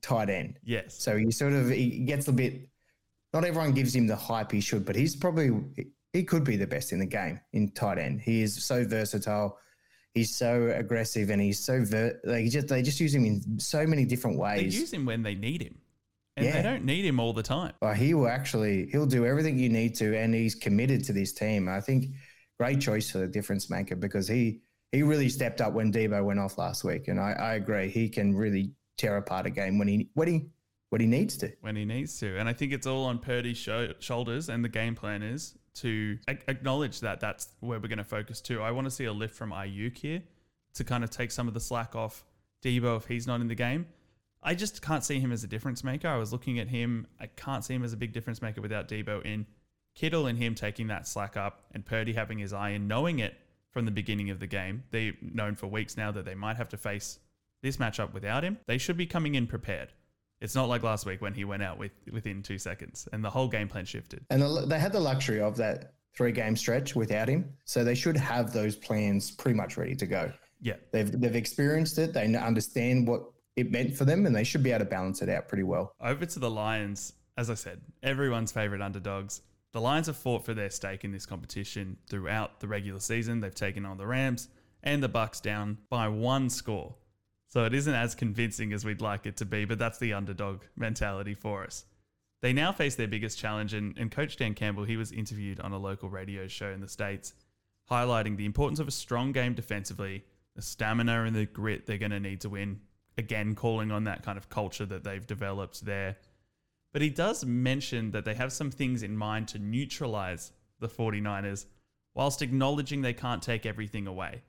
tight 0.02 0.28
end. 0.28 0.58
Yes. 0.64 0.96
So 0.98 1.16
he 1.16 1.30
sort 1.30 1.52
of 1.52 1.70
he 1.70 2.00
gets 2.00 2.28
a 2.28 2.32
bit. 2.32 2.68
Not 3.32 3.44
everyone 3.44 3.72
gives 3.72 3.94
him 3.94 4.06
the 4.06 4.16
hype 4.16 4.52
he 4.52 4.60
should, 4.60 4.84
but 4.84 4.94
he's 4.94 5.16
probably 5.16 5.50
he 6.12 6.22
could 6.22 6.44
be 6.44 6.56
the 6.56 6.66
best 6.66 6.92
in 6.92 6.98
the 7.00 7.06
game 7.06 7.40
in 7.52 7.70
tight 7.70 7.98
end. 7.98 8.20
He 8.20 8.42
is 8.42 8.62
so 8.64 8.84
versatile. 8.84 9.58
He's 10.12 10.36
so 10.36 10.72
aggressive, 10.76 11.30
and 11.30 11.42
he's 11.42 11.64
so 11.64 11.84
ver- 11.84 12.20
like 12.24 12.48
just 12.48 12.68
they 12.68 12.82
just 12.82 13.00
use 13.00 13.12
him 13.12 13.24
in 13.24 13.58
so 13.58 13.84
many 13.84 14.04
different 14.04 14.38
ways. 14.38 14.72
They 14.72 14.78
use 14.78 14.92
him 14.92 15.04
when 15.04 15.22
they 15.22 15.34
need 15.34 15.60
him, 15.62 15.76
and 16.36 16.46
Yeah. 16.46 16.52
they 16.52 16.62
don't 16.62 16.84
need 16.84 17.04
him 17.04 17.20
all 17.20 17.32
the 17.32 17.42
time. 17.42 17.72
But 17.80 17.96
he 17.96 18.14
will 18.14 18.28
actually 18.28 18.86
he'll 18.90 19.06
do 19.06 19.24
everything 19.26 19.58
you 19.58 19.68
need 19.68 19.94
to, 19.96 20.16
and 20.16 20.34
he's 20.34 20.54
committed 20.54 21.04
to 21.04 21.12
this 21.12 21.32
team. 21.32 21.68
I 21.68 21.80
think 21.80 22.06
great 22.58 22.80
choice 22.80 23.10
for 23.10 23.18
the 23.18 23.28
difference 23.28 23.70
maker 23.70 23.96
because 23.96 24.28
he 24.28 24.60
he 24.92 25.02
really 25.02 25.28
stepped 25.28 25.60
up 25.60 25.72
when 25.72 25.92
Deebo 25.92 26.24
went 26.24 26.38
off 26.38 26.56
last 26.58 26.84
week, 26.84 27.08
and 27.08 27.18
I, 27.18 27.32
I 27.32 27.54
agree 27.54 27.88
he 27.88 28.08
can 28.08 28.34
really 28.34 28.72
tear 28.96 29.16
apart 29.16 29.44
a 29.46 29.50
game 29.50 29.78
when 29.78 29.88
he 29.88 30.08
when 30.14 30.28
he 30.28 30.46
what 30.90 31.00
he 31.00 31.06
needs 31.08 31.36
to. 31.38 31.50
when 31.60 31.74
he 31.74 31.84
needs 31.84 32.18
to. 32.20 32.38
And 32.38 32.48
I 32.48 32.52
think 32.52 32.72
it's 32.72 32.86
all 32.86 33.04
on 33.06 33.18
Purdy's 33.18 33.56
sho- 33.58 33.94
shoulders 33.98 34.48
and 34.48 34.64
the 34.64 34.68
game 34.68 34.94
plan 34.94 35.24
is 35.24 35.58
to 35.76 36.16
a- 36.28 36.38
acknowledge 36.48 37.00
that 37.00 37.18
that's 37.18 37.48
where 37.58 37.80
we're 37.80 37.88
going 37.88 37.98
to 37.98 38.04
focus 38.04 38.40
too. 38.40 38.62
I 38.62 38.70
want 38.70 38.84
to 38.84 38.92
see 38.92 39.06
a 39.06 39.12
lift 39.12 39.34
from 39.34 39.50
Aiyuk 39.50 39.98
here 39.98 40.22
to 40.74 40.84
kind 40.84 41.02
of 41.02 41.10
take 41.10 41.32
some 41.32 41.48
of 41.48 41.54
the 41.54 41.58
slack 41.58 41.96
off 41.96 42.22
Deebo 42.64 42.96
if 42.98 43.06
he's 43.06 43.26
not 43.26 43.40
in 43.40 43.48
the 43.48 43.56
game. 43.56 43.86
I 44.44 44.54
just 44.54 44.82
can't 44.82 45.02
see 45.02 45.18
him 45.18 45.32
as 45.32 45.42
a 45.42 45.46
difference 45.46 45.82
maker. 45.82 46.08
I 46.08 46.16
was 46.16 46.32
looking 46.32 46.58
at 46.58 46.68
him. 46.68 47.06
I 47.18 47.26
can't 47.26 47.64
see 47.64 47.74
him 47.74 47.82
as 47.82 47.92
a 47.92 47.96
big 47.96 48.12
difference 48.12 48.42
maker 48.42 48.60
without 48.60 48.88
Deebo 48.88 49.24
in. 49.24 49.46
Kittle 49.94 50.26
and 50.26 50.38
him 50.38 50.54
taking 50.54 50.88
that 50.88 51.08
slack 51.08 51.36
up 51.36 51.64
and 51.72 51.84
Purdy 51.84 52.12
having 52.12 52.38
his 52.38 52.52
eye 52.52 52.70
in, 52.70 52.86
knowing 52.86 53.20
it 53.20 53.36
from 53.70 53.84
the 53.84 53.90
beginning 53.90 54.30
of 54.30 54.40
the 54.40 54.46
game. 54.46 54.82
They've 54.90 55.16
known 55.22 55.54
for 55.54 55.66
weeks 55.66 55.96
now 55.96 56.10
that 56.12 56.24
they 56.24 56.34
might 56.34 56.56
have 56.56 56.68
to 56.70 56.76
face 56.76 57.18
this 57.62 57.78
matchup 57.78 58.12
without 58.12 58.44
him. 58.44 58.58
They 58.66 58.78
should 58.78 58.96
be 58.96 59.06
coming 59.06 59.34
in 59.34 59.46
prepared. 59.46 59.92
It's 60.40 60.54
not 60.54 60.68
like 60.68 60.82
last 60.82 61.06
week 61.06 61.22
when 61.22 61.32
he 61.32 61.44
went 61.44 61.62
out 61.62 61.78
with 61.78 61.92
within 62.12 62.42
two 62.42 62.58
seconds 62.58 63.08
and 63.12 63.24
the 63.24 63.30
whole 63.30 63.48
game 63.48 63.68
plan 63.68 63.84
shifted. 63.86 64.24
And 64.30 64.42
the, 64.42 64.66
they 64.66 64.78
had 64.78 64.92
the 64.92 65.00
luxury 65.00 65.40
of 65.40 65.56
that 65.56 65.94
three 66.14 66.32
game 66.32 66.56
stretch 66.56 66.94
without 66.94 67.28
him, 67.28 67.52
so 67.64 67.82
they 67.82 67.94
should 67.94 68.16
have 68.16 68.52
those 68.52 68.76
plans 68.76 69.30
pretty 69.30 69.56
much 69.56 69.76
ready 69.76 69.94
to 69.96 70.06
go. 70.06 70.30
Yeah, 70.60 70.74
They've 70.92 71.10
they've 71.20 71.36
experienced 71.36 71.98
it. 71.98 72.12
They 72.12 72.34
understand 72.34 73.08
what 73.08 73.24
it 73.56 73.70
meant 73.70 73.96
for 73.96 74.04
them, 74.04 74.26
and 74.26 74.34
they 74.34 74.44
should 74.44 74.62
be 74.62 74.70
able 74.70 74.84
to 74.84 74.90
balance 74.90 75.22
it 75.22 75.28
out 75.28 75.48
pretty 75.48 75.62
well. 75.62 75.94
over 76.00 76.26
to 76.26 76.38
the 76.38 76.50
Lions. 76.50 77.12
As 77.36 77.50
I 77.50 77.54
said, 77.54 77.80
everyone's 78.02 78.52
favorite 78.52 78.80
underdogs. 78.80 79.42
The 79.72 79.80
Lions 79.80 80.06
have 80.06 80.16
fought 80.16 80.44
for 80.44 80.54
their 80.54 80.70
stake 80.70 81.04
in 81.04 81.10
this 81.10 81.26
competition 81.26 81.96
throughout 82.08 82.60
the 82.60 82.68
regular 82.68 83.00
season. 83.00 83.40
They've 83.40 83.52
taken 83.52 83.84
on 83.84 83.98
the 83.98 84.06
Rams 84.06 84.48
and 84.84 85.02
the 85.02 85.08
Bucks 85.08 85.40
down 85.40 85.78
by 85.90 86.06
one 86.06 86.48
score. 86.48 86.94
So 87.48 87.64
it 87.64 87.74
isn't 87.74 87.94
as 87.94 88.14
convincing 88.14 88.72
as 88.72 88.84
we'd 88.84 89.00
like 89.00 89.26
it 89.26 89.36
to 89.38 89.44
be, 89.44 89.64
but 89.64 89.78
that's 89.78 89.98
the 89.98 90.12
underdog 90.12 90.62
mentality 90.76 91.34
for 91.34 91.64
us. 91.64 91.86
They 92.40 92.52
now 92.52 92.72
face 92.72 92.94
their 92.94 93.08
biggest 93.08 93.38
challenge, 93.38 93.74
and, 93.74 93.96
and 93.96 94.10
Coach 94.10 94.36
Dan 94.36 94.54
Campbell, 94.54 94.84
he 94.84 94.96
was 94.96 95.12
interviewed 95.12 95.60
on 95.60 95.72
a 95.72 95.78
local 95.78 96.10
radio 96.10 96.46
show 96.46 96.70
in 96.70 96.80
the 96.80 96.88
States, 96.88 97.32
highlighting 97.90 98.36
the 98.36 98.44
importance 98.44 98.80
of 98.80 98.88
a 98.88 98.92
strong 98.92 99.32
game 99.32 99.54
defensively, 99.54 100.24
the 100.54 100.62
stamina 100.62 101.24
and 101.24 101.34
the 101.34 101.46
grit 101.46 101.86
they're 101.86 101.98
going 101.98 102.10
to 102.10 102.20
need 102.20 102.40
to 102.42 102.48
win. 102.48 102.80
Again, 103.16 103.54
calling 103.54 103.92
on 103.92 104.04
that 104.04 104.24
kind 104.24 104.36
of 104.36 104.48
culture 104.48 104.86
that 104.86 105.04
they've 105.04 105.26
developed 105.26 105.84
there. 105.84 106.16
But 106.92 107.02
he 107.02 107.10
does 107.10 107.44
mention 107.44 108.12
that 108.12 108.24
they 108.24 108.34
have 108.34 108.52
some 108.52 108.70
things 108.70 109.02
in 109.02 109.16
mind 109.16 109.48
to 109.48 109.58
neutralize 109.58 110.52
the 110.80 110.88
49ers 110.88 111.66
whilst 112.14 112.42
acknowledging 112.42 113.02
they 113.02 113.12
can't 113.12 113.42
take 113.42 113.66
everything 113.66 114.06
away. 114.06 114.42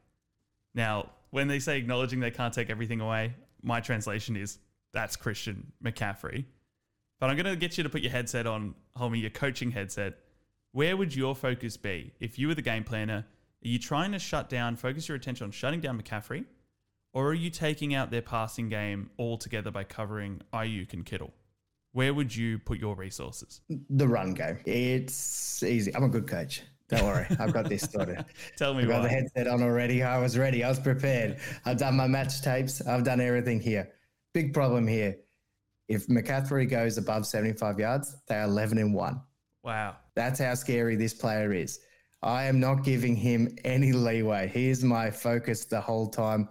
Now, 0.73 1.11
when 1.31 1.47
they 1.47 1.59
say 1.59 1.77
acknowledging 1.77 2.19
they 2.19 2.31
can't 2.31 2.53
take 2.53 2.69
everything 2.69 3.01
away, 3.01 3.33
my 3.61 3.79
translation 3.81 4.35
is 4.35 4.59
that's 4.93 5.15
Christian 5.15 5.71
McCaffrey. 5.83 6.45
But 7.19 7.29
I'm 7.29 7.37
going 7.37 7.45
to 7.45 7.55
get 7.55 7.77
you 7.77 7.83
to 7.83 7.89
put 7.89 8.01
your 8.01 8.11
headset 8.11 8.45
on, 8.45 8.75
Hulmy, 8.97 9.21
your 9.21 9.29
coaching 9.29 9.71
headset. 9.71 10.13
Where 10.71 10.97
would 10.97 11.15
your 11.15 11.35
focus 11.35 11.77
be 11.77 12.13
if 12.19 12.37
you 12.37 12.47
were 12.47 12.55
the 12.55 12.61
game 12.61 12.83
planner? 12.83 13.25
Are 13.63 13.67
you 13.67 13.79
trying 13.79 14.11
to 14.11 14.19
shut 14.19 14.49
down, 14.49 14.75
focus 14.75 15.07
your 15.07 15.15
attention 15.15 15.45
on 15.45 15.51
shutting 15.51 15.79
down 15.79 15.99
McCaffrey? 16.01 16.45
Or 17.15 17.29
are 17.29 17.33
you 17.33 17.49
taking 17.49 17.95
out 17.95 18.11
their 18.11 18.21
passing 18.21 18.67
game 18.67 19.09
altogether 19.17 19.71
by 19.71 19.85
covering 19.85 20.41
Aiyuk 20.53 20.91
and 20.91 21.05
Kittle? 21.05 21.33
Where 21.93 22.13
would 22.13 22.35
you 22.35 22.59
put 22.59 22.77
your 22.77 22.93
resources? 22.93 23.61
The 23.89 24.05
run 24.05 24.33
game, 24.33 24.59
it's 24.65 25.63
easy. 25.63 25.95
I'm 25.95 26.03
a 26.03 26.09
good 26.09 26.27
coach. 26.27 26.63
Don't 26.89 27.05
worry, 27.05 27.25
I've 27.39 27.53
got 27.53 27.69
this 27.69 27.83
sorted. 27.83 28.25
Tell 28.57 28.73
me 28.73 28.83
I've 28.83 28.89
got 28.89 29.03
the 29.03 29.09
headset 29.09 29.47
on 29.47 29.63
already. 29.63 30.03
I 30.03 30.17
was 30.17 30.37
ready. 30.37 30.65
I 30.65 30.67
was 30.67 30.77
prepared. 30.77 31.37
I've 31.63 31.77
done 31.77 31.95
my 31.95 32.05
match 32.05 32.41
tapes. 32.41 32.85
I've 32.85 33.05
done 33.05 33.21
everything 33.21 33.61
here. 33.61 33.93
Big 34.33 34.53
problem 34.53 34.85
here. 34.85 35.15
If 35.87 36.07
McCaffrey 36.07 36.69
goes 36.69 36.97
above 36.97 37.25
75 37.25 37.79
yards, 37.79 38.17
they're 38.27 38.43
11 38.43 38.77
and 38.77 38.93
1. 38.93 39.21
Wow. 39.63 39.95
That's 40.15 40.41
how 40.41 40.53
scary 40.53 40.97
this 40.97 41.13
player 41.13 41.53
is. 41.53 41.79
I 42.21 42.43
am 42.43 42.59
not 42.59 42.83
giving 42.83 43.15
him 43.15 43.55
any 43.63 43.93
leeway. 43.93 44.49
He 44.49 44.67
is 44.67 44.83
my 44.83 45.09
focus 45.09 45.63
the 45.63 45.79
whole 45.79 46.09
time. 46.09 46.49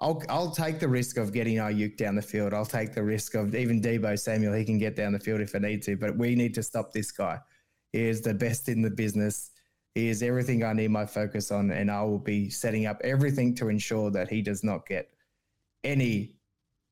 I'll, 0.00 0.22
I'll 0.30 0.50
take 0.50 0.80
the 0.80 0.88
risk 0.88 1.18
of 1.18 1.32
getting 1.32 1.56
Aiyuk 1.56 1.96
down 1.96 2.14
the 2.14 2.22
field. 2.22 2.54
I'll 2.54 2.64
take 2.64 2.94
the 2.94 3.02
risk 3.02 3.34
of 3.34 3.54
even 3.54 3.82
Deebo 3.82 4.18
Samuel. 4.18 4.54
He 4.54 4.64
can 4.64 4.78
get 4.78 4.96
down 4.96 5.12
the 5.12 5.18
field 5.18 5.40
if 5.40 5.54
I 5.54 5.58
need 5.58 5.82
to, 5.82 5.96
but 5.96 6.16
we 6.16 6.34
need 6.34 6.54
to 6.54 6.62
stop 6.62 6.92
this 6.92 7.10
guy. 7.10 7.38
He 7.92 8.08
is 8.08 8.22
the 8.22 8.32
best 8.32 8.68
in 8.68 8.80
the 8.80 8.90
business. 8.90 9.50
He 9.94 10.08
is 10.08 10.22
everything 10.22 10.64
I 10.64 10.72
need 10.72 10.90
my 10.90 11.04
focus 11.04 11.50
on, 11.50 11.70
and 11.70 11.90
I 11.90 12.02
will 12.02 12.18
be 12.18 12.48
setting 12.48 12.86
up 12.86 13.00
everything 13.02 13.54
to 13.56 13.68
ensure 13.68 14.10
that 14.12 14.30
he 14.30 14.40
does 14.40 14.64
not 14.64 14.86
get 14.86 15.10
any 15.84 16.36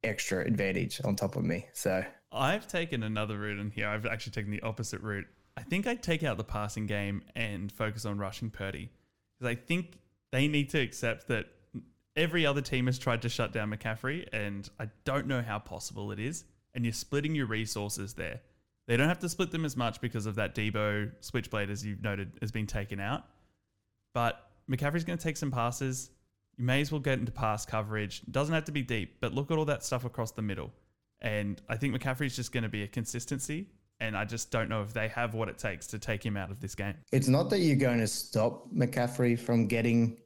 extra 0.05 0.45
advantage 0.45 1.01
on 1.05 1.17
top 1.17 1.37
of 1.37 1.45
me. 1.45 1.67
So 1.73 2.05
I've 2.33 2.67
taken 2.67 3.05
another 3.05 3.39
route 3.39 3.59
in 3.59 3.71
here. 3.71 3.89
I've 3.89 4.07
actually 4.07 4.33
taken 4.33 4.51
the 4.51 4.61
opposite 4.63 5.01
route. 5.01 5.27
I 5.57 5.63
think 5.63 5.87
I'd 5.87 6.03
take 6.03 6.25
out 6.25 6.37
the 6.37 6.45
passing 6.45 6.87
game 6.87 7.23
and 7.35 7.73
focus 7.73 8.05
on 8.05 8.19
rushing 8.19 8.51
Purdy. 8.51 8.91
Because 9.39 9.53
I 9.53 9.55
think 9.55 9.99
they 10.31 10.47
need 10.47 10.69
to 10.71 10.79
accept 10.79 11.29
that 11.29 11.47
every 12.19 12.45
other 12.45 12.61
team 12.61 12.87
has 12.87 12.99
tried 12.99 13.23
to 13.23 13.29
shut 13.29 13.53
down 13.53 13.71
McCaffrey, 13.71 14.27
and 14.33 14.69
I 14.79 14.89
don't 15.05 15.27
know 15.27 15.41
how 15.41 15.59
possible 15.59 16.11
it 16.11 16.19
is. 16.19 16.45
And 16.75 16.85
you're 16.85 16.93
splitting 16.93 17.35
your 17.35 17.47
resources 17.47 18.15
there. 18.15 18.41
They 18.87 18.97
don't 18.97 19.09
have 19.09 19.21
to 19.21 19.29
split 19.29 19.51
them 19.51 19.65
as 19.65 19.77
much 19.77 20.01
because 20.01 20.27
of 20.27 20.35
that 20.35 20.55
Deebo 20.55 21.13
switchblade, 21.21 21.71
as 21.71 21.85
you've 21.85 22.03
noted, 22.03 22.33
has 22.41 22.53
been 22.53 22.67
taken 22.67 23.01
out. 23.01 23.25
But 24.13 24.51
McCaffrey's 24.71 25.05
going 25.05 25.19
to 25.19 25.23
take 25.23 25.37
some 25.37 25.51
passes. 25.51 26.11
You 26.57 26.65
may 26.65 26.81
as 26.81 26.91
well 26.93 27.01
get 27.01 27.19
into 27.19 27.33
pass 27.33 27.65
coverage. 27.65 28.23
Doesn't 28.31 28.55
have 28.55 28.65
to 28.65 28.73
be 28.73 28.83
deep, 28.83 29.17
but 29.21 29.33
look 29.33 29.51
at 29.51 29.59
all 29.59 29.65
that 29.67 29.85
stuff 29.85 30.05
across 30.05 30.33
the 30.33 30.43
middle. 30.43 30.73
And 31.21 31.61
I 31.69 31.77
think 31.77 31.95
McCaffrey's 31.95 32.37
just 32.37 32.53
going 32.53 32.63
to 32.63 32.69
be 32.69 32.83
a 32.83 32.89
consistency. 32.89 33.69
And 34.01 34.17
I 34.17 34.25
just 34.25 34.51
don't 34.51 34.69
know 34.69 34.83
if 34.83 34.93
they 34.93 35.09
have 35.09 35.35
what 35.35 35.49
it 35.49 35.59
takes 35.59 35.87
to 35.89 35.99
take 35.99 36.25
him 36.25 36.37
out 36.37 36.51
of 36.51 36.61
this 36.61 36.75
game. 36.75 36.95
it's 37.13 37.29
not 37.29 37.51
that 37.51 37.59
you're 37.59 37.77
going 37.77 37.99
to 37.99 38.07
stop 38.07 38.73
McCaffrey 38.73 39.39
from 39.39 39.67
getting 39.67 40.19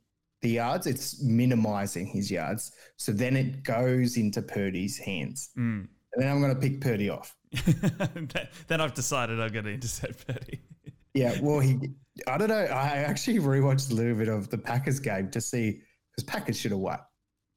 the 0.43 0.51
yards, 0.51 0.87
it's 0.87 1.23
minimizing 1.23 2.07
his 2.07 2.31
yards. 2.31 2.73
So 2.97 3.13
then 3.13 3.37
it 3.37 3.63
goes 3.63 4.17
into 4.17 4.43
Purdy's 4.43 4.99
hands. 4.99 5.51
Mm. 5.57 5.87
And 6.15 6.23
then 6.23 6.29
I'm 6.29 6.41
going 6.41 6.55
to 6.55 6.61
pick 6.61 6.81
Purdy 6.81 7.09
off. 7.09 7.35
then 8.67 8.81
I've 8.81 8.93
decided 8.93 9.41
I'm 9.41 9.53
going 9.53 9.65
to 9.65 9.73
intercept 9.73 10.27
Purdy. 10.27 10.61
Yeah, 11.15 11.39
well, 11.43 11.61
he, 11.61 11.79
I 12.27 12.39
don't 12.39 12.49
know. 12.49 12.55
I 12.55 12.97
actually 12.97 13.39
rewatched 13.39 13.91
a 13.91 13.95
little 13.95 14.15
bit 14.15 14.29
of 14.29 14.49
the 14.49 14.57
Packers 14.57 14.99
game 14.99 15.31
to 15.33 15.43
see 15.43 15.83
because 16.11 16.25
Packers 16.25 16.59
should 16.59 16.71
have 16.71 16.81
won. 16.81 17.01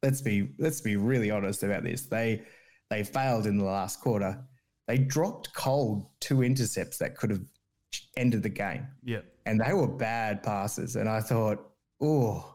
Let's 0.03 0.21
be 0.21 0.49
let's 0.59 0.81
be 0.81 0.97
really 0.97 1.31
honest 1.31 1.63
about 1.63 1.83
this. 1.83 2.01
They 2.01 2.43
they 2.89 3.05
failed 3.05 3.47
in 3.47 3.57
the 3.57 3.63
last 3.63 4.01
quarter. 4.01 4.43
They 4.89 4.97
dropped 4.97 5.53
cold 5.53 6.05
two 6.19 6.43
intercepts 6.43 6.97
that 6.97 7.15
could 7.15 7.29
have 7.29 7.45
ended 8.17 8.43
the 8.43 8.49
game, 8.49 8.87
yeah. 9.05 9.21
and 9.45 9.61
they 9.61 9.71
were 9.71 9.87
bad 9.87 10.43
passes. 10.43 10.97
And 10.97 11.07
I 11.07 11.21
thought, 11.21 11.65
oh, 12.01 12.54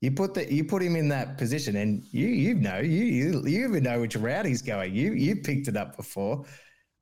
you 0.00 0.10
put 0.10 0.34
the 0.34 0.52
you 0.52 0.64
put 0.64 0.82
him 0.82 0.94
in 0.96 1.08
that 1.08 1.38
position, 1.38 1.76
and 1.76 2.04
you 2.10 2.26
you 2.28 2.54
know 2.54 2.78
you 2.78 3.04
you 3.04 3.42
you 3.46 3.68
even 3.68 3.82
know 3.82 4.00
which 4.00 4.16
route 4.16 4.46
he's 4.46 4.62
going. 4.62 4.94
You 4.94 5.12
you 5.12 5.36
picked 5.36 5.68
it 5.68 5.76
up 5.76 5.96
before. 5.96 6.44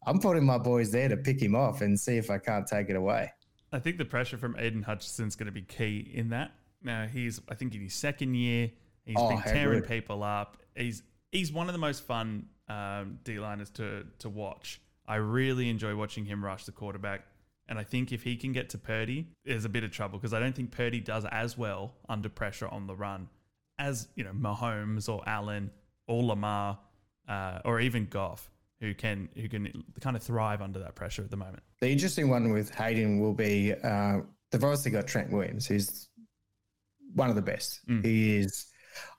I'm 0.07 0.18
putting 0.20 0.45
my 0.45 0.59
boys 0.59 0.92
there 0.92 1.09
to 1.09 1.16
pick 1.16 1.40
him 1.40 1.55
off 1.55 1.80
and 1.80 1.99
see 1.99 2.16
if 2.18 2.30
I 2.30 2.38
can't 2.38 2.66
take 2.66 2.90
it 2.90 2.97
away. 2.97 3.32
I 3.72 3.78
think 3.78 3.99
the 3.99 4.05
pressure 4.05 4.36
from 4.36 4.55
Aidan 4.59 4.82
Hutchinson's 4.82 5.34
going 5.34 5.47
to 5.47 5.53
be 5.53 5.62
key 5.62 6.11
in 6.14 6.28
that. 6.28 6.53
Now 6.82 7.07
he's, 7.07 7.40
I 7.49 7.55
think, 7.55 7.74
in 7.74 7.80
his 7.80 7.95
second 7.95 8.34
year, 8.34 8.70
he's 9.05 9.16
Oh, 9.18 9.30
been 9.30 9.42
tearing 9.42 9.78
agree. 9.78 9.97
people 10.01 10.22
up. 10.22 10.59
He's 10.76 11.03
he's 11.32 11.53
one 11.53 11.68
of 11.68 11.72
the 11.72 11.78
most 11.78 12.05
fun 12.05 12.47
um, 12.68 13.18
D 13.24 13.38
liners 13.40 13.70
to 13.70 14.05
to 14.20 14.28
watch. 14.28 14.80
I 15.07 15.16
really 15.16 15.68
enjoy 15.68 15.97
watching 15.97 16.24
him 16.24 16.45
rush 16.45 16.64
the 16.64 16.72
quarterback, 16.72 17.26
and 17.68 17.78
I 17.78 17.84
think 17.84 18.12
if 18.12 18.22
he 18.22 18.36
can 18.36 18.52
get 18.52 18.70
to 18.70 18.78
Purdy, 18.78 19.28
there's 19.44 19.64
a 19.64 19.68
bit 19.68 19.84
of 19.84 19.90
trouble 19.90 20.18
because 20.18 20.34
I 20.34 20.40
don't 20.40 20.54
think 20.54 20.70
Purdy 20.70 21.00
does 21.00 21.24
as 21.30 21.56
well 21.56 21.94
under 22.08 22.28
pressure 22.28 22.68
on 22.68 22.86
the 22.86 22.94
run 22.94 23.28
as 23.78 24.08
you 24.14 24.24
know 24.24 24.32
Mahomes 24.32 25.08
or 25.08 25.22
Allen 25.26 25.70
or 26.06 26.22
Lamar 26.22 26.78
uh, 27.28 27.60
or 27.64 27.80
even 27.80 28.06
Goff, 28.06 28.50
who 28.80 28.94
can 28.94 29.28
who 29.34 29.48
can 29.48 29.84
kind 30.00 30.16
of 30.16 30.22
thrive 30.22 30.62
under 30.62 30.78
that 30.80 30.94
pressure 30.94 31.22
at 31.22 31.30
the 31.30 31.36
moment. 31.36 31.62
The 31.80 31.88
interesting 31.88 32.28
one 32.28 32.52
with 32.52 32.70
Hayden 32.74 33.20
will 33.20 33.34
be 33.34 33.72
uh, 33.72 34.20
they've 34.50 34.62
obviously 34.62 34.90
got 34.90 35.06
Trent 35.06 35.30
Williams, 35.32 35.66
who's 35.66 36.08
one 37.14 37.30
of 37.30 37.36
the 37.36 37.42
best. 37.42 37.80
Mm. 37.88 38.04
He 38.04 38.36
is. 38.36 38.66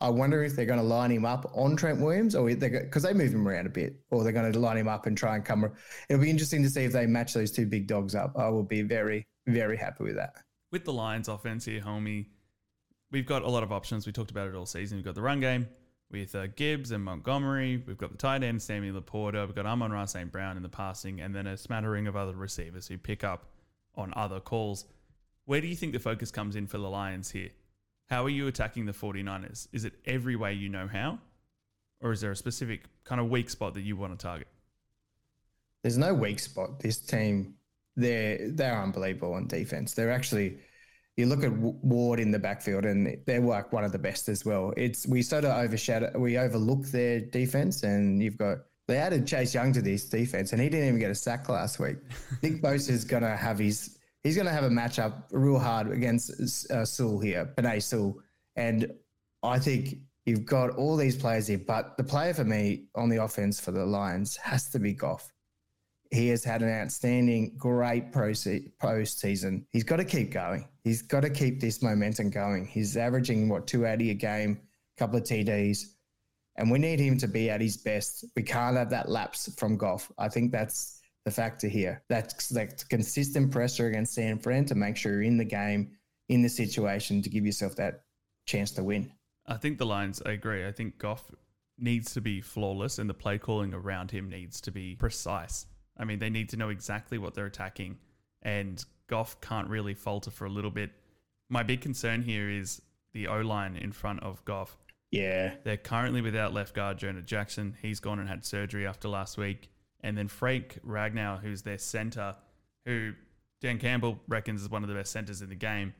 I 0.01 0.09
wonder 0.09 0.43
if 0.43 0.55
they're 0.55 0.65
going 0.65 0.79
to 0.79 0.85
line 0.85 1.11
him 1.11 1.25
up 1.25 1.51
on 1.53 1.75
Trent 1.75 1.99
Williams, 2.01 2.35
or 2.35 2.53
they 2.53 2.69
because 2.69 3.03
they 3.03 3.13
move 3.13 3.33
him 3.33 3.47
around 3.47 3.65
a 3.67 3.69
bit, 3.69 3.99
or 4.11 4.23
they're 4.23 4.33
going 4.33 4.51
to 4.51 4.59
line 4.59 4.77
him 4.77 4.87
up 4.87 5.05
and 5.05 5.17
try 5.17 5.35
and 5.35 5.45
come. 5.45 5.71
It'll 6.09 6.21
be 6.21 6.29
interesting 6.29 6.63
to 6.63 6.69
see 6.69 6.83
if 6.83 6.91
they 6.91 7.05
match 7.05 7.33
those 7.33 7.51
two 7.51 7.65
big 7.65 7.87
dogs 7.87 8.15
up. 8.15 8.33
I 8.37 8.49
will 8.49 8.63
be 8.63 8.81
very, 8.81 9.27
very 9.47 9.77
happy 9.77 10.03
with 10.03 10.15
that. 10.15 10.33
With 10.71 10.85
the 10.85 10.93
Lions' 10.93 11.27
offense 11.27 11.65
here, 11.65 11.81
Hulmy, 11.81 12.27
we've 13.11 13.25
got 13.25 13.43
a 13.43 13.49
lot 13.49 13.63
of 13.63 13.71
options. 13.71 14.05
We 14.05 14.11
talked 14.11 14.31
about 14.31 14.47
it 14.47 14.55
all 14.55 14.65
season. 14.65 14.97
We've 14.97 15.05
got 15.05 15.15
the 15.15 15.21
run 15.21 15.39
game 15.39 15.67
with 16.11 16.35
uh, 16.35 16.47
Gibbs 16.47 16.91
and 16.91 17.03
Montgomery. 17.03 17.83
We've 17.85 17.97
got 17.97 18.11
the 18.11 18.17
tight 18.17 18.43
end, 18.43 18.61
Sammy 18.61 18.91
LaPorta. 18.91 19.45
We've 19.45 19.55
got 19.55 19.65
Amon-Ra 19.65 20.05
St. 20.05 20.31
Brown 20.31 20.57
in 20.57 20.63
the 20.63 20.69
passing, 20.69 21.21
and 21.21 21.35
then 21.35 21.47
a 21.47 21.57
smattering 21.57 22.07
of 22.07 22.15
other 22.15 22.35
receivers 22.35 22.87
who 22.87 22.97
pick 22.97 23.23
up 23.23 23.47
on 23.95 24.13
other 24.15 24.39
calls. 24.39 24.85
Where 25.45 25.61
do 25.61 25.67
you 25.67 25.75
think 25.75 25.93
the 25.93 25.99
focus 25.99 26.31
comes 26.31 26.55
in 26.55 26.67
for 26.67 26.77
the 26.77 26.89
Lions 26.89 27.31
here? 27.31 27.49
How 28.07 28.23
are 28.23 28.29
you 28.29 28.47
attacking 28.47 28.85
the 28.85 28.91
49ers? 28.91 29.67
Is 29.73 29.85
it 29.85 29.93
every 30.05 30.35
way 30.35 30.53
you 30.53 30.69
know 30.69 30.87
how? 30.87 31.19
Or 32.01 32.11
is 32.11 32.21
there 32.21 32.31
a 32.31 32.35
specific 32.35 32.83
kind 33.03 33.19
of 33.19 33.29
weak 33.29 33.49
spot 33.49 33.73
that 33.73 33.81
you 33.81 33.95
want 33.95 34.17
to 34.17 34.23
target? 34.23 34.47
There's 35.81 35.97
no 35.97 36.13
weak 36.13 36.39
spot. 36.39 36.79
This 36.79 36.97
team, 36.97 37.55
they're 37.95 38.51
they're 38.51 38.81
unbelievable 38.81 39.33
on 39.33 39.47
defense. 39.47 39.93
They're 39.93 40.11
actually 40.11 40.57
you 41.17 41.27
look 41.27 41.43
at 41.43 41.51
Ward 41.53 42.19
in 42.19 42.31
the 42.31 42.39
backfield, 42.39 42.85
and 42.85 43.17
they're 43.25 43.39
like 43.39 43.71
one 43.71 43.85
of 43.85 43.91
the 43.91 43.99
best 43.99 44.27
as 44.27 44.43
well. 44.43 44.73
It's 44.75 45.07
we 45.07 45.21
sort 45.21 45.45
of 45.45 45.51
overshadow, 45.51 46.11
we 46.17 46.37
overlook 46.37 46.85
their 46.87 47.21
defense, 47.21 47.83
and 47.83 48.21
you've 48.21 48.37
got 48.37 48.59
they 48.87 48.97
added 48.97 49.25
Chase 49.25 49.53
Young 49.53 49.71
to 49.73 49.81
this 49.81 50.09
defense, 50.09 50.51
and 50.51 50.61
he 50.61 50.69
didn't 50.69 50.87
even 50.87 50.99
get 50.99 51.11
a 51.11 51.15
sack 51.15 51.47
last 51.47 51.79
week. 51.79 51.97
Nick 52.43 52.61
Bosa 52.61 52.89
is 52.89 53.05
gonna 53.05 53.35
have 53.35 53.59
his 53.59 53.97
he's 54.25 54.35
gonna 54.35 54.51
have 54.51 54.65
a 54.65 54.69
matchup 54.69 55.23
real 55.31 55.57
hard 55.57 55.89
against 55.89 56.69
uh, 56.69 56.83
Sewell 56.83 57.19
here, 57.19 57.53
Penei 57.55 57.81
Sewell, 57.81 58.19
and 58.57 58.91
I 59.41 59.57
think 59.59 59.99
you've 60.25 60.45
got 60.45 60.71
all 60.71 60.97
these 60.97 61.15
players 61.15 61.47
here, 61.47 61.59
but 61.59 61.95
the 61.95 62.03
player 62.03 62.33
for 62.33 62.43
me 62.43 62.87
on 62.95 63.07
the 63.07 63.23
offense 63.23 63.61
for 63.61 63.71
the 63.71 63.85
Lions 63.85 64.35
has 64.35 64.69
to 64.71 64.79
be 64.79 64.91
Goff 64.91 65.31
he 66.11 66.29
has 66.29 66.43
had 66.43 66.61
an 66.61 66.69
outstanding, 66.69 67.53
great 67.57 68.11
postseason. 68.11 69.65
He's 69.71 69.83
got 69.83 69.97
to 69.97 70.05
keep 70.05 70.31
going. 70.31 70.67
He's 70.83 71.01
got 71.01 71.21
to 71.21 71.29
keep 71.29 71.59
this 71.59 71.81
momentum 71.81 72.29
going. 72.29 72.65
He's 72.65 72.95
averaging 72.95 73.49
what 73.49 73.67
280 73.67 74.11
a 74.11 74.13
game, 74.13 74.59
a 74.95 74.99
couple 74.99 75.17
of 75.17 75.23
TDs, 75.23 75.85
and 76.57 76.71
we 76.71 76.79
need 76.79 76.99
him 76.99 77.17
to 77.17 77.27
be 77.27 77.49
at 77.49 77.59
his 77.59 77.77
best. 77.77 78.25
We 78.35 78.43
can't 78.43 78.77
have 78.77 78.89
that 78.91 79.09
lapse 79.09 79.53
from 79.57 79.77
Goff. 79.77 80.11
I 80.17 80.29
think 80.29 80.51
that's 80.51 80.94
the 81.25 81.31
factor 81.31 81.67
here. 81.67 82.03
That's 82.07 82.49
that 82.49 82.87
consistent 82.89 83.51
pressure 83.51 83.87
against 83.87 84.13
San 84.13 84.39
Fran 84.39 84.65
to 84.65 84.75
make 84.75 84.95
sure 84.95 85.13
you're 85.13 85.23
in 85.23 85.37
the 85.37 85.45
game, 85.45 85.91
in 86.29 86.41
the 86.41 86.49
situation 86.49 87.21
to 87.23 87.29
give 87.29 87.45
yourself 87.45 87.75
that 87.75 88.03
chance 88.45 88.71
to 88.71 88.83
win. 88.83 89.11
I 89.47 89.57
think 89.57 89.77
the 89.77 89.85
Lions. 89.85 90.21
I 90.25 90.31
agree. 90.31 90.65
I 90.65 90.71
think 90.71 90.97
Goff 90.97 91.23
needs 91.77 92.13
to 92.13 92.21
be 92.21 92.41
flawless, 92.41 92.99
and 92.99 93.09
the 93.09 93.13
play 93.13 93.37
calling 93.37 93.73
around 93.73 94.11
him 94.11 94.29
needs 94.29 94.61
to 94.61 94.71
be 94.71 94.95
precise. 94.95 95.65
I 95.97 96.05
mean, 96.05 96.19
they 96.19 96.29
need 96.29 96.49
to 96.49 96.57
know 96.57 96.69
exactly 96.69 97.17
what 97.17 97.33
they're 97.33 97.45
attacking, 97.45 97.97
and 98.41 98.83
Goff 99.07 99.39
can't 99.41 99.67
really 99.67 99.93
falter 99.93 100.31
for 100.31 100.45
a 100.45 100.49
little 100.49 100.71
bit. 100.71 100.91
My 101.49 101.63
big 101.63 101.81
concern 101.81 102.21
here 102.21 102.49
is 102.49 102.81
the 103.13 103.27
O 103.27 103.41
line 103.41 103.75
in 103.75 103.91
front 103.91 104.23
of 104.23 104.43
Goff. 104.45 104.77
Yeah. 105.11 105.53
They're 105.63 105.77
currently 105.77 106.21
without 106.21 106.53
left 106.53 106.73
guard 106.73 106.97
Jonah 106.97 107.21
Jackson. 107.21 107.75
He's 107.81 107.99
gone 107.99 108.19
and 108.19 108.27
had 108.27 108.43
surgery 108.45 108.85
after 108.85 109.07
last 109.07 109.37
week. 109.37 109.69
And 110.05 110.15
then 110.15 110.27
Frank 110.27 110.79
Ragnow, 110.87 111.41
who's 111.41 111.63
their 111.63 111.79
center, 111.79 112.35
who 112.85 113.13
Dan 113.59 113.79
Campbell 113.79 114.19
reckons 114.27 114.61
is 114.61 114.69
one 114.69 114.83
of 114.83 114.87
the 114.87 114.93
best 114.93 115.11
centers 115.11 115.41
in 115.41 115.49
the 115.49 115.55
game. 115.55 115.95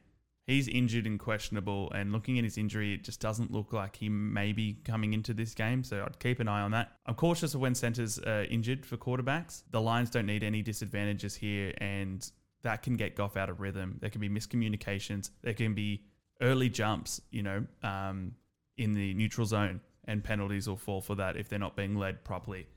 He's 0.46 0.68
injured 0.68 1.08
and 1.08 1.20
questionable, 1.20 1.92
and 1.92 2.12
looking 2.12 2.38
at 2.38 2.44
his 2.44 2.60
injury, 2.60 2.94
it 2.94 3.04
just 3.04 3.20
doesn't 3.20 3.52
look 3.52 3.74
like 3.74 3.96
he 3.96 4.08
may 4.08 4.54
be 4.54 4.78
coming 4.86 5.14
into 5.14 5.34
this 5.34 5.56
game. 5.56 5.84
So 5.84 6.04
I'd 6.06 6.20
keep 6.20 6.40
an 6.40 6.48
eye 6.48 6.62
on 6.62 6.70
that. 6.70 6.92
I'm 7.08 7.16
cautious 7.16 7.56
of 7.56 7.62
when 7.62 7.74
centers 7.74 8.20
are 8.20 8.44
injured 8.44 8.86
for 8.86 8.96
quarterbacks. 8.96 9.64
The 9.72 9.82
Lions 9.82 10.12
don't 10.12 10.28
need 10.28 10.44
any 10.44 10.62
disadvantages 10.62 11.34
here, 11.34 11.74
and 11.80 12.30
that 12.62 12.84
can 12.84 12.98
get 12.98 13.16
Goff 13.16 13.36
out 13.36 13.50
of 13.50 13.60
rhythm. 13.60 13.98
There 14.02 14.12
can 14.12 14.22
be 14.22 14.30
miscommunications. 14.30 15.32
There 15.42 15.56
can 15.56 15.74
be 15.74 16.04
early 16.42 16.70
jumps, 16.70 17.22
you 17.32 17.42
know, 17.42 17.66
um, 17.82 18.36
in 18.78 18.94
the 18.94 19.16
neutral 19.16 19.48
zone, 19.48 19.82
and 20.04 20.24
penalties 20.24 20.70
will 20.70 20.78
fall 20.78 21.02
for 21.02 21.16
that 21.16 21.38
if 21.38 21.50
they're 21.50 21.58
not 21.58 21.76
being 21.76 21.96
led 21.96 22.24
properly. 22.24 22.68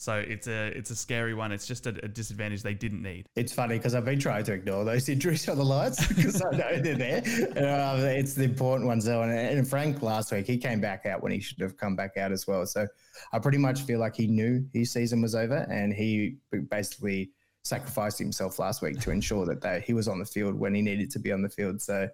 So 0.00 0.14
it's 0.14 0.46
a 0.46 0.68
it's 0.68 0.88
a 0.88 0.96
scary 0.96 1.34
one. 1.34 1.52
It's 1.52 1.66
just 1.66 1.86
a, 1.86 1.90
a 2.02 2.08
disadvantage 2.08 2.62
they 2.62 2.72
didn't 2.72 3.02
need. 3.02 3.26
It's 3.36 3.52
funny 3.52 3.76
because 3.76 3.94
I've 3.94 4.06
been 4.06 4.18
trying 4.18 4.44
to 4.44 4.54
ignore 4.54 4.82
those 4.82 5.10
injuries 5.10 5.46
on 5.46 5.58
the 5.58 5.64
lights 5.64 6.08
because 6.14 6.40
I 6.40 6.50
know 6.52 6.80
they're 6.80 6.96
there. 6.96 7.22
Uh, 7.54 7.98
it's 8.06 8.32
the 8.32 8.44
important 8.44 8.86
ones 8.86 9.04
though. 9.04 9.20
And, 9.20 9.30
and 9.30 9.68
Frank 9.68 10.00
last 10.00 10.32
week 10.32 10.46
he 10.46 10.56
came 10.56 10.80
back 10.80 11.04
out 11.04 11.22
when 11.22 11.32
he 11.32 11.38
should 11.38 11.60
have 11.60 11.76
come 11.76 11.96
back 11.96 12.16
out 12.16 12.32
as 12.32 12.46
well. 12.46 12.64
So 12.64 12.86
I 13.34 13.38
pretty 13.40 13.58
much 13.58 13.82
feel 13.82 14.00
like 14.00 14.16
he 14.16 14.26
knew 14.26 14.64
his 14.72 14.90
season 14.90 15.20
was 15.20 15.34
over 15.34 15.66
and 15.70 15.92
he 15.92 16.38
basically 16.70 17.32
sacrificed 17.62 18.18
himself 18.18 18.58
last 18.58 18.80
week 18.80 19.00
to 19.00 19.10
ensure 19.10 19.44
that 19.44 19.60
they, 19.60 19.84
he 19.86 19.92
was 19.92 20.08
on 20.08 20.18
the 20.18 20.24
field 20.24 20.54
when 20.54 20.74
he 20.74 20.80
needed 20.80 21.10
to 21.10 21.18
be 21.18 21.30
on 21.30 21.42
the 21.42 21.50
field. 21.50 21.82
So 21.82 22.08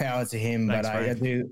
power 0.00 0.24
to 0.24 0.36
him. 0.36 0.66
Thanks, 0.66 0.88
but 0.88 0.96
I, 0.96 1.10
I, 1.10 1.14
do, 1.14 1.48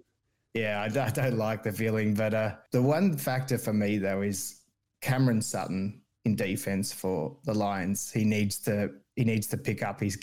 yeah, 0.54 0.80
I, 0.80 0.86
I, 0.86 1.10
don't 1.10 1.38
like 1.38 1.62
the 1.62 1.70
feeling. 1.70 2.14
But 2.14 2.34
uh, 2.34 2.54
the 2.72 2.82
one 2.82 3.16
factor 3.16 3.58
for 3.58 3.72
me 3.72 3.98
though 3.98 4.22
is 4.22 4.57
Cameron 5.00 5.42
Sutton 5.42 6.00
in 6.24 6.36
defense 6.36 6.92
for 6.92 7.36
the 7.44 7.54
Lions. 7.54 8.10
He 8.10 8.24
needs 8.24 8.58
to 8.60 8.90
he 9.16 9.24
needs 9.24 9.46
to 9.48 9.56
pick 9.56 9.82
up 9.82 10.00
his 10.00 10.18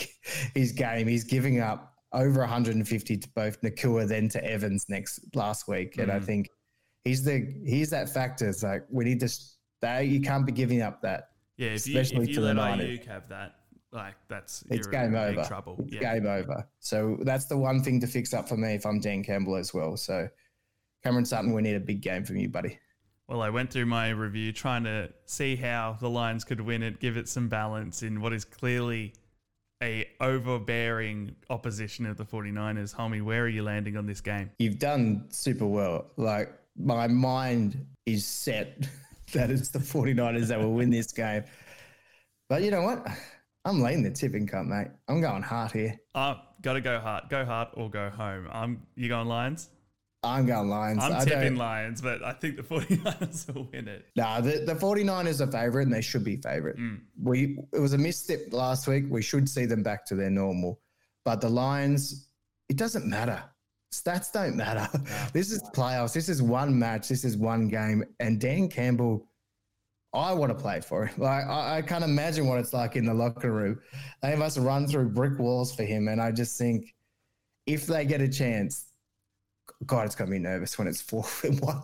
his 0.54 0.72
game. 0.72 1.08
He's 1.08 1.24
giving 1.24 1.60
up 1.60 1.94
over 2.14 2.40
150 2.40 3.18
to 3.18 3.30
both 3.36 3.62
Nacua 3.62 4.08
then 4.08 4.30
to 4.30 4.44
Evans 4.44 4.86
next 4.88 5.20
last 5.36 5.68
week, 5.68 5.98
and 5.98 6.10
mm. 6.10 6.16
I 6.16 6.20
think 6.20 6.50
he's 7.04 7.24
the 7.24 7.54
he's 7.66 7.90
that 7.90 8.10
factor. 8.10 8.50
It's 8.50 8.64
like 8.64 8.86
we 8.90 9.06
need 9.06 9.20
to 9.22 9.30
stay. 9.30 10.06
You 10.06 10.22
can't 10.22 10.46
be 10.46 10.52
giving 10.52 10.82
up 10.82 11.02
that. 11.02 11.30
Yeah, 11.58 11.70
if 11.70 11.88
you, 11.88 12.00
if 12.00 12.12
you 12.12 12.42
let 12.42 12.58
Aiyuk 12.58 13.06
have 13.08 13.30
that, 13.30 13.56
like 13.92 14.16
that's 14.28 14.64
it's 14.70 14.88
game 14.88 15.16
over. 15.16 15.44
Trouble. 15.46 15.78
It's 15.80 15.94
yeah. 15.94 16.16
game 16.16 16.28
over. 16.28 16.68
So 16.80 17.18
that's 17.22 17.46
the 17.46 17.58
one 17.58 17.82
thing 17.82 18.00
to 18.02 18.08
fix 18.08 18.34
up 18.34 18.48
for 18.50 18.58
me 18.58 18.76
if 18.76 18.86
I'm 18.86 19.00
Dan 19.00 19.24
Campbell 19.24 19.56
as 19.56 19.74
well. 19.74 19.96
So 19.96 20.28
Cameron 21.04 21.26
Sutton, 21.26 21.54
we 21.54 21.62
need 21.62 21.76
a 21.76 21.80
big 21.80 22.02
game 22.02 22.26
from 22.26 22.38
you, 22.38 22.50
buddy. 22.50 22.78
Well, 23.28 23.42
I 23.42 23.50
went 23.50 23.72
through 23.72 23.88
my 23.88 24.10
review 24.10 24.52
trying 24.52 24.84
to 24.84 25.10
see 25.26 25.56
how 25.56 25.98
the 26.00 26.10
Lions 26.10 26.44
could 26.44 26.62
win 26.62 26.84
it, 26.84 27.00
give 27.00 27.18
it 27.18 27.28
some 27.28 27.50
balance 27.50 28.04
in 28.04 28.22
what 28.22 28.34
is 28.34 28.46
clearly 28.46 29.14
a 29.82 30.08
overbearing 30.22 31.36
opposition 31.50 32.06
of 32.06 32.18
the 32.18 32.26
49ers. 32.26 32.96
Hulmy, 32.96 33.24
where 33.24 33.44
are 33.44 33.50
you 33.50 33.64
landing 33.64 33.98
on 33.98 34.06
this 34.06 34.22
game? 34.22 34.52
You've 34.60 34.80
done 34.80 35.26
super 35.30 35.66
well. 35.66 36.06
Like 36.18 36.54
my 36.78 37.08
mind 37.08 37.86
is 38.06 38.26
set 38.26 38.88
that 39.34 39.50
it's 39.50 39.70
the 39.70 39.80
49ers 39.80 40.48
that 40.48 40.60
will 40.60 40.74
win 40.74 40.92
this 40.92 41.12
game. 41.12 41.44
But 42.48 42.62
you 42.62 42.70
know 42.70 42.84
what? 42.84 43.08
I'm 43.66 43.82
laying 43.82 44.04
the 44.04 44.12
tipping 44.12 44.46
cup, 44.46 44.68
mate. 44.68 44.90
I'm 45.08 45.20
going 45.20 45.42
hard 45.42 45.72
here. 45.72 46.00
Uh, 46.14 46.36
gotta 46.62 46.82
go 46.82 47.00
hard. 47.00 47.24
Go 47.30 47.44
hard 47.44 47.70
or 47.74 47.90
go 47.90 48.12
home. 48.12 48.48
I'm 48.52 48.84
you 48.96 49.10
going 49.10 49.28
Lions? 49.28 49.70
I'm 50.26 50.46
going 50.46 50.70
Lions. 50.70 51.04
I'm 51.04 51.26
tipping 51.26 51.56
Lions, 51.56 52.02
but 52.02 52.24
I 52.24 52.34
think 52.34 52.58
the 52.58 52.64
49ers 52.64 53.54
will 53.54 53.70
win 53.72 53.88
it. 53.88 54.06
Nah, 54.16 54.42
the, 54.42 54.64
the 54.66 54.76
49ers 54.76 55.42
are 55.42 55.52
favourite 55.52 55.86
and 55.86 55.94
they 55.94 56.02
should 56.02 56.24
be 56.24 56.38
favourite. 56.38 56.78
Mm. 56.78 57.02
We 57.22 57.60
It 57.74 57.80
was 57.80 57.94
a 57.94 57.98
misstep 57.98 58.52
last 58.52 58.88
week. 58.88 59.06
We 59.10 59.22
should 59.22 59.48
see 59.48 59.66
them 59.66 59.84
back 59.84 60.06
to 60.08 60.16
their 60.16 60.30
normal. 60.30 60.82
But 61.24 61.42
the 61.42 61.50
Lions, 61.50 62.30
it 62.70 62.78
doesn't 62.78 63.06
matter. 63.06 63.44
Stats 63.94 64.32
don't 64.32 64.56
matter. 64.56 64.88
This 65.34 65.52
is 65.52 65.62
playoffs. 65.74 66.14
This 66.14 66.30
is 66.30 66.42
one 66.42 66.78
match. 66.78 67.08
This 67.08 67.24
is 67.24 67.38
one 67.38 67.68
game. 67.68 68.04
And 68.20 68.40
Dan 68.40 68.68
Campbell, 68.68 69.28
I 70.14 70.34
want 70.34 70.50
to 70.50 70.62
play 70.62 70.82
for 70.82 71.06
him. 71.06 71.16
Like 71.22 71.46
I, 71.46 71.78
I 71.78 71.82
can't 71.82 72.04
imagine 72.04 72.48
what 72.48 72.60
it's 72.60 72.74
like 72.74 72.96
in 72.96 73.06
the 73.06 73.14
locker 73.14 73.52
room. 73.52 73.80
They 74.22 74.36
must 74.36 74.58
run 74.58 74.88
through 74.88 75.10
brick 75.10 75.40
walls 75.40 75.74
for 75.76 75.84
him. 75.84 76.08
And 76.08 76.22
I 76.22 76.32
just 76.32 76.58
think 76.58 76.94
if 77.66 77.86
they 77.88 78.06
get 78.06 78.22
a 78.22 78.28
chance, 78.28 78.86
God, 79.86 80.06
it's 80.06 80.16
gonna 80.16 80.32
be 80.32 80.40
nervous 80.40 80.78
when 80.78 80.88
it's 80.88 81.02
four 81.02 81.26
and 81.44 81.60
one. 81.62 81.82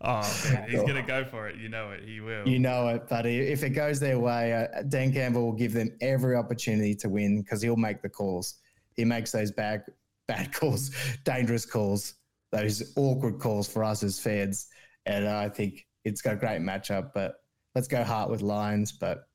Oh, 0.00 0.50
man, 0.52 0.68
he's 0.68 0.80
going 0.82 0.94
to 0.94 1.02
go 1.02 1.24
for 1.24 1.48
it. 1.48 1.56
You 1.56 1.68
know 1.68 1.90
it. 1.90 2.04
He 2.04 2.20
will. 2.20 2.46
You 2.46 2.58
know 2.58 2.88
it. 2.88 3.08
But 3.08 3.26
if 3.26 3.62
it 3.62 3.70
goes 3.70 3.98
their 3.98 4.18
way, 4.18 4.52
uh, 4.52 4.82
Dan 4.82 5.12
Campbell 5.12 5.44
will 5.44 5.52
give 5.52 5.72
them 5.72 5.90
every 6.00 6.36
opportunity 6.36 6.94
to 6.96 7.08
win 7.08 7.42
because 7.42 7.62
he'll 7.62 7.76
make 7.76 8.02
the 8.02 8.08
calls. 8.08 8.56
He 8.94 9.04
makes 9.04 9.32
those 9.32 9.50
bad, 9.50 9.84
bad 10.28 10.52
calls, 10.52 10.90
dangerous 11.24 11.64
calls, 11.64 12.14
those 12.52 12.92
awkward 12.96 13.38
calls 13.38 13.68
for 13.68 13.84
us 13.84 14.02
as 14.02 14.20
fans. 14.20 14.68
And 15.06 15.28
I 15.28 15.48
think 15.48 15.86
it's 16.04 16.20
got 16.20 16.34
a 16.34 16.36
great 16.36 16.60
matchup. 16.60 17.12
But 17.14 17.36
let's 17.74 17.88
go 17.88 18.04
Heart 18.04 18.30
with 18.30 18.42
Lions. 18.42 18.92
But 18.92 19.28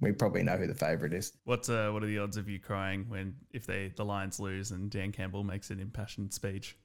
we 0.00 0.12
probably 0.12 0.42
know 0.42 0.56
who 0.56 0.66
the 0.66 0.74
favorite 0.74 1.14
is. 1.14 1.32
What's 1.44 1.68
uh, 1.68 1.90
what 1.90 2.02
are 2.02 2.06
the 2.06 2.18
odds 2.18 2.36
of 2.36 2.48
you 2.48 2.60
crying 2.60 3.06
when 3.08 3.34
if 3.52 3.66
they 3.66 3.92
the 3.96 4.04
Lions 4.04 4.38
lose 4.38 4.70
and 4.70 4.90
Dan 4.90 5.12
Campbell 5.12 5.44
makes 5.44 5.70
an 5.70 5.80
impassioned 5.80 6.32
speech? 6.32 6.76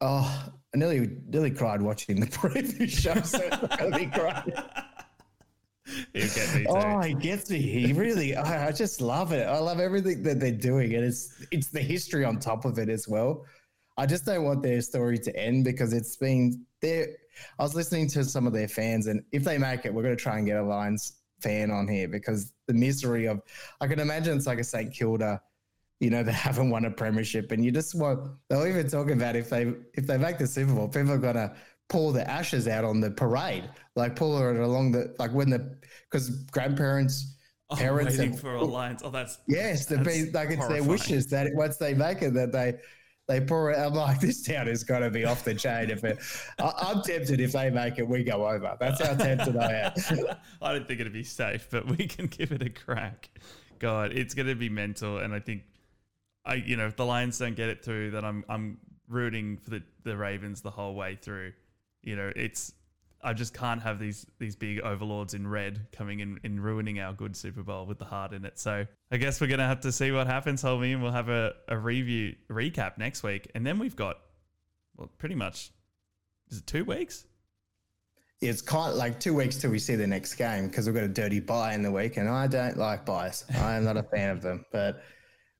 Oh, 0.00 0.50
I 0.74 0.78
nearly 0.78 1.18
nearly 1.26 1.50
cried 1.50 1.80
watching 1.80 2.20
the 2.20 2.26
preview 2.38 2.88
show. 2.88 3.20
So 3.22 3.40
really 3.80 4.06
cried. 4.06 4.52
He 6.12 6.20
gets 6.20 6.54
me 6.54 6.66
oh, 6.68 6.80
too. 6.80 6.86
Oh, 6.86 7.00
he 7.00 7.14
gets 7.14 7.50
me. 7.50 7.58
He 7.58 7.92
really. 7.92 8.34
I, 8.34 8.68
I, 8.68 8.72
just 8.72 9.00
love 9.00 9.32
it. 9.32 9.46
I 9.46 9.58
love 9.58 9.78
everything 9.78 10.22
that 10.24 10.40
they're 10.40 10.50
doing, 10.50 10.94
and 10.94 11.04
it's 11.04 11.44
it's 11.52 11.68
the 11.68 11.80
history 11.80 12.24
on 12.24 12.38
top 12.38 12.64
of 12.64 12.78
it 12.78 12.88
as 12.88 13.06
well. 13.06 13.44
I 13.96 14.06
just 14.06 14.26
don't 14.26 14.44
want 14.44 14.62
their 14.62 14.82
story 14.82 15.18
to 15.18 15.34
end 15.36 15.64
because 15.64 15.92
it's 15.92 16.16
been 16.16 16.64
there. 16.82 17.08
I 17.58 17.62
was 17.62 17.74
listening 17.74 18.08
to 18.10 18.24
some 18.24 18.46
of 18.46 18.52
their 18.52 18.68
fans, 18.68 19.06
and 19.06 19.22
if 19.32 19.44
they 19.44 19.58
make 19.58 19.86
it, 19.86 19.94
we're 19.94 20.02
going 20.02 20.16
to 20.16 20.22
try 20.22 20.38
and 20.38 20.46
get 20.46 20.58
a 20.58 20.62
Lions 20.62 21.20
fan 21.40 21.70
on 21.70 21.86
here 21.86 22.08
because 22.08 22.52
the 22.66 22.74
misery 22.74 23.26
of 23.26 23.40
I 23.80 23.86
can 23.86 24.00
imagine 24.00 24.36
it's 24.36 24.46
like 24.46 24.58
a 24.58 24.64
St 24.64 24.92
Kilda, 24.92 25.40
you 26.00 26.10
know, 26.10 26.22
they 26.28 26.32
haven't 26.32 26.70
won 26.70 26.84
a 26.84 26.90
premiership, 26.90 27.52
and 27.52 27.64
you 27.64 27.70
just 27.70 27.94
want 27.94 28.30
they'll 28.48 28.66
even 28.66 28.88
talk 28.88 29.10
about 29.10 29.36
if 29.36 29.50
they 29.50 29.72
if 29.94 30.06
they 30.06 30.18
make 30.18 30.38
the 30.38 30.46
Super 30.46 30.72
Bowl, 30.74 30.88
people 30.88 31.12
are 31.12 31.18
gonna 31.18 31.54
pull 31.88 32.12
the 32.12 32.28
ashes 32.28 32.66
out 32.66 32.84
on 32.84 33.00
the 33.00 33.10
parade, 33.10 33.68
like 33.94 34.16
pull 34.16 34.36
it 34.38 34.56
along 34.60 34.92
the 34.92 35.14
like 35.18 35.32
when 35.32 35.50
the 35.50 35.78
because 36.10 36.30
grandparents. 36.50 37.32
Oh, 37.68 37.74
Parents 37.74 38.16
waiting 38.16 38.30
and- 38.30 38.40
for 38.40 38.54
a 38.54 38.62
Lions. 38.62 39.02
Oh, 39.04 39.10
that's 39.10 39.38
Yes, 39.48 39.86
be 39.86 39.96
That's 39.96 40.32
like 40.32 40.50
it's 40.50 40.68
their 40.68 40.84
wishes 40.84 41.26
that 41.30 41.52
once 41.54 41.78
they 41.78 41.94
make 41.94 42.22
it, 42.22 42.32
that 42.34 42.52
they 42.52 42.74
they 43.28 43.40
pour 43.40 43.72
it. 43.72 43.76
I'm 43.76 43.92
like, 43.92 44.20
this 44.26 44.42
town 44.44 44.68
is 44.68 44.84
going 44.84 45.02
to 45.02 45.10
be 45.10 45.24
off 45.24 45.44
the 45.44 45.54
chain. 45.54 45.90
If 45.90 46.04
it, 46.04 46.18
I, 46.60 46.72
I'm 46.78 47.02
tempted 47.02 47.40
if 47.40 47.52
they 47.52 47.70
make 47.70 47.98
it, 47.98 48.06
we 48.06 48.22
go 48.22 48.46
over. 48.46 48.76
That's 48.78 49.04
how 49.04 49.14
tempted 49.14 49.56
I 49.56 49.72
am. 49.72 49.92
I 50.62 50.72
don't 50.72 50.86
think 50.86 51.00
it'd 51.00 51.12
be 51.12 51.24
safe, 51.24 51.66
but 51.70 51.86
we 51.86 52.06
can 52.06 52.26
give 52.26 52.52
it 52.52 52.62
a 52.62 52.70
crack. 52.70 53.30
God, 53.78 54.12
it's 54.12 54.32
going 54.32 54.46
to 54.46 54.54
be 54.54 54.68
mental, 54.68 55.18
and 55.18 55.34
I 55.34 55.40
think 55.40 55.62
I, 56.46 56.54
you 56.54 56.76
know, 56.76 56.86
if 56.86 56.96
the 56.96 57.04
Lions 57.04 57.38
don't 57.38 57.56
get 57.56 57.68
it 57.68 57.84
through, 57.84 58.12
then 58.12 58.24
I'm 58.24 58.44
I'm 58.48 58.78
rooting 59.08 59.58
for 59.58 59.70
the 59.70 59.82
the 60.04 60.16
Ravens 60.16 60.62
the 60.62 60.70
whole 60.70 60.94
way 60.94 61.18
through. 61.20 61.52
You 62.02 62.16
know, 62.16 62.32
it's 62.34 62.72
I 63.22 63.32
just 63.32 63.54
can't 63.54 63.82
have 63.82 63.98
these 63.98 64.26
these 64.38 64.54
big 64.54 64.80
overlords 64.80 65.34
in 65.34 65.46
red 65.46 65.88
coming 65.92 66.20
in 66.20 66.38
and 66.44 66.62
ruining 66.62 67.00
our 67.00 67.12
good 67.12 67.36
Super 67.36 67.62
Bowl 67.62 67.86
with 67.86 67.98
the 67.98 68.04
heart 68.04 68.32
in 68.32 68.44
it. 68.44 68.58
So 68.58 68.86
I 69.10 69.16
guess 69.16 69.40
we're 69.40 69.48
gonna 69.48 69.66
have 69.66 69.80
to 69.80 69.92
see 69.92 70.12
what 70.12 70.28
happens, 70.28 70.62
Hulmy, 70.62 70.92
and 70.92 71.02
we'll 71.02 71.12
have 71.12 71.28
a, 71.28 71.54
a 71.68 71.76
review 71.76 72.36
recap 72.48 72.98
next 72.98 73.22
week, 73.22 73.50
and 73.54 73.66
then 73.66 73.78
we've 73.78 73.96
got 73.96 74.18
well, 74.96 75.10
pretty 75.18 75.34
much 75.34 75.72
is 76.50 76.58
it 76.58 76.66
two 76.66 76.84
weeks? 76.84 77.24
It's 78.40 78.60
kind 78.62 78.92
of 78.92 78.98
like 78.98 79.18
two 79.18 79.34
weeks 79.34 79.56
till 79.56 79.70
we 79.70 79.78
see 79.78 79.96
the 79.96 80.06
next 80.06 80.34
game 80.34 80.68
because 80.68 80.86
we've 80.86 80.94
got 80.94 81.04
a 81.04 81.08
dirty 81.08 81.40
bye 81.40 81.74
in 81.74 81.82
the 81.82 81.90
week, 81.90 82.18
and 82.18 82.28
I 82.28 82.46
don't 82.46 82.76
like 82.76 83.04
byes. 83.04 83.44
I 83.58 83.74
am 83.74 83.84
not 83.84 83.96
a 83.96 84.04
fan 84.04 84.30
of 84.30 84.42
them, 84.42 84.64
but. 84.70 85.02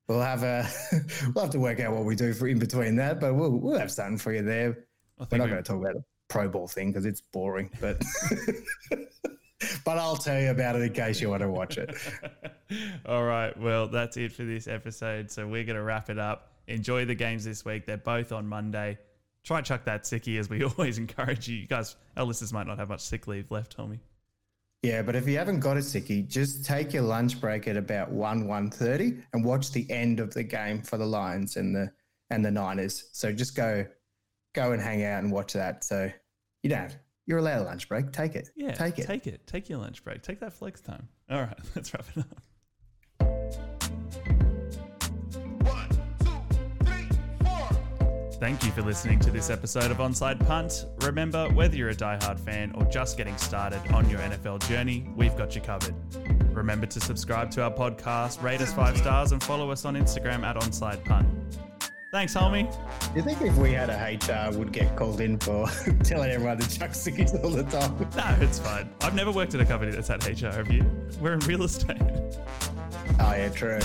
We'll 0.07 0.21
have 0.21 0.43
a 0.43 0.67
we'll 1.35 1.43
have 1.45 1.51
to 1.53 1.59
work 1.59 1.79
out 1.79 1.93
what 1.93 2.05
we 2.05 2.15
do 2.15 2.33
for 2.33 2.47
in 2.47 2.59
between 2.59 2.95
that, 2.97 3.19
but 3.19 3.33
we'll 3.35 3.51
we'll 3.51 3.77
have 3.79 3.91
something 3.91 4.17
for 4.17 4.33
you 4.33 4.41
there. 4.41 4.85
I 5.19 5.23
We're 5.23 5.25
think 5.25 5.39
not 5.39 5.45
we- 5.45 5.51
going 5.51 5.63
to 5.63 5.67
talk 5.71 5.81
about 5.81 5.93
the 5.95 6.03
Pro 6.29 6.47
Bowl 6.49 6.67
thing 6.67 6.91
because 6.91 7.05
it's 7.05 7.21
boring, 7.21 7.69
but 7.81 8.01
but 9.85 9.97
I'll 9.97 10.15
tell 10.17 10.39
you 10.41 10.51
about 10.51 10.75
it 10.75 10.81
in 10.83 10.93
case 10.93 11.19
you 11.21 11.29
want 11.29 11.41
to 11.41 11.49
watch 11.49 11.77
it. 11.77 11.95
All 13.05 13.23
right. 13.23 13.57
Well, 13.59 13.87
that's 13.87 14.17
it 14.17 14.31
for 14.31 14.43
this 14.43 14.67
episode. 14.67 15.31
So 15.31 15.47
we're 15.47 15.63
going 15.63 15.77
to 15.77 15.83
wrap 15.83 16.09
it 16.09 16.19
up. 16.19 16.51
Enjoy 16.67 17.05
the 17.05 17.15
games 17.15 17.45
this 17.45 17.63
week. 17.65 17.85
They're 17.85 17.97
both 17.97 18.31
on 18.31 18.45
Monday. 18.47 18.97
Try 19.43 19.57
and 19.59 19.65
chuck 19.65 19.85
that 19.85 20.03
sickie 20.03 20.37
as 20.39 20.49
we 20.49 20.63
always 20.63 20.97
encourage 20.97 21.47
you. 21.47 21.55
You 21.57 21.67
guys, 21.67 21.95
our 22.17 22.25
listeners 22.25 22.51
might 22.53 22.67
not 22.67 22.77
have 22.77 22.89
much 22.89 23.01
sick 23.01 23.25
leave 23.27 23.49
left, 23.49 23.71
Tommy. 23.71 23.99
Yeah, 24.83 25.01
but 25.01 25.15
if 25.15 25.27
you 25.27 25.37
haven't 25.37 25.59
got 25.59 25.77
a 25.77 25.79
sickie, 25.79 26.27
just 26.27 26.63
take 26.63 26.93
your 26.93 27.03
lunch 27.03 27.41
break 27.41 27.67
at 27.67 27.77
about 27.77 28.11
one 28.11 28.47
one 28.47 28.69
thirty 28.69 29.17
and 29.33 29.43
watch 29.43 29.71
the 29.71 29.89
end 29.91 30.19
of 30.19 30.33
the 30.33 30.43
game 30.43 30.81
for 30.81 30.97
the 30.97 31.05
Lions 31.05 31.57
and 31.57 31.75
the 31.75 31.91
and 32.29 32.45
the 32.45 32.51
Niners. 32.51 33.09
So 33.11 33.31
just 33.31 33.55
go 33.55 33.85
go 34.53 34.71
and 34.73 34.81
hang 34.81 35.03
out 35.03 35.23
and 35.23 35.31
watch 35.31 35.53
that. 35.53 35.83
So 35.83 36.11
you 36.63 36.69
don't. 36.69 36.95
You're 37.25 37.39
allowed 37.39 37.61
a 37.61 37.65
lunch 37.65 37.89
break. 37.89 38.11
Take 38.11 38.35
it. 38.35 38.49
Yeah. 38.55 38.71
take 38.71 38.99
it. 38.99 39.05
Take 39.05 39.27
it. 39.27 39.45
Take 39.47 39.67
your 39.67 39.79
lunch 39.79 40.03
break. 40.03 40.21
Take 40.21 40.39
that 40.39 40.53
flex 40.53 40.79
time. 40.79 41.07
All 41.29 41.41
right. 41.41 41.57
Let's 41.75 41.93
wrap 41.93 42.05
it 42.15 42.19
up. 42.21 42.41
Thank 48.39 48.63
you 48.63 48.71
for 48.71 48.83
listening 48.83 49.17
to 49.21 49.31
this 49.31 49.49
episode 49.49 49.89
of 49.89 49.97
Onside 49.97 50.45
Punt. 50.45 50.85
Remember, 51.01 51.49
whether 51.49 51.75
you're 51.75 51.89
a 51.89 51.95
diehard 51.95 52.39
fan 52.39 52.71
or 52.75 52.83
just 52.85 53.17
getting 53.17 53.35
started 53.35 53.81
on 53.91 54.07
your 54.11 54.19
NFL 54.19 54.67
journey, 54.69 55.09
we've 55.15 55.35
got 55.35 55.55
you 55.55 55.61
covered. 55.61 55.95
Remember 56.55 56.85
to 56.85 56.99
subscribe 56.99 57.49
to 57.51 57.63
our 57.63 57.71
podcast, 57.71 58.43
rate 58.43 58.61
us 58.61 58.71
five 58.71 58.95
stars, 58.95 59.31
and 59.31 59.41
follow 59.41 59.71
us 59.71 59.85
on 59.85 59.95
Instagram 59.95 60.43
at 60.43 60.55
Onside 60.55 61.03
Punt. 61.03 61.27
Thanks, 62.11 62.35
Hulmy. 62.35 62.71
Do 63.11 63.15
you 63.15 63.23
think 63.23 63.41
if 63.41 63.57
we 63.57 63.71
had 63.71 63.89
a 63.89 63.95
HR 64.15 64.55
would 64.55 64.71
get 64.71 64.95
called 64.95 65.19
in 65.19 65.39
for 65.39 65.67
telling 66.03 66.29
everyone 66.29 66.59
to 66.59 66.79
chuck 66.79 66.91
sickies 66.91 67.43
all 67.43 67.49
the 67.49 67.63
time? 67.63 67.97
No, 68.15 68.45
it's 68.45 68.59
fine. 68.59 68.87
I've 69.01 69.15
never 69.15 69.31
worked 69.31 69.55
at 69.55 69.61
a 69.61 69.65
company 69.65 69.91
that's 69.91 70.09
had 70.09 70.23
HR, 70.23 70.55
have 70.55 70.71
you? 70.71 70.85
We're 71.19 71.33
in 71.33 71.39
real 71.39 71.63
estate. 71.63 71.97
Oh 73.19 73.33
yeah, 73.33 73.49
true. 73.49 73.79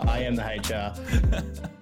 I 0.00 0.20
am 0.20 0.36
the 0.36 0.42
HR. 0.42 1.70